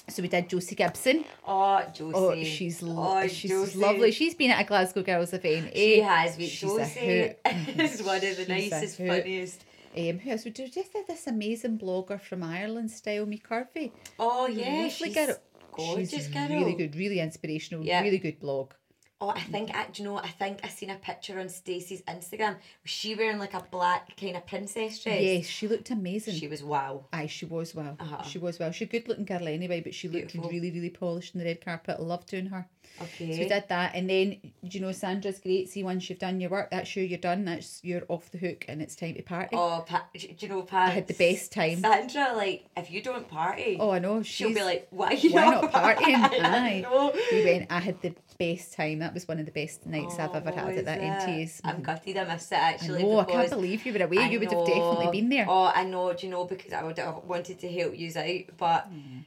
So 0.07 0.21
we 0.21 0.29
did 0.29 0.49
Josie 0.49 0.75
Gibson. 0.75 1.25
Oh, 1.45 1.83
Josie. 1.93 2.13
Oh, 2.15 2.43
she's 2.43 2.81
lo- 2.81 3.17
Oh, 3.23 3.27
she's 3.27 3.51
Josie. 3.51 3.77
lovely. 3.79 4.11
She's 4.11 4.35
been 4.35 4.51
at 4.51 4.61
a 4.61 4.67
Glasgow 4.67 5.03
Girls 5.03 5.33
event. 5.33 5.71
She 5.75 6.01
eh? 6.01 6.05
has, 6.07 6.35
She's 6.37 6.63
a 6.63 6.67
Josie 6.67 7.35
is 7.83 8.03
one 8.03 8.15
of 8.17 8.21
the 8.21 8.35
She's 8.35 8.71
nicest, 8.71 8.97
funniest. 8.97 9.65
Um, 9.97 10.19
who 10.19 10.29
else? 10.31 10.45
We 10.45 10.51
do 10.51 10.67
just 10.67 10.93
had 10.93 11.07
this 11.07 11.27
amazing 11.27 11.79
blogger 11.79 12.21
from 12.21 12.43
Ireland, 12.43 12.91
Style 12.91 13.25
Me 13.25 13.41
Curvy. 13.49 13.91
Oh 14.19 14.47
yeah, 14.47 14.65
Lovely 14.83 14.89
she's 14.91 15.13
girl. 15.15 15.35
gorgeous 15.71 16.09
She's 16.11 16.27
girl. 16.27 16.47
really 16.49 16.73
good, 16.73 16.95
really 16.95 17.19
inspirational, 17.19 17.83
Yeah. 17.83 18.01
really 18.01 18.19
good 18.19 18.39
blog. 18.39 18.71
Oh, 19.19 19.29
I 19.29 19.39
think 19.41 19.75
I, 19.75 19.87
do 19.91 20.03
you 20.03 20.09
know? 20.09 20.17
I 20.17 20.27
think 20.27 20.59
I 20.63 20.67
seen 20.67 20.91
a 20.91 20.95
picture 20.95 21.39
on 21.39 21.49
Stacey's 21.49 22.03
Instagram. 22.03 22.55
Was 22.83 22.91
she 22.91 23.15
wearing 23.15 23.39
like 23.39 23.55
a 23.55 23.65
black 23.71 24.15
kind 24.15 24.37
of 24.37 24.45
princess 24.45 25.01
dress? 25.03 25.21
Yes, 25.21 25.45
she 25.47 25.67
looked 25.67 25.89
amazing. 25.89 26.35
She 26.35 26.47
was 26.47 26.63
wow. 26.63 27.05
Aye, 27.11 27.25
she 27.25 27.45
was 27.45 27.73
wow. 27.73 27.97
Uh-huh. 27.99 28.21
She 28.21 28.37
was 28.37 28.59
well. 28.59 28.71
She's 28.71 28.87
a 28.87 28.91
good 28.91 29.07
looking 29.07 29.25
girl 29.25 29.47
anyway, 29.47 29.81
but 29.81 29.95
she 29.95 30.07
looked 30.07 30.33
Beautiful. 30.33 30.51
really, 30.51 30.69
really 30.69 30.91
polished 30.91 31.33
in 31.33 31.39
the 31.39 31.45
red 31.45 31.65
carpet. 31.65 31.97
I 31.99 32.03
loved 32.03 32.29
doing 32.29 32.45
her. 32.47 32.67
Okay. 33.01 33.31
So 33.33 33.39
we 33.39 33.47
did 33.47 33.65
that, 33.69 33.91
and 33.93 34.09
then 34.09 34.37
you 34.61 34.79
know 34.79 34.91
Sandra's 34.91 35.39
great. 35.39 35.69
See, 35.69 35.83
once 35.83 36.09
you've 36.09 36.19
done 36.19 36.39
your 36.41 36.49
work, 36.49 36.71
that's 36.71 36.95
you. 36.95 37.03
You're 37.03 37.19
done. 37.19 37.45
That's 37.45 37.79
you're 37.83 38.01
off 38.07 38.31
the 38.31 38.37
hook, 38.39 38.65
and 38.67 38.81
it's 38.81 38.95
time 38.95 39.13
to 39.15 39.21
party. 39.21 39.55
Oh, 39.55 39.83
pa- 39.87 40.07
do 40.13 40.27
you 40.39 40.47
know, 40.47 40.63
Pat? 40.63 40.87
I 40.89 40.91
had 40.91 41.07
the 41.07 41.13
best 41.13 41.51
time. 41.51 41.77
Sandra, 41.81 42.33
like, 42.35 42.65
if 42.75 42.89
you 42.89 43.01
don't 43.03 43.27
party, 43.27 43.77
Oh, 43.79 43.91
I 43.91 43.99
know. 43.99 44.23
she'll 44.23 44.53
be 44.53 44.63
like, 44.63 44.87
"Why 44.89 45.09
are 45.09 45.13
you 45.13 45.31
why 45.31 45.45
not 45.45 45.63
not 45.63 45.71
partying? 45.73 46.15
I 46.43 46.67
Aye. 46.77 46.79
know. 46.81 47.13
we 47.31 47.45
went. 47.45 47.67
I 47.71 47.79
had 47.79 48.01
the 48.01 48.15
best 48.39 48.73
time. 48.73 48.99
That 48.99 49.13
was 49.13 49.27
one 49.27 49.39
of 49.39 49.45
the 49.45 49.51
best 49.51 49.85
nights 49.85 50.17
I've 50.17 50.31
Oh, 50.31 50.33
ever 50.33 50.51
had 50.51 50.77
at 50.77 50.85
that? 50.85 50.99
NTAs. 51.01 51.61
I'm 51.63 51.81
gutted 51.83 52.17
I 52.17 52.23
missed 52.23 52.51
it 52.51 52.55
actually. 52.55 53.03
know. 53.03 53.19
I 53.19 53.25
can't 53.25 53.49
believe 53.49 53.85
you 53.85 53.93
were 53.93 54.03
away. 54.05 54.17
I 54.17 54.29
you 54.29 54.39
would 54.39 54.51
have 54.51 54.65
definitely 54.65 55.11
been 55.21 55.29
there. 55.29 55.45
Oh, 55.47 55.71
I 55.73 55.83
know. 55.83 56.13
Do 56.13 56.25
you 56.25 56.31
know 56.31 56.45
because 56.45 56.73
I 56.73 56.83
would 56.83 56.97
have 56.97 57.17
wanted 57.25 57.59
to 57.59 57.71
help 57.71 57.97
you 57.97 58.11
out, 58.15 58.57
but 58.57 58.91
Mm. 58.91 59.25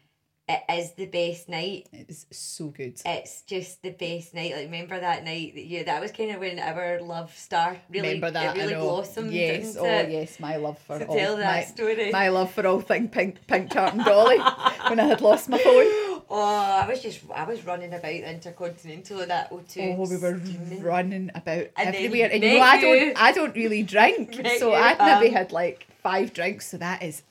It 0.50 0.62
is 0.78 0.92
the 0.92 1.06
best 1.06 1.48
night. 1.48 1.88
It's 1.92 2.26
so 2.30 2.66
good. 2.68 3.00
It's 3.04 3.42
just 3.42 3.82
the 3.82 3.90
best 3.90 4.34
night. 4.34 4.52
Like 4.52 4.64
remember 4.66 4.98
that 4.98 5.24
night 5.24 5.54
that 5.54 5.64
you 5.64 5.84
that 5.84 6.00
was 6.00 6.10
kind 6.12 6.32
of 6.32 6.40
when 6.40 6.58
our 6.58 7.00
love 7.00 7.34
star 7.36 7.76
really 7.88 8.08
Remember 8.08 8.30
that? 8.32 8.56
it 8.56 8.60
really 8.60 8.74
I 8.74 8.80
blossomed. 8.80 9.32
Yes. 9.32 9.76
Oh, 9.78 9.84
it? 9.84 10.10
yes. 10.10 10.40
My 10.40 10.56
love 10.56 10.78
for 10.78 10.98
So 10.98 11.06
all 11.06 11.16
tell 11.16 11.36
that 11.36 11.56
my, 11.56 11.62
story. 11.64 12.10
my 12.10 12.28
love 12.28 12.50
for 12.52 12.66
all 12.66 12.80
thing 12.80 13.08
pink, 13.08 13.46
pink 13.46 13.70
tartan 13.70 14.04
dolly 14.04 14.38
when 14.88 14.98
I 15.00 15.04
had 15.06 15.20
lost 15.20 15.48
my 15.48 15.58
phone. 15.58 16.20
Oh, 16.32 16.80
I 16.82 16.86
was 16.88 17.00
just 17.02 17.20
I 17.34 17.44
was 17.44 17.64
running 17.64 17.90
about 17.92 18.02
the 18.02 18.30
intercontinental 18.30 19.20
in 19.20 19.28
that 19.28 19.50
O2. 19.50 19.96
Oh, 19.98 20.08
we 20.08 20.16
were 20.16 20.38
steaming. 20.44 20.82
running 20.82 21.30
about 21.34 21.66
And 21.76 21.94
everywhere, 21.94 22.30
and 22.32 22.42
you 22.42 22.54
know 22.54 22.60
I 22.60 22.80
don't, 22.80 23.16
I 23.20 23.32
don't 23.32 23.54
really 23.56 23.82
drink, 23.82 24.34
so 24.58 24.72
I'd 24.72 24.98
maybe 24.98 25.28
um, 25.28 25.34
had 25.34 25.52
like 25.52 25.86
five 26.02 26.32
drinks, 26.32 26.68
so 26.68 26.76
that 26.78 27.02
is 27.02 27.22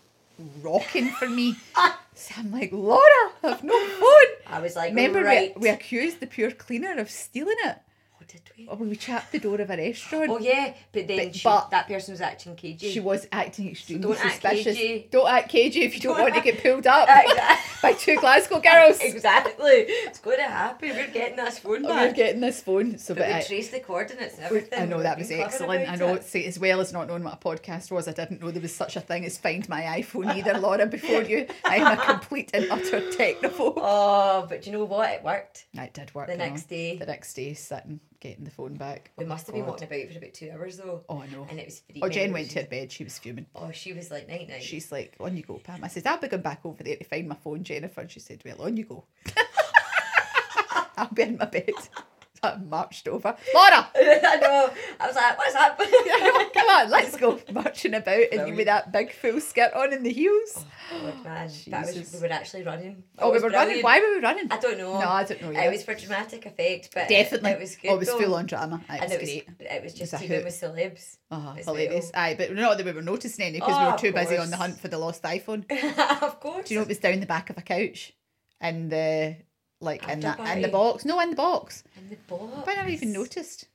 rocking 0.62 1.10
for 1.10 1.30
me. 1.30 1.56
so 2.14 2.36
I'm 2.38 2.52
like, 2.52 2.72
Laura, 2.72 3.32
I've 3.44 3.64
no 3.64 3.78
phone. 3.88 4.36
I 4.48 4.60
was 4.62 4.76
like, 4.76 4.90
Remember, 4.90 5.24
right. 5.24 5.56
we, 5.56 5.62
we 5.64 5.70
accused 5.70 6.20
the 6.20 6.28
pure 6.28 6.52
cleaner 6.52 6.98
of 6.98 7.10
stealing 7.10 7.58
it. 7.66 7.78
Oh, 8.30 8.32
did 8.32 8.42
we? 8.58 8.68
Oh, 8.70 8.76
we 8.76 8.96
chapped 8.96 9.32
the 9.32 9.40
door 9.40 9.60
of 9.62 9.70
a 9.70 9.78
restaurant. 9.78 10.30
Oh 10.30 10.38
yeah, 10.40 10.74
but 10.92 11.08
then 11.08 11.28
But- 11.28 11.36
she, 11.36 11.44
but- 11.44 11.70
that 11.72 11.88
person 11.88 12.14
was 12.14 12.22
acting 12.22 12.56
cagey. 12.56 12.92
She 12.92 13.00
was 13.00 13.28
acting 13.32 13.70
extremely 13.70 14.04
don't 14.04 14.20
act 14.26 14.42
suspicious. 14.42 14.78
cagey. 14.78 15.08
Don't 15.12 15.28
act 15.30 15.50
cagey 15.50 15.82
if 15.84 15.94
you 15.96 16.00
don't, 16.02 16.16
Don't 16.18 16.32
want 16.32 16.36
to 16.36 16.42
get 16.42 16.62
pulled 16.64 16.88
up 16.88 17.08
by 17.82 17.94
two 17.94 18.16
Glasgow 18.18 18.60
girls. 18.60 19.00
exactly. 19.00 19.64
It's 19.88 20.20
going 20.20 20.38
to 20.38 20.44
happen. 20.44 20.90
We're 20.90 21.08
getting 21.08 21.38
this 21.38 21.60
phone 21.60 21.84
We're 21.84 22.14
getting 22.14 22.42
this 22.42 22.62
phone, 22.62 22.98
so 22.98 23.14
but 23.14 23.22
but 23.22 23.28
we 23.28 23.34
I, 23.36 23.42
traced 23.42 23.72
the 23.72 23.80
coordinates 23.80 24.36
and 24.36 24.44
everything. 24.46 24.82
I 24.82 24.86
know 24.86 25.02
that 25.02 25.18
was 25.18 25.32
excellent. 25.32 25.90
I 25.90 25.96
know, 25.96 26.16
it. 26.16 26.24
see, 26.24 26.46
as 26.46 26.60
well 26.60 26.80
as 26.82 26.94
not 26.94 27.08
knowing 27.08 27.24
what 27.24 27.34
a 27.34 27.38
podcast 27.38 27.92
was, 27.92 28.08
I 28.08 28.12
didn't 28.14 28.42
know 28.42 28.52
there 28.52 28.62
was 28.62 28.76
such 28.76 28.96
a 28.96 29.02
thing 29.02 29.26
as 29.26 29.38
Find 29.38 29.68
My 29.70 29.82
iPhone 30.02 30.28
either, 30.36 30.58
Laura. 30.60 30.86
Before 30.86 31.22
you, 31.24 31.46
I 31.66 31.78
am 31.78 31.98
a 32.00 32.02
complete 32.06 32.52
and 32.54 32.68
utter 32.72 33.02
technophobe. 33.12 33.74
Oh, 33.78 34.46
but 34.50 34.62
do 34.62 34.72
you 34.72 34.78
know 34.78 34.86
what? 34.86 35.10
It 35.12 35.24
worked. 35.24 35.66
It 35.74 35.94
did 35.94 36.14
work. 36.16 36.28
The 36.28 36.34
I 36.34 36.38
know. 36.38 36.46
next 36.46 36.64
day. 36.64 36.98
The 36.98 37.06
next 37.06 37.34
day, 37.34 37.54
sitting, 37.54 38.00
getting 38.20 38.44
the 38.44 38.52
phone 38.52 38.76
back. 38.76 39.12
We 39.18 39.26
Oh, 39.26 39.28
must 39.28 39.48
have 39.48 39.56
been 39.56 39.66
walking 39.66 39.88
about 39.88 40.12
for 40.12 40.18
about 40.18 40.34
two 40.34 40.52
hours 40.52 40.78
though. 40.78 41.04
Oh, 41.10 41.22
I 41.22 41.28
know. 41.28 41.48
And 41.50 41.60
it 41.60 41.66
was. 41.66 41.82
Oh, 42.02 42.10
Jen 42.10 42.34
went 42.34 42.50
to 42.52 42.62
her 42.62 42.68
bed. 42.68 42.92
She 42.92 43.04
was 43.04 43.18
fuming. 43.18 43.46
Oh, 43.56 43.72
she 43.72 43.94
was 43.94 44.12
like 44.12 44.28
night 44.28 44.50
night. 44.50 44.64
She's 44.64 44.92
like, 44.92 45.16
on 45.20 45.36
you 45.38 45.44
go, 45.44 45.56
Pam. 45.64 45.84
I 45.84 45.88
said, 45.88 46.06
I'll 46.08 46.18
be 46.20 46.28
going 46.28 46.44
back 46.44 46.62
over 46.66 46.84
there 46.84 46.96
to 46.98 47.04
find 47.04 47.28
my 47.28 47.36
phone, 47.36 47.64
Jennifer. 47.64 48.02
And 48.02 48.12
she 48.12 48.20
said, 48.20 48.42
well, 48.46 48.62
on 48.62 48.78
you 48.78 48.86
go. 48.86 49.06
I'll 50.98 51.10
be 51.14 51.24
in 51.24 51.38
my 51.38 51.46
bed. 51.46 51.72
I 52.44 52.56
marched 52.58 53.08
over. 53.08 53.36
Laura! 53.54 53.88
I 53.96 54.38
know. 54.42 54.70
I 55.00 55.08
was 55.08 55.16
like, 55.16 55.38
what's 55.38 55.54
happening? 55.56 55.92
Come 56.54 56.70
on, 56.70 56.90
let's 56.90 57.18
go 57.18 57.40
marching 57.52 57.94
about 57.94 58.24
and 58.32 58.48
you 58.48 58.56
with 58.56 58.66
that 58.66 58.92
big 58.92 59.12
full 59.14 59.40
skirt 59.42 59.74
on 59.74 59.94
and 59.94 60.06
the 60.06 60.12
heels. 60.12 60.66
Oh, 60.94 61.14
man, 61.24 61.50
that 61.68 61.86
was 61.86 62.14
we 62.14 62.20
were 62.28 62.34
actually 62.34 62.64
running. 62.64 62.92
It 62.92 63.04
Oh, 63.20 63.28
we 63.30 63.34
was 63.36 63.44
were 63.44 63.50
running. 63.50 63.82
Why 63.84 64.00
were 64.00 64.16
we 64.16 64.20
running? 64.22 64.48
I 64.52 64.58
don't 64.58 64.78
know. 64.78 65.00
No, 65.00 65.08
I 65.08 65.24
don't 65.24 65.42
know. 65.42 65.52
It 65.52 65.70
was 65.72 65.84
for 65.84 65.94
dramatic 65.94 66.46
effect, 66.46 66.90
but 66.94 67.08
Definitely. 67.10 67.52
it, 67.52 67.54
it 67.54 67.60
was 67.60 67.76
good. 67.76 67.92
Oh, 67.92 67.96
it 67.96 68.00
was 68.00 68.08
though. 68.08 68.20
full 68.20 68.36
on 68.36 68.46
drama. 68.46 68.82
It 68.90 68.94
and 68.94 69.02
was 69.04 69.12
it 69.12 69.20
was 69.20 69.30
great. 69.30 69.72
it 69.72 69.84
was 69.84 69.94
just 69.94 70.14
a 70.14 70.18
teaming 70.18 70.38
hoot. 70.38 70.46
with 70.46 70.54
celebs. 70.54 71.18
Oh, 71.32 71.56
as 71.58 71.66
hilarious. 71.66 72.12
Aye, 72.14 72.36
but 72.38 72.54
not 72.56 72.78
that 72.78 72.86
we 72.86 72.92
were 72.92 73.02
noticing 73.02 73.46
any 73.46 73.60
because 73.60 73.78
we 73.78 73.84
Oh, 73.86 73.92
were 73.92 73.98
too 73.98 74.12
busy 74.14 74.38
on 74.38 74.50
the 74.50 74.58
hunt 74.58 74.80
for 74.80 74.88
the 74.88 74.98
lost 74.98 75.22
iPhone. 75.24 75.66
Of 76.24 76.40
course. 76.40 76.68
Do 76.68 76.74
you 76.74 76.80
know 76.80 76.84
it 76.84 76.88
was 76.90 76.98
down 77.00 77.20
the 77.20 77.26
back 77.26 77.50
of 77.50 77.58
a 77.58 77.62
couch? 77.62 78.14
And 78.62 78.92
the 78.92 79.38
like 79.82 80.08
in 80.10 80.20
that 80.22 80.40
in 80.56 80.62
the 80.62 80.68
box. 80.68 81.06
No, 81.06 81.20
in 81.20 81.30
the 81.32 81.36
box. 81.36 81.84
And 81.96 82.10
the 82.10 82.18
box. 82.28 82.64
But 82.66 82.72
I 82.72 82.76
never 82.76 82.90
even 82.90 83.12
noticed. 83.12 83.68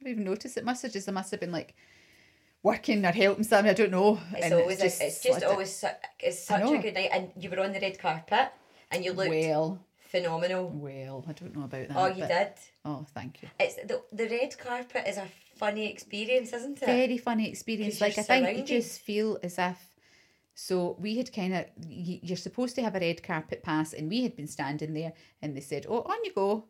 I 0.00 0.04
never 0.04 0.12
even 0.12 0.24
noticed. 0.24 0.56
It 0.56 0.64
must 0.64 0.82
have 0.82 0.92
just 0.92 1.08
I 1.08 1.12
must 1.12 1.30
have 1.30 1.40
been 1.40 1.52
like 1.52 1.74
working 2.62 3.04
or 3.04 3.12
helping 3.12 3.44
somebody. 3.44 3.70
I 3.70 3.74
don't 3.74 3.90
know. 3.92 4.20
It's 4.32 4.44
and 4.44 4.54
always 4.54 4.80
it's 4.80 4.98
just, 4.98 5.22
slid 5.22 5.42
it. 5.42 5.44
always 5.44 5.74
su- 5.74 5.88
it's 6.18 6.42
such 6.42 6.62
a 6.62 6.78
good 6.78 6.94
night, 6.94 7.10
and 7.12 7.30
you 7.38 7.50
were 7.50 7.60
on 7.60 7.72
the 7.72 7.80
red 7.80 7.98
carpet, 7.98 8.48
and 8.90 9.04
you 9.04 9.12
looked 9.12 9.30
well, 9.30 9.78
phenomenal. 10.08 10.70
well. 10.70 11.24
I 11.28 11.32
don't 11.32 11.54
know 11.56 11.64
about 11.64 11.88
that. 11.88 11.96
Oh, 11.96 12.06
you 12.06 12.20
but- 12.20 12.28
did. 12.28 12.52
Oh, 12.84 13.06
thank 13.14 13.42
you. 13.42 13.48
It's 13.60 13.76
the 13.76 14.02
the 14.12 14.28
red 14.28 14.58
carpet 14.58 15.04
is 15.06 15.18
a 15.18 15.28
funny 15.56 15.90
experience, 15.90 16.52
isn't 16.52 16.82
it? 16.82 16.86
very 16.86 17.18
funny 17.18 17.48
experience. 17.48 18.00
Like 18.00 18.18
I 18.18 18.22
think 18.22 18.58
you 18.58 18.64
just 18.64 19.00
feel 19.00 19.38
as 19.42 19.58
if. 19.58 19.78
So 20.54 20.96
we 21.00 21.16
had 21.16 21.32
kind 21.32 21.54
of 21.54 21.64
you're 21.88 22.36
supposed 22.36 22.76
to 22.76 22.82
have 22.82 22.94
a 22.94 23.00
red 23.00 23.22
carpet 23.22 23.62
pass, 23.62 23.92
and 23.92 24.08
we 24.08 24.22
had 24.22 24.36
been 24.36 24.46
standing 24.46 24.94
there, 24.94 25.12
and 25.42 25.56
they 25.56 25.60
said, 25.60 25.86
"Oh, 25.88 26.02
on 26.02 26.24
you 26.24 26.32
go," 26.32 26.68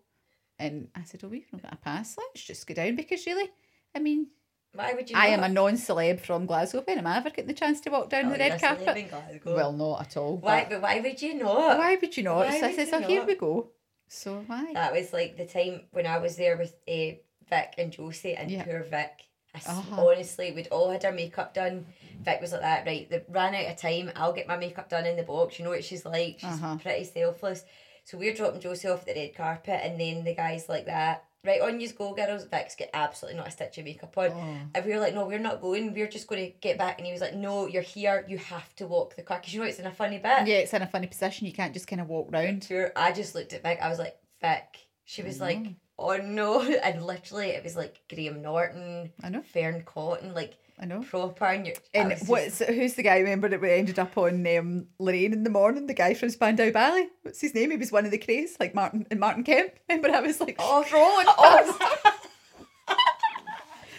and 0.58 0.88
I 0.94 1.02
said, 1.04 1.20
"Oh, 1.22 1.28
we've 1.28 1.52
not 1.52 1.62
got 1.62 1.74
a 1.74 1.76
pass. 1.76 2.16
Let's 2.16 2.44
just 2.44 2.66
go 2.66 2.74
down 2.74 2.96
because 2.96 3.26
really, 3.26 3.50
I 3.94 3.98
mean, 3.98 4.28
Why 4.72 4.94
would 4.94 5.10
you? 5.10 5.16
I 5.16 5.26
am 5.28 5.42
a 5.42 5.48
non-celeb 5.48 6.20
from 6.20 6.46
Glasgow. 6.46 6.82
When 6.86 6.98
am 6.98 7.06
I 7.06 7.18
ever 7.18 7.28
getting 7.30 7.46
the 7.48 7.52
chance 7.54 7.80
to 7.82 7.90
walk 7.90 8.08
down 8.08 8.26
Oh, 8.26 8.32
the 8.32 8.38
red 8.38 8.52
celeb 8.60 9.10
carpet? 9.10 9.44
Well, 9.44 9.72
not 9.72 10.00
at 10.00 10.16
all. 10.16 10.38
why? 10.38 10.60
but 10.62 10.70
But 10.70 10.82
why 10.82 11.00
would 11.00 11.20
you 11.20 11.34
not? 11.34 11.78
why 11.78 11.96
would 12.00 12.16
you 12.16 12.22
not? 12.22 12.46
Why 12.46 12.60
so 12.60 12.66
I 12.66 12.72
said, 12.72 12.86
you 12.86 12.90
"So 12.92 13.00
here 13.02 13.26
we 13.26 13.34
go." 13.34 13.70
So 14.08 14.44
why? 14.46 14.72
That 14.72 14.92
was 14.92 15.12
like 15.12 15.36
the 15.36 15.46
time 15.46 15.82
when 15.92 16.06
I 16.06 16.18
was 16.18 16.36
there 16.36 16.56
with 16.56 16.74
uh, 16.88 17.20
Vic 17.50 17.74
and 17.76 17.92
Josie 17.92 18.34
and 18.34 18.50
Yeah. 18.50 18.64
poor 18.64 18.82
Vic. 18.82 19.28
Uh-huh. 19.54 20.06
Honestly, 20.08 20.52
we'd 20.52 20.68
all 20.68 20.90
had 20.90 21.04
our 21.04 21.12
makeup 21.12 21.54
done. 21.54 21.86
Vic 22.22 22.40
was 22.40 22.52
like 22.52 22.62
that, 22.62 22.86
right? 22.86 23.08
They 23.10 23.22
ran 23.28 23.54
out 23.54 23.70
of 23.72 23.76
time. 23.76 24.10
I'll 24.16 24.32
get 24.32 24.48
my 24.48 24.56
makeup 24.56 24.88
done 24.88 25.06
in 25.06 25.16
the 25.16 25.22
box. 25.22 25.58
You 25.58 25.64
know 25.64 25.70
what 25.70 25.84
she's 25.84 26.04
like. 26.04 26.36
She's 26.40 26.44
Uh-huh. 26.50 26.76
pretty 26.82 27.04
selfless. 27.04 27.64
So 28.04 28.18
we're 28.18 28.34
dropping 28.34 28.60
Josie 28.60 28.88
off 28.88 29.04
the 29.04 29.14
red 29.14 29.34
carpet, 29.34 29.80
and 29.82 29.98
then 30.00 30.24
the 30.24 30.34
guys 30.34 30.68
like 30.68 30.86
that. 30.86 31.24
Right 31.46 31.60
on 31.60 31.78
you 31.78 31.90
go, 31.92 32.14
girls. 32.14 32.44
Vic's 32.44 32.74
got 32.74 32.88
absolutely 32.94 33.36
not 33.38 33.48
a 33.48 33.50
stitch 33.50 33.76
of 33.76 33.84
makeup 33.84 34.16
on. 34.16 34.30
Oh. 34.30 34.56
And 34.74 34.84
we 34.86 34.92
were 34.94 34.98
like, 35.00 35.12
no, 35.14 35.26
we're 35.26 35.38
not 35.38 35.60
going. 35.60 35.92
We're 35.92 36.08
just 36.08 36.26
going 36.26 36.42
to 36.46 36.52
get 36.58 36.78
back. 36.78 36.96
And 36.98 37.06
he 37.06 37.12
was 37.12 37.20
like, 37.20 37.34
no, 37.34 37.66
you're 37.66 37.82
here. 37.82 38.24
You 38.26 38.38
have 38.38 38.74
to 38.76 38.86
walk 38.86 39.14
the 39.14 39.22
car. 39.22 39.38
Because 39.40 39.52
you 39.52 39.60
know 39.60 39.66
it's 39.66 39.78
in 39.78 39.86
a 39.86 39.90
funny 39.92 40.16
bit. 40.16 40.46
Yeah, 40.46 40.56
it's 40.56 40.72
in 40.72 40.80
a 40.80 40.86
funny 40.86 41.06
position. 41.06 41.46
You 41.46 41.52
can't 41.52 41.74
just 41.74 41.86
kind 41.86 42.00
of 42.00 42.08
walk 42.08 42.30
round. 42.32 42.66
I 42.96 43.12
just 43.12 43.34
looked 43.34 43.52
at 43.52 43.62
Vic. 43.62 43.78
I 43.82 43.90
was 43.90 43.98
like, 43.98 44.16
Vic. 44.40 44.86
She 45.04 45.22
was 45.22 45.38
like, 45.38 45.58
oh 45.98 46.16
no. 46.16 46.62
And 46.82 47.02
literally, 47.04 47.48
it 47.48 47.62
was 47.64 47.76
like 47.76 48.00
Graham 48.12 48.42
Norton, 48.42 49.12
I 49.22 49.28
know. 49.28 49.42
Fearne 49.42 49.82
Cotton, 49.84 50.34
like 50.34 50.54
I 50.80 50.86
know. 50.86 51.02
proper. 51.02 51.44
And, 51.46 51.66
you're, 51.66 51.76
And 51.94 52.10
was 52.10 52.18
just- 52.18 52.30
what's 52.30 52.58
who's 52.64 52.94
the 52.94 53.02
guy? 53.04 53.18
Remember 53.18 53.48
that 53.48 53.60
we 53.60 53.70
ended 53.70 53.98
up 53.98 54.16
on 54.18 54.44
um, 54.56 54.86
Lorraine 54.98 55.32
in 55.32 55.44
the 55.44 55.50
morning. 55.50 55.86
The 55.86 55.94
guy 55.94 56.14
from 56.14 56.30
Spandau 56.30 56.70
Ballet. 56.70 57.08
What's 57.22 57.40
his 57.40 57.54
name? 57.54 57.70
He 57.70 57.76
was 57.76 57.92
one 57.92 58.04
of 58.04 58.10
the 58.10 58.18
Krays, 58.18 58.58
like 58.58 58.74
Martin 58.74 59.06
and 59.10 59.20
Martin 59.20 59.44
Kemp. 59.44 59.72
Remember 59.88 60.10
I 60.16 60.20
was 60.20 60.40
like 60.40 60.56
Oh, 60.58 60.82
strolling 60.84 61.26
oh, 61.38 62.18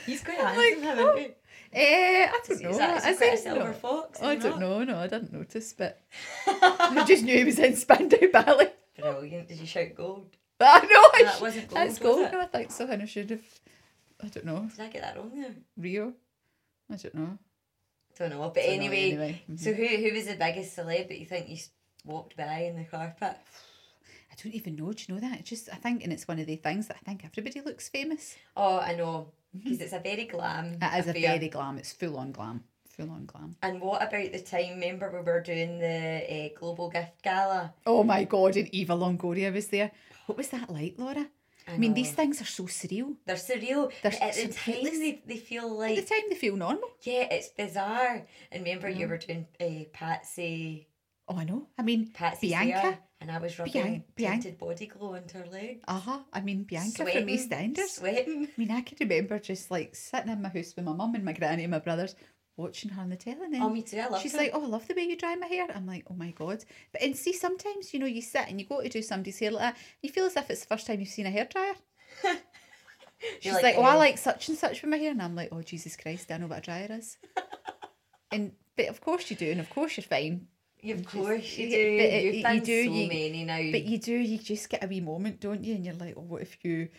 he's 0.05 0.21
quite 0.23 0.39
like, 0.39 0.55
handsome, 0.55 0.83
haven't 0.83 1.05
oh, 1.07 1.17
he? 1.17 1.27
Eh, 1.77 2.27
I 2.29 2.39
don't 2.47 2.61
know. 2.61 2.69
is 2.69 2.77
that 2.77 2.97
is 2.97 3.03
he 3.03 3.11
Is 3.11 3.17
quite 3.17 3.39
silver 3.39 3.63
No. 3.65 3.73
fox? 3.73 4.21
I 4.21 4.33
Is 4.33 4.43
he 4.43 4.49
don't 4.49 4.59
know. 4.61 4.83
No, 4.83 4.97
I 4.97 5.07
didn't 5.07 5.33
notice, 5.33 5.73
but 5.73 6.01
I 6.47 7.03
just 7.07 7.23
knew 7.23 7.37
he 7.37 7.43
was 7.43 7.59
in 7.59 7.75
Spandau 7.75 8.27
Ballet. 8.31 8.71
Brilliant. 8.97 9.47
Did 9.49 9.57
you 9.59 9.65
shout 9.65 9.89
gold? 9.95 10.35
I 10.61 10.79
know. 10.85 11.25
That 11.25 11.41
wasn't 11.41 11.67
gold, 11.69 11.77
That's 11.81 11.99
was 11.99 12.15
gold. 12.15 12.25
it? 12.27 12.33
I 12.33 12.45
think 12.45 12.71
so. 12.71 12.87
And 12.87 13.01
I 13.01 13.05
should 13.05 13.29
have. 13.29 13.41
I 14.23 14.27
don't 14.27 14.45
know. 14.45 14.69
Did 14.75 14.79
I 14.85 14.87
get 14.89 15.01
that 15.01 15.17
wrong 15.17 15.31
there? 15.39 15.55
Rio. 15.77 16.13
I 16.91 16.95
don't 16.95 17.15
know. 17.15 17.37
Don't 18.17 18.29
know. 18.29 18.51
But 18.53 18.55
Don't 18.63 18.65
know, 18.67 18.73
anyway, 18.73 19.11
anyway. 19.11 19.41
Mhm. 19.51 19.59
so 19.59 19.73
who 19.73 19.85
who 19.85 20.13
was 20.13 20.27
the 20.27 20.35
biggest 20.35 20.77
celeb 20.77 21.09
that 21.09 21.19
you 21.19 21.25
think 21.25 21.49
you 21.49 21.57
walked 22.05 22.37
by 22.37 22.63
in 22.63 22.77
the 22.77 22.85
carpet? 22.85 23.35
I 24.31 24.35
don't 24.41 24.53
even 24.53 24.75
know. 24.75 24.91
Do 24.93 25.03
you 25.07 25.13
know 25.15 25.19
that? 25.21 25.39
It's 25.39 25.49
just 25.49 25.69
I 25.71 25.75
think, 25.75 26.03
and 26.03 26.13
it's 26.13 26.27
one 26.27 26.39
of 26.39 26.47
the 26.47 26.55
things 26.55 26.87
that 26.87 26.97
I 27.01 27.03
think 27.05 27.25
everybody 27.25 27.61
looks 27.61 27.89
famous. 27.89 28.35
Oh, 28.55 28.79
I 28.79 28.95
know. 28.95 29.31
Because 29.53 29.79
it's 29.81 29.93
a 29.93 29.99
very 29.99 30.25
glam. 30.25 30.77
It 30.81 30.99
is 30.99 31.07
a 31.07 31.13
very 31.13 31.47
glam. 31.49 31.77
It's 31.77 31.93
full 31.93 32.17
on 32.17 32.31
glam. 32.33 32.63
Full 32.97 33.09
on 33.11 33.25
glam. 33.25 33.55
And 33.61 33.81
what 33.81 34.01
about 34.01 34.31
the 34.31 34.39
time? 34.39 34.71
Remember 34.79 35.09
we 35.11 35.19
were 35.21 35.41
doing 35.41 35.79
the 35.79 36.23
uh, 36.53 36.59
global 36.59 36.89
gift 36.89 37.21
gala. 37.23 37.73
Oh 37.85 38.03
my 38.03 38.23
god! 38.23 38.55
And 38.57 38.73
Eva 38.73 38.93
Longoria 38.93 39.53
was 39.53 39.67
there. 39.67 39.91
What 40.27 40.37
was 40.37 40.49
that 40.49 40.69
like, 40.69 40.95
Laura? 40.97 41.27
I, 41.67 41.77
mean, 41.77 41.95
these 41.95 42.11
things 42.11 42.39
are 42.41 42.45
so 42.45 42.63
surreal. 42.63 43.15
They're 43.25 43.35
surreal. 43.35 43.91
They're 44.03 44.13
at 44.21 44.35
the 44.35 44.53
time, 44.53 44.83
they, 44.83 45.23
they 45.25 45.37
feel 45.37 45.65
At 45.65 45.71
like 45.79 45.95
the 45.95 46.03
time, 46.03 46.21
they 46.29 46.35
feel 46.35 46.55
normal. 46.55 46.89
yeah, 47.01 47.27
it's 47.31 47.49
bizarre. 47.49 48.21
And 48.51 48.63
remember, 48.63 48.87
you 48.87 49.07
were 49.07 49.17
doing 49.17 49.47
uh, 49.59 49.85
Patsy, 49.91 50.87
Oh, 51.27 51.37
I 51.37 51.43
know. 51.43 51.67
I 51.77 51.81
mean, 51.81 52.11
Patsy 52.13 52.49
Bianca. 52.49 52.79
Sarah, 52.81 52.99
and 53.19 53.31
I 53.31 53.39
was 53.39 53.57
rubbing 53.57 54.03
Bian- 54.15 54.31
tinted 54.33 54.57
body 54.59 54.85
glow 54.85 55.15
onto 55.15 55.39
her 55.39 55.47
leg. 55.47 55.83
Uh 55.87 55.99
huh. 55.99 56.19
I 56.31 56.41
mean, 56.41 56.63
Bianca 56.63 56.97
from 56.97 57.07
Sweating, 57.07 57.27
EastEnders. 57.27 57.87
Sweating. 57.97 58.45
I 58.47 58.59
mean, 58.59 58.69
I 58.71 58.81
can 58.81 58.97
remember 58.99 59.39
just 59.39 59.71
like 59.71 59.95
sitting 59.95 60.29
in 60.31 60.41
my 60.43 60.49
house 60.49 60.75
with 60.75 60.85
my 60.85 60.93
mum 60.93 61.15
and 61.15 61.25
my 61.25 61.33
granny 61.33 61.63
and 61.63 61.71
my 61.71 61.79
brothers 61.79 62.15
watching 62.57 62.89
her 62.91 63.01
on 63.01 63.09
the 63.09 63.15
telly. 63.15 63.37
Then 63.51 63.61
Oh, 63.61 63.69
me 63.69 63.81
too. 63.81 63.97
I 63.99 64.07
love 64.07 64.21
she's 64.21 64.31
her. 64.33 64.37
like, 64.39 64.51
"Oh, 64.53 64.63
I 64.63 64.67
love 64.67 64.87
the 64.87 64.93
way 64.95 65.03
you 65.03 65.17
dry 65.17 65.35
my 65.35 65.47
hair." 65.47 65.67
I'm 65.73 65.85
like, 65.85 66.05
"Oh 66.09 66.13
my 66.15 66.31
god!" 66.31 66.63
But 66.91 67.01
and 67.01 67.15
see, 67.15 67.33
sometimes 67.33 67.93
you 67.93 67.99
know, 67.99 68.05
you 68.05 68.21
sit 68.21 68.47
and 68.47 68.59
you 68.59 68.65
go 68.67 68.81
to 68.81 68.89
do 68.89 69.01
somebody's 69.01 69.39
hair 69.39 69.51
like 69.51 69.61
that, 69.75 69.77
you 70.01 70.09
feel 70.09 70.25
as 70.25 70.35
if 70.35 70.49
it's 70.49 70.61
the 70.61 70.67
first 70.67 70.87
time 70.87 70.99
you've 70.99 71.09
seen 71.09 71.25
a 71.27 71.31
hairdryer. 71.31 71.75
She's 73.39 73.53
like, 73.53 73.63
like, 73.63 73.75
"Oh, 73.77 73.81
I 73.83 73.95
like 73.95 74.17
such 74.17 74.49
and 74.49 74.57
such 74.57 74.81
with 74.81 74.91
my 74.91 74.97
hair," 74.97 75.11
and 75.11 75.21
I'm 75.21 75.35
like, 75.35 75.49
"Oh, 75.51 75.61
Jesus 75.61 75.95
Christ, 75.95 76.31
I 76.31 76.37
know 76.37 76.47
what 76.47 76.59
a 76.59 76.61
dryer 76.61 76.87
is." 76.91 77.17
and 78.31 78.51
but 78.75 78.87
of 78.87 79.01
course 79.01 79.29
you 79.29 79.35
do, 79.35 79.51
and 79.51 79.59
of 79.59 79.69
course 79.69 79.97
you're 79.97 80.03
fine. 80.03 80.47
of 80.83 81.01
just- 81.01 81.07
course 81.07 81.57
you 81.57 81.69
do. 81.69 81.97
but 81.97 82.05
it- 82.05 82.35
you 82.35 82.59
do, 82.61 82.85
so 82.85 82.91
you- 82.93 83.07
many 83.07 83.43
now. 83.45 83.71
But 83.71 83.83
you 83.85 83.97
do, 83.97 84.13
you 84.15 84.37
just 84.37 84.69
get 84.69 84.83
a 84.83 84.87
wee 84.87 84.99
moment, 84.99 85.39
don't 85.39 85.63
you? 85.63 85.75
And 85.75 85.85
you're 85.85 85.95
like, 85.95 86.13
"Oh, 86.17 86.21
what 86.21 86.41
if 86.41 86.57
you?" 86.63 86.89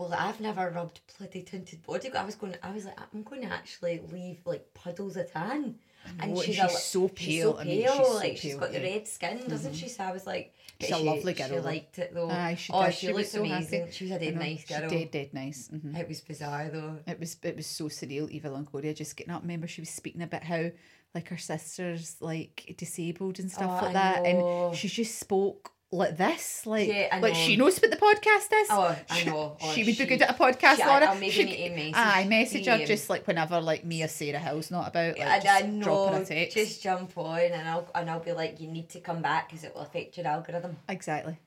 Well, 0.00 0.14
I've 0.18 0.40
never 0.40 0.70
rubbed 0.70 1.00
bloody 1.18 1.42
tinted 1.42 1.82
body. 1.82 2.10
I 2.12 2.24
was 2.24 2.34
going. 2.34 2.54
I 2.62 2.70
was 2.72 2.86
like, 2.86 2.98
I'm 3.12 3.22
going 3.22 3.42
to 3.42 3.52
actually 3.52 4.00
leave 4.10 4.38
like 4.46 4.72
puddles 4.72 5.16
of 5.18 5.30
tan. 5.30 5.74
and 6.18 6.36
she's, 6.38 6.54
she's 6.56 6.58
a, 6.64 6.68
so 6.70 7.10
she's 7.14 7.42
pale. 7.42 7.52
so 7.52 7.58
I 7.60 7.64
mean, 7.64 7.82
pale, 7.82 7.96
she's 7.98 8.06
so 8.06 8.14
like 8.14 8.36
she's 8.38 8.50
pale, 8.52 8.60
got 8.60 8.72
the 8.72 8.78
yeah. 8.80 8.86
Mm-hmm. 8.86 8.94
red 8.96 9.08
skin, 9.08 9.38
doesn't 9.48 9.74
she? 9.74 9.88
So 9.88 10.04
I 10.04 10.12
was 10.12 10.26
like, 10.26 10.54
She's 10.80 10.90
a 10.92 10.96
lovely 10.96 11.34
She 11.34 11.42
girl, 11.42 11.48
though. 11.60 11.68
liked 11.68 11.98
it 11.98 12.14
though. 12.14 12.30
Aye, 12.30 12.54
she 12.54 12.72
oh, 12.72 12.86
did. 12.86 12.94
she, 12.94 13.06
She 13.08 13.12
was 13.12 13.16
looked 13.18 13.28
so 13.28 13.44
happy. 13.44 13.52
amazing. 13.52 13.88
She 13.90 14.04
was 14.04 14.12
a 14.12 14.18
dead 14.18 14.36
nice 14.36 14.64
she's 14.66 14.78
girl. 14.78 14.88
dead, 14.88 15.10
dead 15.10 15.34
nice. 15.34 15.68
hmm 15.68 15.94
It 15.94 16.08
was 16.08 16.20
bizarre 16.22 16.70
though. 16.70 16.96
It 17.06 17.20
was 17.20 17.36
it 17.42 17.56
was 17.56 17.66
so 17.66 17.84
surreal. 17.90 18.30
Eva 18.30 18.48
Longoria 18.48 18.96
just 18.96 19.14
getting 19.16 19.34
up. 19.34 19.42
Remember, 19.42 19.66
she 19.66 19.82
was 19.82 19.90
speaking 19.90 20.22
about 20.22 20.44
how 20.44 20.70
like 21.14 21.28
her 21.28 21.36
sister's 21.36 22.16
like 22.20 22.74
disabled 22.78 23.38
and 23.38 23.50
stuff 23.52 23.82
Oh, 23.82 23.86
like 23.86 23.90
I 23.90 23.92
that, 23.92 24.22
know. 24.22 24.68
and 24.68 24.76
she 24.76 24.88
just 24.88 25.18
spoke 25.18 25.72
like 25.92 26.16
this, 26.16 26.64
like 26.66 26.86
Yeah, 26.88 27.08
I 27.10 27.18
like 27.18 27.34
she 27.34 27.56
knows 27.56 27.80
what 27.80 27.90
the 27.90 27.96
podcast 27.96 28.52
is. 28.62 28.68
Oh, 28.70 28.96
I 29.10 29.18
She- 29.18 29.26
know. 29.26 29.56
Oh, 29.60 29.72
she 29.72 29.82
would 29.84 29.98
be 29.98 30.06
good 30.06 30.22
at 30.22 30.30
a 30.30 30.34
podcast, 30.34 30.76
she- 30.76 30.82
I- 30.82 30.86
Laura. 30.86 31.06
I'll 31.06 31.14
maybe 31.16 31.30
She- 31.32 31.44
need 31.44 31.70
message 31.74 31.94
Aye, 31.96 32.24
message 32.28 32.66
her 32.66 32.86
just 32.86 33.10
like 33.10 33.26
whenever 33.26 33.60
like 33.60 33.84
me 33.84 34.02
or 34.04 34.08
Sarah 34.08 34.38
Hill's 34.38 34.70
not 34.70 34.88
about. 34.88 35.18
Like, 35.18 35.26
I, 35.28 35.40
just 35.40 35.64
I 35.64 35.66
drop 35.80 36.10
her 36.12 36.16
know. 36.18 36.22
a 36.22 36.24
text. 36.26 36.56
Just 36.56 36.82
jump 36.82 37.18
on, 37.18 37.40
and 37.40 37.68
I'll 37.68 37.90
and 37.94 38.08
I'll 38.08 38.20
be 38.20 38.32
like, 38.32 38.60
you 38.60 38.68
need 38.68 38.88
to 38.90 39.00
come 39.00 39.20
back 39.20 39.48
because 39.48 39.64
it 39.64 39.74
will 39.74 39.82
affect 39.82 40.16
your 40.16 40.26
algorithm. 40.28 40.76
Exactly. 40.88 41.38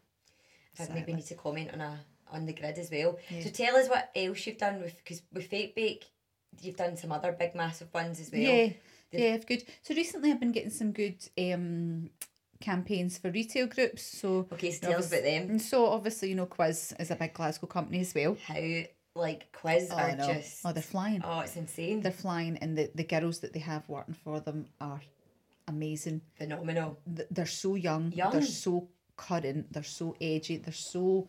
I 0.79 0.87
maybe 0.93 1.13
need 1.13 1.25
to 1.27 1.35
comment 1.35 1.71
on 1.73 1.81
a 1.81 1.99
on 2.31 2.45
the 2.45 2.53
grid 2.53 2.77
as 2.79 2.89
well. 2.91 3.17
Yeah. 3.29 3.43
So 3.43 3.49
tell 3.49 3.75
us 3.77 3.87
what 3.87 4.09
else 4.15 4.45
you've 4.47 4.57
done 4.57 4.81
with 4.81 4.97
because 4.97 5.21
with 5.31 5.47
Fake 5.47 5.75
Bake, 5.75 6.05
you've 6.61 6.75
done 6.77 6.97
some 6.97 7.11
other 7.11 7.31
big 7.31 7.55
massive 7.55 7.93
ones 7.93 8.19
as 8.19 8.31
well. 8.31 8.41
Yeah, 8.41 8.69
The- 9.11 9.19
yeah, 9.21 9.37
good. 9.37 9.63
So 9.83 9.93
recently, 9.95 10.31
I've 10.31 10.39
been 10.39 10.51
getting 10.51 10.71
some 10.71 10.91
good 10.91 11.15
um 11.37 12.09
campaigns 12.71 13.17
for 13.21 13.29
retail 13.39 13.67
groups. 13.75 14.01
So 14.19 14.29
Okay, 14.53 14.71
so 14.71 14.81
tell 14.87 14.99
us 14.99 15.07
about 15.11 15.23
them. 15.31 15.43
And 15.51 15.61
so 15.61 15.77
obviously, 15.97 16.29
you 16.31 16.35
know, 16.39 16.45
Quiz 16.57 16.93
is 17.03 17.11
a 17.11 17.15
big 17.15 17.33
Glasgow 17.33 17.67
company 17.67 17.99
as 17.99 18.11
well. 18.15 18.33
How 18.47 18.63
like 19.15 19.41
quiz 19.59 19.89
Oh, 19.91 19.95
are 19.97 20.15
just 20.31 20.61
Oh, 20.65 20.71
they're 20.75 20.91
flying. 20.95 21.21
oh, 21.23 21.41
it's 21.45 21.55
insane, 21.63 22.01
They're 22.01 22.21
flying, 22.25 22.57
and 22.63 22.69
the, 22.77 22.85
the 22.95 23.03
girls 23.13 23.37
that 23.41 23.51
they 23.53 23.59
have 23.73 23.83
working 23.87 24.15
for 24.23 24.39
them 24.39 24.59
are 24.81 25.01
amazing. 25.67 26.21
phenomenal. 26.35 26.97
They're 27.35 27.45
so 27.45 27.75
young. 27.75 28.11
Young. 28.11 28.31
They're 28.33 28.41
so 28.65 28.73
current. 29.15 29.71
They're 29.73 29.91
so 30.01 30.15
edgy. 30.19 30.57
They're 30.57 30.73
so 30.95 31.27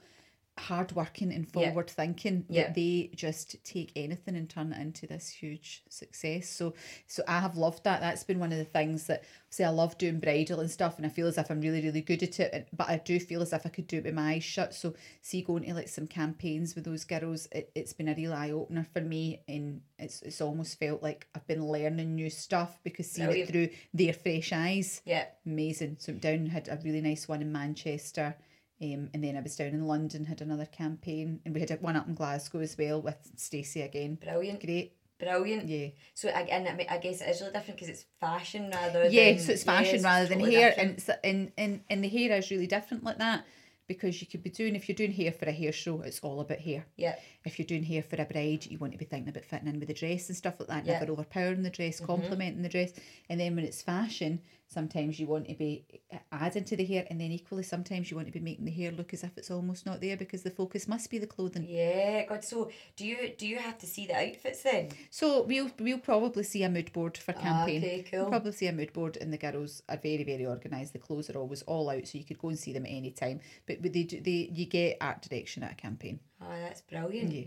hardworking 0.56 1.32
and 1.32 1.44
Yeah. 1.46 1.50
forward 1.70 1.90
thinking 1.90 2.44
Yeah. 2.48 2.64
that 2.64 2.74
they 2.74 3.10
just 3.14 3.56
take 3.64 3.90
anything 3.96 4.36
and 4.36 4.48
turn 4.48 4.72
it 4.72 4.80
into 4.80 5.06
this 5.06 5.28
huge 5.28 5.82
success. 5.88 6.48
So 6.48 6.74
so 7.06 7.22
I 7.26 7.40
have 7.40 7.56
loved 7.56 7.84
that. 7.84 8.00
That's 8.00 8.24
been 8.24 8.38
one 8.38 8.52
of 8.52 8.58
the 8.58 8.64
things 8.64 9.06
that 9.08 9.24
say 9.50 9.64
I 9.64 9.68
love 9.70 9.98
doing 9.98 10.20
bridal 10.20 10.60
and 10.60 10.70
stuff 10.70 10.96
and 10.96 11.06
I 11.06 11.08
feel 11.08 11.26
as 11.26 11.38
if 11.38 11.50
I'm 11.50 11.60
really, 11.60 11.80
really 11.82 12.00
good 12.00 12.22
at 12.22 12.38
it. 12.40 12.68
But 12.72 12.88
I 12.88 12.98
do 12.98 13.18
feel 13.20 13.42
as 13.42 13.52
if 13.52 13.66
I 13.66 13.68
could 13.68 13.86
do 13.86 13.98
it 13.98 14.04
with 14.04 14.14
my 14.14 14.34
eyes 14.34 14.44
shut. 14.44 14.74
So 14.74 14.94
see 15.22 15.42
going 15.42 15.64
to 15.64 15.74
like 15.74 15.88
some 15.88 16.06
campaigns 16.06 16.74
with 16.74 16.84
those 16.84 17.04
girls, 17.04 17.48
it, 17.52 17.70
it's 17.74 17.92
been 17.92 18.08
a 18.08 18.14
real 18.14 18.32
eye 18.32 18.50
opener 18.52 18.86
for 18.92 19.00
me 19.00 19.42
and 19.48 19.80
it's 19.98 20.22
it's 20.22 20.40
almost 20.40 20.78
felt 20.78 21.02
like 21.02 21.26
I've 21.34 21.46
been 21.46 21.66
learning 21.66 22.14
new 22.14 22.30
stuff 22.30 22.78
because 22.84 23.10
seeing 23.10 23.26
Brilliant. 23.28 23.50
it 23.50 23.52
through 23.52 23.68
their 23.92 24.12
fresh 24.12 24.52
eyes 24.52 25.02
Yeah, 25.04 25.26
amazing. 25.46 25.96
So 25.98 26.12
down 26.12 26.46
had 26.46 26.68
a 26.68 26.78
really 26.84 27.00
nice 27.00 27.26
one 27.28 27.42
in 27.42 27.50
Manchester. 27.52 28.36
Um, 28.82 29.08
and 29.14 29.22
then 29.22 29.36
I 29.36 29.40
was 29.40 29.56
down 29.56 29.68
in 29.68 29.86
London, 29.86 30.24
had 30.24 30.40
another 30.42 30.66
campaign, 30.66 31.40
and 31.44 31.54
we 31.54 31.60
had 31.60 31.70
one 31.80 31.96
up 31.96 32.08
in 32.08 32.14
Glasgow 32.14 32.58
as 32.60 32.76
well 32.76 33.00
with 33.00 33.16
Stacey 33.36 33.82
again. 33.82 34.16
brilliant, 34.16 34.60
Great, 34.64 34.96
brilliant. 35.18 35.68
yeah, 35.68 35.88
So 36.14 36.28
again, 36.34 36.66
I, 36.68 36.74
mean, 36.74 36.86
I 36.90 36.98
guess 36.98 37.20
it 37.20 37.28
is 37.28 37.40
really 37.40 37.52
different 37.52 37.76
because 37.78 37.88
it's 37.88 38.04
fashion 38.20 38.70
rather 38.74 39.08
yeah. 39.08 39.32
than 39.32 39.38
So 39.40 39.52
it's 39.52 39.64
yeah, 39.64 39.72
fashion 39.72 40.00
so 40.00 40.04
rather 40.04 40.22
it's 40.22 40.30
than 40.30 40.38
totally 40.40 40.56
hair, 40.56 40.70
different. 40.70 41.08
and, 41.08 41.18
and 41.24 41.52
and 41.56 41.80
and 41.88 42.04
the 42.04 42.08
hair 42.08 42.36
is 42.36 42.50
really 42.50 42.66
different 42.66 43.04
like 43.04 43.18
that 43.18 43.44
because 43.86 44.20
you 44.20 44.26
could 44.26 44.42
be 44.42 44.48
doing 44.50 44.74
if 44.74 44.88
you're 44.88 44.96
doing 44.96 45.12
hair 45.12 45.30
for 45.30 45.44
a 45.46 45.52
hair 45.52 45.70
show, 45.70 46.00
it's 46.02 46.18
all 46.20 46.40
about 46.40 46.58
hair. 46.58 46.86
yeah, 46.96 47.16
If 47.44 47.58
you're 47.58 47.66
doing 47.66 47.84
hair 47.84 48.02
for 48.02 48.20
a 48.20 48.24
bride, 48.24 48.64
you 48.66 48.78
want 48.78 48.92
to 48.94 48.98
be 48.98 49.04
thinking 49.04 49.28
about 49.28 49.44
fitting 49.44 49.68
in 49.68 49.78
with 49.78 49.88
the 49.88 49.94
dress 49.94 50.28
and 50.28 50.36
stuff 50.36 50.58
like 50.58 50.68
that, 50.70 50.86
Yeah. 50.86 50.98
never 50.98 51.12
overpowering 51.12 51.62
the 51.62 51.68
dress, 51.70 52.00
complementing 52.00 52.62
the 52.62 52.68
dress. 52.70 52.92
And 53.28 53.38
then 53.38 53.54
when 53.54 53.64
it's 53.66 53.82
fashion, 53.82 54.40
sometimes 54.74 55.18
you 55.20 55.26
want 55.26 55.48
to 55.48 55.54
be 55.54 55.84
adding 56.32 56.64
to 56.64 56.76
the 56.76 56.84
hair, 56.84 57.06
and 57.08 57.20
then 57.20 57.30
equally 57.32 57.62
sometimes 57.62 58.10
you 58.10 58.16
want 58.16 58.28
to 58.28 58.32
be 58.32 58.40
making 58.40 58.64
the 58.66 58.70
hair 58.70 58.90
look 58.90 59.14
as 59.14 59.22
if 59.24 59.38
it's 59.38 59.50
almost 59.50 59.86
not 59.86 60.00
there 60.00 60.16
because 60.16 60.42
the 60.42 60.50
focus 60.50 60.86
must 60.88 61.08
be 61.10 61.18
the 61.18 61.26
clothing. 61.26 61.64
yeah. 61.68 62.26
God, 62.26 62.44
so 62.44 62.70
do 62.96 63.06
you 63.06 63.32
do 63.38 63.46
you 63.46 63.58
have 63.58 63.78
to 63.78 63.86
see 63.86 64.06
the 64.06 64.16
outfits 64.16 64.62
then? 64.64 64.88
So 65.10 65.42
we'll 65.44 65.70
we'll 65.78 65.98
probably 65.98 66.42
see 66.42 66.62
a 66.64 66.68
mood 66.68 66.92
board 66.92 67.16
for 67.16 67.32
campaign. 67.32 67.82
Ah, 67.82 67.86
okay, 67.86 68.04
cool. 68.10 68.20
We'll 68.22 68.30
probably 68.30 68.52
see 68.52 68.66
a 68.66 68.72
mood 68.72 68.92
board, 68.92 69.16
and 69.20 69.32
the 69.32 69.38
girls 69.38 69.82
are 69.88 69.96
very 69.96 70.24
very 70.24 70.46
organised. 70.46 70.92
The 70.92 70.98
clothes 70.98 71.30
are 71.30 71.38
always 71.38 71.62
all 71.62 71.88
out, 71.88 72.06
so 72.06 72.18
you 72.18 72.24
could 72.24 72.38
go 72.38 72.48
and 72.48 72.58
see 72.58 72.72
them 72.72 72.84
at 72.86 72.90
any 72.92 73.12
time. 73.12 73.40
But 73.66 73.80
but 73.82 73.92
they 73.92 74.02
do 74.02 74.20
they 74.20 74.50
you 74.52 74.66
get 74.66 74.98
art 75.00 75.22
direction 75.22 75.62
at 75.62 75.72
a 75.72 75.76
campaign. 75.76 76.20
Oh, 76.42 76.46
that's 76.60 76.82
brilliant. 76.82 77.32
Yeah. 77.32 77.44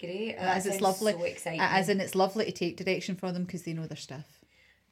Great. 0.00 0.36
As 0.36 0.64
it's 0.64 0.80
lovely, 0.80 1.12
So 1.14 1.24
exciting. 1.24 1.60
as 1.60 1.88
in 1.88 2.00
it's 2.00 2.14
lovely 2.14 2.44
to 2.44 2.52
take 2.52 2.76
direction 2.76 3.16
from 3.16 3.34
them 3.34 3.44
because 3.44 3.64
they 3.64 3.72
know 3.72 3.86
their 3.88 3.96
stuff. 3.96 4.37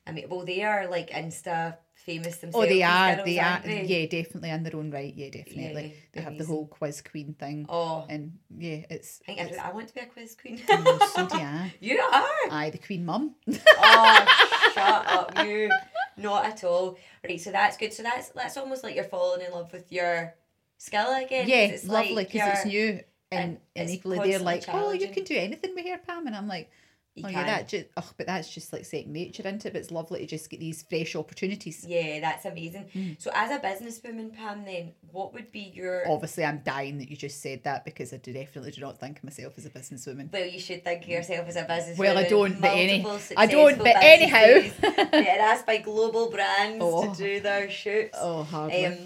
I 0.06 0.12
mean, 0.12 0.26
well, 0.28 0.44
they 0.44 0.62
are 0.62 0.88
like 0.88 1.10
Insta 1.10 1.76
famous 1.94 2.36
themselves. 2.36 2.64
Oh, 2.64 2.68
they 2.68 2.82
are. 2.82 3.16
girls, 3.16 3.26
They 3.26 3.38
are. 3.40 3.60
they? 3.64 3.84
Yeah, 3.84 4.06
definitely 4.06 4.50
in 4.50 4.62
their 4.62 4.76
own 4.76 4.90
right. 4.90 5.12
Yeah, 5.14 5.30
definitely. 5.30 5.82
Yeah, 5.82 5.92
they 6.12 6.20
have 6.20 6.38
the 6.38 6.44
whole 6.44 6.66
quiz 6.66 7.02
queen 7.02 7.34
thing, 7.34 7.66
Oh, 7.68 8.06
and 8.08 8.38
yeah, 8.56 8.86
it's. 8.88 9.20
I 9.28 9.32
it's 9.32 9.58
I, 9.58 9.70
I 9.70 9.72
want 9.72 9.88
to 9.88 9.94
be 9.94 10.00
a 10.00 10.06
quiz 10.06 10.36
queen. 10.40 10.60
oh, 10.68 11.12
so 11.14 11.26
do 11.26 11.34
I. 11.34 11.74
you 11.80 11.98
are. 12.00 12.50
Aye, 12.50 12.70
the 12.70 12.78
queen 12.78 13.04
mum. 13.04 13.34
Oh, 13.78 14.70
shut 14.74 15.06
up, 15.08 15.44
you. 15.46 15.70
Not 16.16 16.46
at 16.46 16.64
all. 16.64 16.96
Right, 17.24 17.40
so 17.40 17.50
that's 17.50 17.76
good. 17.76 17.92
So 17.92 18.02
that's 18.02 18.28
that's 18.30 18.56
almost 18.56 18.84
like 18.84 18.94
you're 18.94 19.04
falling 19.04 19.44
in 19.44 19.52
love 19.52 19.72
with 19.72 19.90
your 19.92 20.34
skill 20.78 21.14
again. 21.14 21.48
yeah, 21.48 21.64
it's 21.64 21.86
lovely 21.86 22.14
like 22.14 22.32
because 22.32 22.58
it's 22.58 22.66
new. 22.66 23.00
And, 23.32 23.42
and 23.42 23.58
and, 23.74 23.90
equally 23.90 24.18
they're 24.30 24.38
like, 24.38 24.64
oh, 24.72 24.92
you 24.92 25.08
can 25.08 25.24
do 25.24 25.34
anything 25.36 25.74
with 25.74 25.84
hair, 25.84 25.98
Pam, 25.98 26.28
and 26.28 26.36
I'm 26.36 26.46
like, 26.46 26.70
You 27.16 27.24
oh 27.24 27.28
can. 27.30 27.38
yeah, 27.38 27.46
that 27.46 27.68
just, 27.68 27.86
oh, 27.96 28.10
but 28.18 28.26
that's 28.26 28.52
just 28.52 28.74
like 28.74 28.84
second 28.84 29.10
nature, 29.14 29.42
isn't 29.42 29.64
it? 29.64 29.72
But 29.72 29.80
it's 29.80 29.90
lovely 29.90 30.20
to 30.20 30.26
just 30.26 30.50
get 30.50 30.60
these 30.60 30.82
fresh 30.82 31.16
opportunities. 31.16 31.82
Yeah, 31.88 32.20
that's 32.20 32.44
amazing. 32.44 32.90
Mm. 32.94 33.20
So 33.20 33.30
as 33.34 33.50
a 33.50 33.58
businesswoman, 33.58 34.36
Pam, 34.36 34.66
then 34.66 34.92
what 35.12 35.32
would 35.32 35.50
be 35.50 35.72
your 35.74 36.02
Obviously, 36.10 36.44
I'm 36.44 36.60
dying 36.62 36.98
that 36.98 37.08
you 37.08 37.16
just 37.16 37.40
said 37.40 37.64
that 37.64 37.86
because 37.86 38.12
I 38.12 38.18
do 38.18 38.34
definitely 38.34 38.70
do 38.72 38.82
not 38.82 38.98
think 39.00 39.16
of 39.16 39.24
myself 39.24 39.54
as 39.56 39.64
a 39.64 39.70
businesswoman. 39.70 40.30
Well, 40.30 40.44
you 40.44 40.60
should 40.60 40.84
think 40.84 41.04
of 41.04 41.08
yourself 41.08 41.48
as 41.48 41.56
a 41.56 41.62
business. 41.64 41.96
Well, 41.98 42.18
I 42.18 42.28
don't, 42.28 42.60
but 42.60 42.70
any- 42.72 43.02
I 43.34 43.46
don't, 43.46 43.78
but 43.78 43.96
anyhow. 43.96 44.70
getting 44.82 45.10
asked 45.40 45.64
by 45.64 45.78
global 45.78 46.30
brands 46.30 46.84
Oh. 46.84 47.14
to 47.14 47.18
do 47.18 47.40
their 47.40 47.70
shoots. 47.70 48.18
Oh, 48.20 48.42
hardly. 48.42 48.84
Um, 48.84 48.96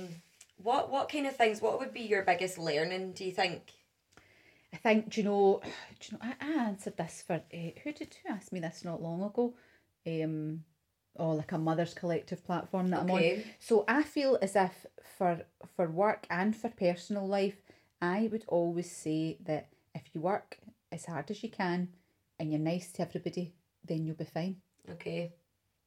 what 0.62 0.90
what 0.90 1.09
kind 1.11 1.27
of 1.29 1.37
things? 1.37 1.62
What 1.62 1.79
would 1.79 1.94
be 1.94 2.01
your 2.03 2.23
biggest 2.23 2.59
learning? 2.59 3.12
Do 3.12 3.25
you 3.25 3.33
think? 3.33 3.62
I 4.72 4.76
think, 4.76 5.11
do 5.11 5.20
you 5.20 5.24
know, 5.24 5.61
do 6.00 6.09
you 6.12 6.18
know, 6.18 6.35
I, 6.40 6.46
I 6.46 6.64
answered 6.64 6.96
this 6.96 7.22
for, 7.26 7.35
uh, 7.35 7.70
who 7.83 7.92
did, 7.92 8.16
who 8.22 8.33
asked 8.33 8.52
me 8.52 8.61
this 8.61 8.85
not 8.85 9.02
long 9.02 9.22
ago? 9.22 9.54
Um, 10.06 10.64
oh, 11.16 11.33
like 11.33 11.52
a 11.52 11.59
mother's 11.59 11.94
collective 11.94 12.44
platform 12.44 12.90
that 12.90 13.00
I'm 13.00 13.11
on. 13.11 13.42
So 13.59 13.85
I 13.88 14.02
feel 14.02 14.38
as 14.40 14.56
if 14.56 14.87
for, 15.18 15.40
for 15.76 15.88
work 15.88 16.26
and 16.30 16.56
for 16.56 16.68
personal 16.68 17.26
life, 17.26 17.62
I 18.00 18.28
would 18.33 18.44
always 18.48 18.90
say 18.90 19.38
that 19.44 19.68
if 19.94 20.02
you 20.14 20.20
work 20.20 20.59
as 20.92 21.04
hard 21.04 21.30
as 21.30 21.42
you 21.42 21.50
can 21.50 21.88
and 22.38 22.50
you're 22.50 22.61
nice 22.61 22.92
to 22.92 23.02
everybody, 23.02 23.52
then 23.87 24.06
you'll 24.06 24.16
be 24.16 24.24
fine. 24.24 24.56
Okay. 24.90 25.33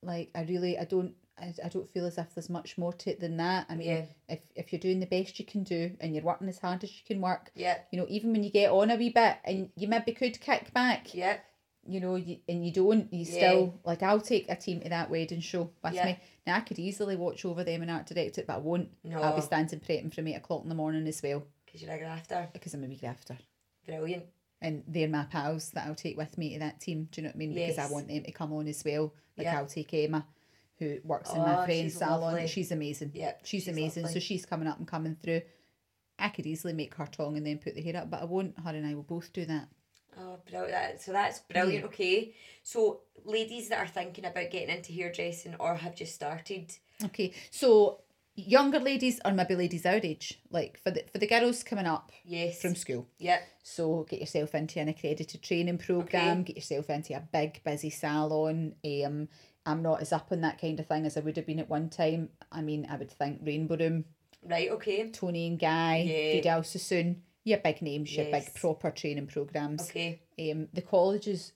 Like 0.01 0.29
I 0.35 0.43
really, 0.43 0.77
I 0.77 0.85
don't, 0.85 1.13
I, 1.39 1.53
I 1.63 1.69
don't 1.69 1.89
feel 1.89 2.05
as 2.05 2.17
if 2.17 2.33
there's 2.35 2.49
much 2.49 2.77
more 2.77 2.93
to 2.93 3.09
it 3.11 3.19
than 3.19 3.37
that. 3.37 3.65
I 3.69 3.75
mean, 3.75 3.87
Yeah. 3.87 4.05
if 4.29 4.39
if 4.55 4.71
you're 4.71 4.79
doing 4.79 4.99
the 4.99 5.05
best 5.07 5.39
you 5.39 5.45
can 5.45 5.63
do 5.63 5.95
and 5.99 6.13
you're 6.13 6.23
working 6.23 6.47
as 6.47 6.59
hard 6.59 6.83
as 6.83 6.91
you 6.91 7.01
can 7.05 7.21
work, 7.21 7.51
Yeah. 7.55 7.79
you 7.91 7.97
know, 7.99 8.05
even 8.09 8.31
when 8.31 8.43
you 8.43 8.51
get 8.51 8.71
on 8.71 8.91
a 8.91 8.95
wee 8.95 9.09
bit 9.09 9.37
and 9.43 9.69
you 9.75 9.87
maybe 9.87 10.11
could 10.13 10.39
kick 10.39 10.71
back, 10.73 11.13
Yeah. 11.13 11.37
you 11.87 11.99
know, 11.99 12.15
you, 12.15 12.37
and 12.47 12.65
you 12.65 12.71
don't, 12.71 13.11
you 13.11 13.25
Yeah. 13.25 13.31
still 13.49 13.79
like 13.83 14.03
I'll 14.03 14.21
take 14.21 14.47
a 14.49 14.55
team 14.55 14.81
to 14.81 14.89
that 14.89 15.09
wedding 15.09 15.39
show 15.41 15.71
with 15.83 15.93
Yeah. 15.93 16.05
me. 16.05 16.19
Now 16.45 16.57
I 16.57 16.61
could 16.61 16.77
easily 16.79 17.15
watch 17.15 17.43
over 17.45 17.63
them 17.63 17.81
and 17.81 17.89
art 17.89 18.05
direct 18.05 18.37
it, 18.37 18.45
but 18.47 18.55
I 18.55 18.59
won't. 18.59 18.89
No. 19.03 19.21
I'll 19.21 19.35
be 19.35 19.41
standing 19.41 19.79
prepping 19.79 20.13
from 20.13 20.27
eight 20.27 20.35
o'clock 20.35 20.63
in 20.63 20.69
the 20.69 20.75
morning 20.75 21.07
as 21.07 21.21
well 21.23 21.43
Because 21.65 21.81
you're 21.81 21.91
a 21.93 21.97
grafter. 21.97 22.47
because 22.53 22.73
I'm 22.75 22.83
a 22.83 22.87
wee 22.87 22.97
grafter. 22.97 23.37
Brilliant. 23.85 24.25
And 24.61 24.83
they're 24.87 25.09
my 25.09 25.23
pals 25.25 25.71
that 25.71 25.87
I'll 25.87 25.95
take 25.95 26.15
with 26.15 26.37
me 26.37 26.53
to 26.53 26.59
that 26.59 26.79
team. 26.79 27.09
Do 27.11 27.19
you 27.19 27.23
know 27.23 27.29
what 27.29 27.35
I 27.35 27.39
mean? 27.39 27.53
Because 27.53 27.79
I 27.79 27.87
want 27.91 28.07
them 28.07 28.23
to 28.23 28.31
come 28.31 28.53
on 28.53 28.67
as 28.67 28.81
well. 28.85 29.13
Like 29.35 29.45
Yeah. 29.45 29.57
I'll 29.57 29.65
take 29.65 29.93
Emma, 29.93 30.25
who 30.83 30.97
works 31.03 31.31
in 31.31 31.39
Oh, 31.39 31.45
my 31.45 31.65
friend's 31.65 31.95
salon. 31.95 32.21
lovely. 32.21 32.47
She's 32.47 32.71
amazing. 32.71 33.11
Yeah, 33.13 33.33
she's, 33.43 33.63
she's 33.63 33.67
amazing. 33.67 34.03
lovely. 34.03 34.19
So 34.19 34.25
she's 34.25 34.45
coming 34.45 34.67
up 34.67 34.77
and 34.79 34.87
coming 34.87 35.15
through. 35.21 35.41
I 36.19 36.29
could 36.29 36.45
easily 36.45 36.73
make 36.73 36.93
her 36.95 37.07
tongue 37.07 37.37
and 37.37 37.45
then 37.45 37.57
put 37.57 37.75
the 37.75 37.81
hair 37.81 37.97
up, 37.97 38.09
but 38.09 38.21
I 38.21 38.25
won't. 38.25 38.57
Her 38.59 38.69
and 38.71 38.85
I 38.85 38.93
will 38.95 39.03
both 39.03 39.33
do 39.33 39.45
that. 39.45 39.67
Oh, 40.19 40.37
brilliant. 40.49 41.01
So 41.01 41.11
that's 41.11 41.39
brilliant. 41.39 41.85
Okay. 41.85 42.35
So, 42.61 43.01
ladies 43.25 43.69
that 43.69 43.79
are 43.79 43.87
thinking 43.87 44.25
about 44.25 44.51
getting 44.51 44.69
into 44.69 44.93
hairdressing 44.93 45.55
or 45.59 45.75
have 45.75 45.95
just 45.95 46.13
started, 46.13 46.71
Okay, 47.03 47.33
so 47.49 48.01
younger 48.35 48.79
ladies 48.79 49.19
or 49.25 49.31
maybe 49.31 49.55
ladies 49.55 49.85
our 49.85 49.99
age, 50.03 50.39
like 50.51 50.79
for 50.83 50.91
the 50.91 51.03
for 51.11 51.17
the 51.17 51.27
girls 51.27 51.63
coming 51.63 51.85
up 51.87 52.11
yes. 52.23 52.61
from 52.61 52.75
school. 52.75 53.07
yeah. 53.17 53.39
So 53.63 54.05
get 54.09 54.19
yourself 54.19 54.53
into 54.55 54.79
an 54.79 54.89
accredited 54.89 55.41
training 55.41 55.77
program. 55.79 56.41
Okay. 56.41 56.43
Get 56.53 56.55
yourself 56.57 56.89
into 56.91 57.15
a 57.15 57.21
big 57.31 57.63
busy 57.63 57.89
salon. 57.89 58.75
Um, 58.85 59.29
I'm 59.65 59.81
not 59.81 60.01
as 60.01 60.11
up 60.11 60.27
on 60.31 60.41
that 60.41 60.59
kind 60.59 60.79
of 60.79 60.87
thing 60.87 61.05
as 61.05 61.17
I 61.17 61.21
would 61.21 61.37
have 61.37 61.45
been 61.45 61.59
at 61.59 61.69
one 61.69 61.89
time. 61.89 62.29
I 62.51 62.61
mean, 62.61 62.85
I 62.89 62.97
would 62.97 63.11
think 63.11 63.41
Rainbow 63.43 63.77
Room, 63.77 64.05
Right. 64.45 64.69
Okay. 64.71 65.09
Toni 65.09 65.47
and 65.47 65.59
Guy, 65.59 66.03
Yeah. 66.05 66.31
Vidal 66.33 66.63
Sassoon. 66.63 67.23
Your 67.45 67.59
big 67.59 67.81
names, 67.81 68.15
your 68.15 68.25
big 68.25 68.53
proper 68.55 68.91
training 68.91 69.27
programs. 69.27 69.89
Okay. 69.89 70.21
Um, 70.39 70.67
the 70.73 70.81
colleges 70.81 71.53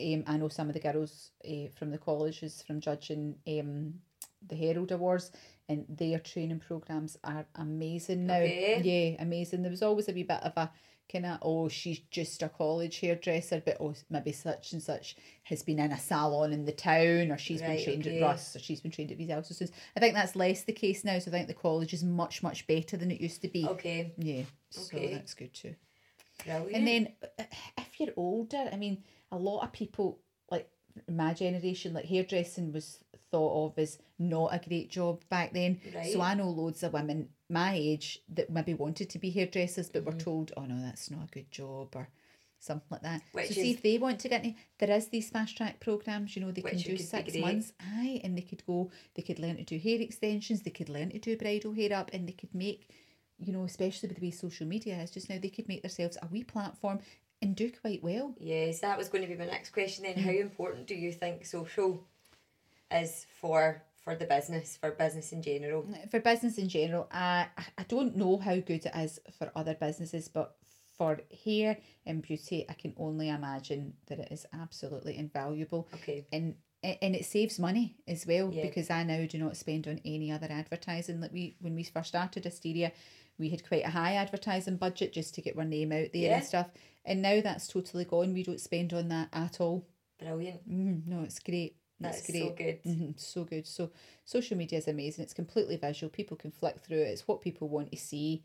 um, 0.00 0.24
I 0.26 0.36
know 0.36 0.48
some 0.48 0.68
of 0.68 0.74
the 0.74 0.80
girls 0.80 1.30
uh, 1.46 1.68
from 1.76 1.90
the 1.90 1.98
colleges 1.98 2.62
from 2.66 2.80
judging 2.80 3.36
um, 3.46 3.94
the 4.46 4.56
Herald 4.56 4.92
Awards, 4.92 5.30
and 5.68 5.84
their 5.88 6.18
training 6.18 6.60
programs 6.60 7.18
are 7.22 7.46
amazing 7.56 8.26
now. 8.26 8.36
Okay. 8.36 8.80
Yeah, 8.82 9.22
amazing. 9.22 9.62
There 9.62 9.70
was 9.70 9.82
always 9.82 10.08
a 10.08 10.12
wee 10.12 10.22
bit 10.22 10.42
of 10.42 10.52
a 10.56 10.70
kind 11.10 11.26
of 11.26 11.38
oh 11.42 11.68
she's 11.68 11.98
just 12.10 12.42
a 12.42 12.48
college 12.48 13.00
hairdresser, 13.00 13.62
but 13.64 13.76
oh 13.80 13.94
maybe 14.08 14.32
such 14.32 14.72
and 14.72 14.82
such 14.82 15.16
has 15.44 15.62
been 15.62 15.78
in 15.78 15.92
a 15.92 15.98
salon 15.98 16.52
in 16.52 16.64
the 16.64 16.72
town, 16.72 17.30
or 17.30 17.38
she's 17.38 17.60
Right, 17.60 17.76
been 17.76 17.84
trained 17.84 18.06
okay. 18.06 18.18
at 18.18 18.22
Russ, 18.22 18.54
or 18.56 18.58
she's 18.60 18.80
been 18.80 18.90
trained 18.90 19.10
at 19.12 19.18
these 19.18 19.30
Elsons. 19.30 19.70
I 19.96 20.00
think 20.00 20.14
that's 20.14 20.36
less 20.36 20.62
the 20.62 20.72
case 20.72 21.04
now. 21.04 21.18
So 21.18 21.30
I 21.30 21.32
think 21.32 21.48
the 21.48 21.54
college 21.54 21.92
is 21.92 22.04
much 22.04 22.42
much 22.42 22.66
better 22.66 22.96
than 22.96 23.10
it 23.10 23.20
used 23.20 23.42
to 23.42 23.48
be. 23.48 23.66
Okay. 23.66 24.12
Yeah, 24.18 24.42
so 24.70 24.96
Okay. 24.96 25.14
that's 25.14 25.34
good 25.34 25.52
too. 25.54 25.74
Brilliant. 26.44 26.74
And 26.74 26.86
then 26.86 27.08
uh, 27.38 27.44
if 27.78 28.00
you're 28.00 28.14
older, 28.16 28.68
I 28.72 28.76
mean, 28.76 29.02
a 29.30 29.36
lot 29.36 29.62
of 29.62 29.72
people 29.72 30.20
my 31.08 31.34
generation, 31.34 31.92
like 31.94 32.06
hairdressing 32.06 32.72
was 32.72 32.98
thought 33.30 33.66
of 33.66 33.78
as 33.78 33.98
not 34.18 34.48
a 34.54 34.68
great 34.68 34.90
job 34.90 35.22
back 35.28 35.52
then. 35.52 35.80
So 36.02 36.20
I 36.20 36.34
know 36.34 36.48
loads 36.50 36.82
of 36.82 36.92
women 36.92 37.28
my 37.48 37.74
age 37.74 38.20
that 38.28 38.50
maybe 38.50 38.74
wanted 38.74 39.10
to 39.10 39.18
be 39.18 39.30
hairdressers 39.30 39.88
but 39.88 40.00
Mm-hmm. 40.00 40.06
were 40.10 40.16
told, 40.24 40.52
oh 40.56 40.64
no, 40.64 40.80
that's 40.80 41.10
not 41.10 41.24
a 41.24 41.30
good 41.32 41.50
job 41.50 41.88
or 41.94 42.08
something 42.58 42.86
like 42.90 43.02
that. 43.02 43.22
Which 43.32 43.48
so 43.48 43.54
see 43.54 43.70
if 43.72 43.82
they 43.82 43.98
want 43.98 44.20
to 44.20 44.28
get 44.28 44.44
into 44.44 44.58
there 44.78 44.90
is 44.90 45.08
these 45.08 45.30
fast 45.30 45.56
track 45.56 45.80
programs, 45.80 46.36
you 46.36 46.42
know, 46.42 46.50
they 46.52 46.62
can 46.62 46.82
do 46.82 46.96
six 46.96 47.38
months. 47.38 47.72
Aye, 47.80 48.20
and 48.22 48.36
they 48.36 48.42
could 48.42 48.64
go 48.66 48.90
they 49.14 49.22
could 49.22 49.38
learn 49.38 49.56
to 49.56 49.64
do 49.64 49.78
hair 49.78 50.00
extensions, 50.00 50.62
they 50.62 50.70
could 50.70 50.88
learn 50.88 51.10
to 51.10 51.18
do 51.18 51.36
bridal 51.36 51.72
hair 51.72 51.92
up 51.92 52.10
and 52.12 52.28
they 52.28 52.32
could 52.32 52.54
make 52.54 52.88
you 53.42 53.52
know, 53.54 53.64
especially 53.64 54.06
with 54.08 54.18
the 54.18 54.26
way 54.26 54.30
social 54.30 54.66
media 54.66 54.96
is 55.00 55.10
just 55.10 55.30
now, 55.30 55.38
they 55.40 55.48
could 55.48 55.66
make 55.66 55.80
themselves 55.80 56.18
a 56.20 56.26
wee 56.26 56.44
platform 56.44 56.98
and 57.42 57.56
do 57.56 57.70
quite 57.70 58.02
well. 58.02 58.34
Yes, 58.38 58.80
that 58.80 58.98
was 58.98 59.08
going 59.08 59.22
to 59.22 59.28
be 59.28 59.36
my 59.38 59.46
next 59.46 59.70
question 59.70 60.04
then. 60.04 60.16
Mm. 60.16 60.24
How 60.24 60.30
important 60.32 60.86
do 60.86 60.94
you 60.94 61.12
think 61.12 61.44
social 61.44 62.04
is 62.90 63.26
for 63.40 63.82
for 64.04 64.14
the 64.14 64.24
business, 64.24 64.76
for 64.76 64.90
business 64.92 65.32
in 65.32 65.42
general? 65.42 65.86
For 66.10 66.20
business 66.20 66.58
in 66.58 66.68
general, 66.68 67.08
I 67.12 67.46
I 67.78 67.84
don't 67.88 68.16
know 68.16 68.38
how 68.38 68.56
good 68.56 68.86
it 68.86 68.96
is 68.96 69.20
for 69.38 69.50
other 69.54 69.74
businesses, 69.74 70.28
but 70.28 70.56
for 70.96 71.20
hair 71.44 71.78
and 72.04 72.20
beauty, 72.20 72.66
I 72.68 72.74
can 72.74 72.92
only 72.98 73.30
imagine 73.30 73.94
that 74.08 74.18
it 74.18 74.28
is 74.30 74.44
absolutely 74.52 75.16
invaluable. 75.16 75.88
Okay. 75.94 76.26
And 76.30 76.56
and 76.82 77.14
it 77.14 77.26
saves 77.26 77.58
money 77.58 77.96
as 78.08 78.26
well 78.26 78.50
Yeah. 78.50 78.62
because 78.62 78.88
I 78.88 79.02
now 79.02 79.26
do 79.26 79.38
not 79.38 79.56
spend 79.56 79.86
on 79.86 80.00
any 80.04 80.32
other 80.32 80.48
advertising. 80.50 81.20
Like 81.20 81.32
we 81.32 81.56
when 81.60 81.74
we 81.74 81.84
first 81.84 82.08
started 82.08 82.46
Asteria, 82.46 82.92
we 83.40 83.48
had 83.48 83.66
quite 83.66 83.84
a 83.84 83.90
high 83.90 84.14
advertising 84.14 84.76
budget 84.76 85.12
just 85.12 85.34
to 85.34 85.42
get 85.42 85.58
our 85.58 85.64
name 85.64 85.90
out 85.90 86.08
there 86.12 86.22
Yeah. 86.22 86.36
and 86.36 86.44
stuff. 86.44 86.68
And 87.04 87.22
now 87.22 87.40
that's 87.40 87.66
totally 87.66 88.04
gone. 88.04 88.34
We 88.34 88.42
don't 88.44 88.60
spend 88.60 88.92
on 88.92 89.08
that 89.08 89.28
at 89.32 89.60
all. 89.60 89.86
Brilliant. 90.18 90.68
Mm, 90.70 91.06
no, 91.06 91.22
it's 91.22 91.38
great. 91.40 91.76
That's, 91.98 92.18
That's 92.20 92.30
great. 92.30 92.42
so 92.48 92.54
good. 92.54 92.78
hmm 92.84 93.10
so 93.16 93.44
good. 93.44 93.66
So 93.66 93.90
social 94.24 94.56
media 94.56 94.78
is 94.78 94.88
amazing. 94.88 95.22
It's 95.24 95.34
completely 95.34 95.76
visual. 95.76 96.10
People 96.10 96.36
can 96.36 96.50
flick 96.50 96.78
through 96.80 96.98
it. 96.98 97.08
It's 97.08 97.26
what 97.26 97.40
people 97.40 97.68
want 97.68 97.90
to 97.90 97.96
see. 97.98 98.42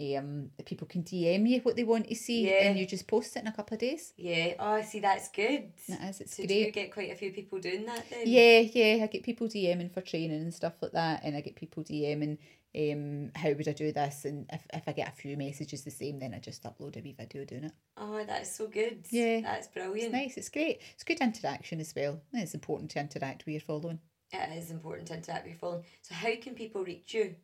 Um, 0.00 0.50
people 0.64 0.88
can 0.88 1.04
DM 1.04 1.48
you 1.48 1.60
what 1.60 1.76
they 1.76 1.84
want 1.84 2.08
to 2.08 2.14
see, 2.16 2.48
Yeah. 2.48 2.64
and 2.68 2.76
you 2.78 2.84
just 2.84 3.06
post 3.06 3.36
it 3.36 3.40
in 3.42 3.46
a 3.46 3.52
couple 3.52 3.74
of 3.76 3.80
days. 3.80 4.12
Yeah. 4.16 4.54
Oh, 4.58 4.72
I 4.72 4.82
see, 4.82 4.98
that's 4.98 5.28
good. 5.28 5.70
It 5.86 6.00
is. 6.08 6.20
It's 6.20 6.36
so 6.36 6.44
do 6.44 6.52
you 6.52 6.72
get 6.72 6.92
quite 6.92 7.12
a 7.12 7.14
few 7.14 7.30
people 7.32 7.60
doing 7.60 7.86
that 7.86 8.04
then? 8.10 8.22
Yeah, 8.26 8.58
yeah. 8.60 9.04
I 9.04 9.06
get 9.06 9.22
people 9.22 9.46
DMing 9.46 9.92
for 9.94 10.00
training 10.00 10.40
and 10.40 10.52
stuff 10.52 10.74
like 10.82 10.92
that, 10.92 11.20
and 11.22 11.36
I 11.36 11.40
get 11.42 11.54
people 11.54 11.84
DMing, 11.84 12.38
um, 12.76 13.30
how 13.36 13.52
would 13.52 13.68
I 13.68 13.72
do 13.72 13.92
this? 13.92 14.24
And 14.24 14.46
if, 14.52 14.66
if 14.74 14.82
I 14.88 14.92
get 14.92 15.08
a 15.08 15.12
few 15.12 15.36
messages 15.36 15.84
the 15.84 15.92
same, 15.92 16.18
then 16.18 16.34
I 16.34 16.40
just 16.40 16.64
upload 16.64 16.96
a 16.98 17.00
wee 17.00 17.14
video 17.16 17.44
doing 17.44 17.64
it. 17.64 17.72
Oh, 17.96 18.24
that's 18.26 18.56
so 18.56 18.66
good. 18.66 19.04
Yeah. 19.10 19.42
That's 19.42 19.66
It's 19.66 19.74
brilliant. 19.74 20.12
nice. 20.12 20.36
It's 20.36 20.48
great. 20.48 20.80
It's 20.94 21.04
good 21.04 21.20
interaction 21.20 21.78
as 21.78 21.94
well. 21.94 22.20
It's 22.32 22.54
important 22.54 22.90
to 22.92 22.98
interact 22.98 23.46
with 23.46 23.52
your 23.52 23.60
following. 23.60 24.00
It 24.32 24.58
is 24.58 24.72
important 24.72 25.06
to 25.08 25.14
interact 25.14 25.44
with 25.44 25.52
your 25.52 25.58
following. 25.60 25.84
So 26.02 26.16
how 26.16 26.34
can 26.42 26.54
people 26.56 26.82
reach 26.82 27.14
you 27.14 27.36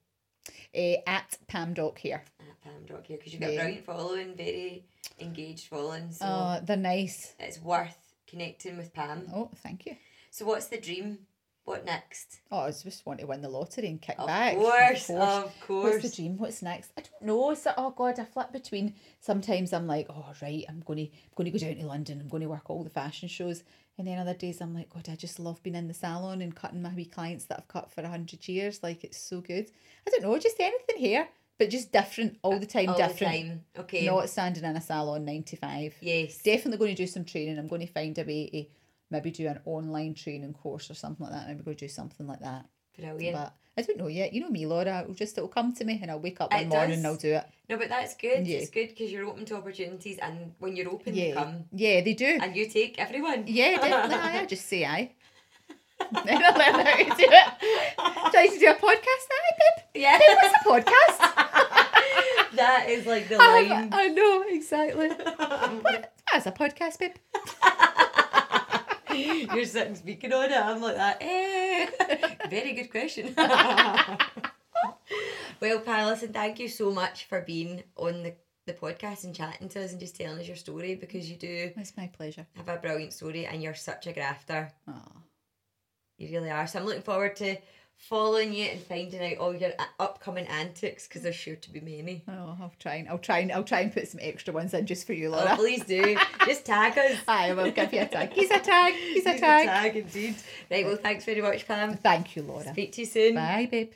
Uh, 0.75 0.97
at 1.07 1.37
Pam 1.49 1.75
Doc 1.75 1.99
here. 1.99 2.23
at 2.41 2.61
Pam 2.63 2.85
Doc 2.87 3.07
here? 3.07 3.17
Because 3.19 3.33
you've 3.33 3.43
got 3.43 3.51
a 3.51 3.53
Yeah. 3.55 3.61
brilliant 3.63 3.85
following, 3.87 4.35
very 4.35 4.85
engaged 5.19 5.67
following. 5.67 6.11
So 6.13 6.25
Oh, 6.27 6.61
they're 6.65 6.77
nice. 6.77 7.35
it's 7.39 7.61
worth 7.61 7.97
connecting 8.27 8.77
with 8.77 8.93
Pam. 8.95 9.29
Oh, 9.35 9.51
thank 9.57 9.87
you. 9.87 9.97
So 10.31 10.47
what's 10.47 10.67
the 10.69 10.79
dream? 10.79 11.27
What 11.65 11.85
next? 11.85 12.41
Oh, 12.51 12.61
I 12.61 12.71
just 12.71 13.05
want 13.05 13.21
to 13.21 13.27
win 13.27 13.43
the 13.43 13.49
lottery 13.49 13.89
and 13.89 14.01
kick 14.01 14.17
Of 14.19 14.27
back. 14.29 14.55
course, 14.57 15.11
of 15.11 15.17
What's 15.17 15.55
course. 15.61 15.93
What's 16.03 16.09
the 16.11 16.17
dream? 16.23 16.39
What's 16.39 16.63
next? 16.63 16.91
I 16.97 17.03
don't 17.03 17.23
know. 17.23 17.55
So, 17.55 17.73
oh 17.77 17.91
God, 17.91 18.19
I 18.19 18.25
flip 18.25 18.51
between. 18.51 18.95
Sometimes 19.21 19.73
I'm 19.73 19.87
like, 19.87 20.07
oh 20.09 20.33
right, 20.41 20.65
I'm 20.69 20.81
going 20.81 20.97
to, 20.97 21.05
I'm 21.05 21.31
going 21.37 21.53
to 21.53 21.59
go 21.59 21.65
down 21.65 21.77
to 21.77 21.87
London. 21.87 22.21
I'm 22.21 22.29
going 22.29 22.43
to 22.43 22.49
work 22.49 22.71
all 22.71 22.83
the 22.83 22.91
fashion 22.91 23.29
shows. 23.29 23.63
And 24.01 24.09
then 24.09 24.19
other 24.19 24.33
days 24.33 24.63
I'm 24.63 24.73
like, 24.73 24.89
God, 24.89 25.11
I 25.11 25.15
just 25.15 25.39
love 25.39 25.63
being 25.63 25.77
in 25.77 25.87
the 25.87 25.93
salon 25.93 26.41
and 26.41 26.57
cutting 26.57 26.81
my 26.81 26.89
wee 26.95 27.05
clients 27.05 27.45
that 27.45 27.59
I've 27.59 27.69
cut 27.69 27.93
for 27.93 28.01
a 28.01 28.09
hundred 28.09 28.49
years. 28.49 28.83
Like 28.83 29.05
it's 29.05 29.21
so 29.21 29.43
good. 29.43 29.71
I 30.07 30.11
don't 30.11 30.23
know, 30.23 30.39
just 30.39 30.59
anything 30.59 30.97
here, 30.97 31.29
but 31.59 31.69
just 31.69 31.93
different 31.93 32.39
all 32.41 32.59
the 32.59 32.65
time. 32.65 32.89
All 32.89 32.97
different. 32.97 33.19
the 33.19 33.27
time. 33.27 33.65
Okay. 33.79 34.07
Not 34.07 34.31
standing 34.31 34.65
in 34.65 34.75
a 34.75 34.81
salon 34.81 35.27
nine 35.27 35.43
to 35.43 35.57
five. 35.59 35.95
yes. 36.01 36.39
Definitely 36.39 36.79
going 36.79 36.97
to 36.97 37.03
do 37.03 37.07
some 37.07 37.27
training. 37.27 37.59
I'm 37.59 37.69
going 37.69 37.87
to 37.87 37.93
find 37.93 38.19
a 38.19 38.25
way 38.25 38.49
to 38.49 38.65
maybe 39.11 39.31
do 39.33 39.47
an 39.49 39.61
online 39.67 40.15
training 40.15 40.55
course 40.55 40.91
or 40.91 40.95
something 40.95 41.27
like 41.27 41.35
that. 41.35 41.49
Maybe 41.49 41.63
go 41.63 41.75
do 41.75 41.87
something 41.87 42.27
like 42.27 42.41
that. 42.41 42.65
Brilliant. 42.99 43.37
But 43.37 43.55
I 43.79 43.83
don't 43.83 43.99
know 43.99 44.09
yet. 44.09 44.33
You 44.33 44.41
know 44.43 44.51
me, 44.51 44.67
Laura. 44.67 45.03
It'll 45.03 45.15
just 45.15 45.39
it'll 45.39 45.49
come 45.49 45.73
to 45.75 45.85
me 45.85 45.99
and 46.03 46.11
I'll 46.11 46.19
wake 46.21 46.41
up 46.41 46.53
It 46.53 46.57
one 46.57 46.69
morning 46.69 46.89
does. 46.91 46.99
and 46.99 47.07
I'll 47.07 47.17
do 47.17 47.33
it. 47.35 47.45
No, 47.69 47.79
but 47.79 47.89
that's 47.89 48.15
good. 48.17 48.47
Yeah. 48.47 48.59
It's 48.59 48.71
good 48.71 48.89
because 48.89 49.11
you're 49.13 49.27
open 49.27 49.45
to 49.47 49.57
opportunities, 49.57 50.19
and 50.19 50.53
when 50.59 50.75
you're 50.77 50.91
open, 50.91 51.15
they 51.15 51.29
Yeah, 51.29 51.35
come, 51.35 51.65
yeah, 51.73 52.01
they 52.01 52.15
do. 52.15 52.39
and 52.43 52.55
you 52.57 52.69
take 52.69 52.99
everyone. 52.99 53.45
Yeah, 53.47 53.77
definitely. 53.77 54.17
I 54.41 54.47
just 54.47 54.67
say 54.67 54.85
aye. 54.85 55.13
then 56.25 56.43
I'll 56.45 56.59
learn 56.59 56.85
how 56.85 56.97
to 56.97 57.05
do 57.05 57.29
it. 57.29 58.33
Try 58.33 58.47
to 58.49 58.59
do 58.59 58.67
a 58.71 58.75
podcast. 58.75 59.27
Aye, 59.39 59.57
babe. 59.61 59.85
Yeah. 60.03 60.19
Babe, 60.19 60.37
what's 60.43 60.55
a 60.55 60.91
podcast? 60.91 61.19
that 62.57 62.87
is 62.89 63.07
like 63.07 63.29
the 63.29 63.37
I, 63.39 63.63
line. 63.69 63.89
I 63.93 64.09
know 64.09 64.45
exactly. 64.49 65.09
That's 66.33 66.47
a 66.47 66.53
podcast, 66.53 66.99
babe. 66.99 67.13
You're 69.55 69.65
sitting 69.65 69.95
speaking 69.95 70.33
on 70.33 70.51
it. 70.51 70.57
I'm 70.57 70.81
like 70.81 70.97
that. 70.97 71.19
Eh. 71.21 71.87
Very 72.51 72.73
good 72.73 72.91
question. 72.91 73.35
well, 75.61 75.81
Pam, 75.81 76.07
listen, 76.09 76.33
thank 76.33 76.59
you 76.59 76.69
so 76.69 76.91
much 76.91 77.25
for 77.27 77.41
being 77.43 77.83
on 77.97 78.23
the, 78.23 78.35
the 78.67 78.73
podcast 78.73 79.25
and 79.25 79.35
chatting 79.35 79.69
to 79.71 79.83
us 79.85 79.91
and 79.93 80.01
just 80.01 80.17
telling 80.17 80.39
us 80.41 80.47
your 80.47 80.57
story 80.57 80.95
because 80.95 81.31
you 81.31 81.37
do 81.37 81.71
It's 81.77 81.97
my 81.97 82.07
pleasure. 82.09 82.47
have 82.57 82.69
a 82.69 82.77
brilliant 82.77 83.13
story 83.13 83.47
and 83.47 83.63
you're 83.63 83.75
such 83.75 84.07
a 84.07 84.13
grafter. 84.13 84.73
Oh. 84.89 84.93
You 86.19 86.29
really 86.33 86.51
are. 86.51 86.67
So 86.67 86.79
I'm 86.79 86.87
looking 86.87 87.03
forward 87.03 87.37
to 87.37 87.57
following 88.09 88.53
you 88.53 88.65
and 88.65 88.81
finding 88.81 89.21
out 89.33 89.39
all 89.39 89.55
your 89.55 89.71
uh, 89.79 89.85
upcoming 89.99 90.47
antics 90.47 91.07
because 91.07 91.23
there's 91.23 91.35
sure 91.37 91.57
to 91.57 91.71
be 91.71 91.81
many. 91.81 92.23
Oh, 92.27 92.57
I'll 92.61 92.73
try 92.79 92.95
and 92.97 93.09
I'll 93.09 93.19
try 93.19 93.39
and 93.39 93.53
I'll 93.53 93.63
try 93.63 93.81
and 93.81 93.93
put 93.93 94.09
some 94.09 94.21
extra 94.23 94.53
ones 94.55 94.75
in 94.75 94.87
just 94.87 95.07
for 95.07 95.13
you, 95.13 95.29
Oh, 95.29 95.33
Laura. 95.33 95.57
please 95.57 95.85
do. 95.85 96.17
Just 96.47 96.65
tag 96.65 96.97
us. 96.99 97.17
I 97.29 97.53
will 97.53 97.71
give 97.71 97.93
you 97.93 98.01
a 98.01 98.07
tag. 98.07 98.33
He's 98.33 98.51
a 98.51 98.59
tag. 98.59 98.95
He's 98.95 99.27
a 99.27 99.33
He's 99.33 99.41
tag. 99.41 99.67
tag 99.67 99.97
indeed. 99.97 100.37
Right, 100.71 100.85
well, 100.87 100.97
thanks 100.97 101.25
very 101.25 101.43
much, 101.43 101.67
Pam. 101.69 101.97
Thank 101.97 102.37
you, 102.37 102.43
Laura. 102.43 102.65
Speak 102.73 102.93
to 102.93 103.01
you 103.03 103.07
soon. 103.07 103.35
Bye, 103.35 103.69
babe. 103.71 103.93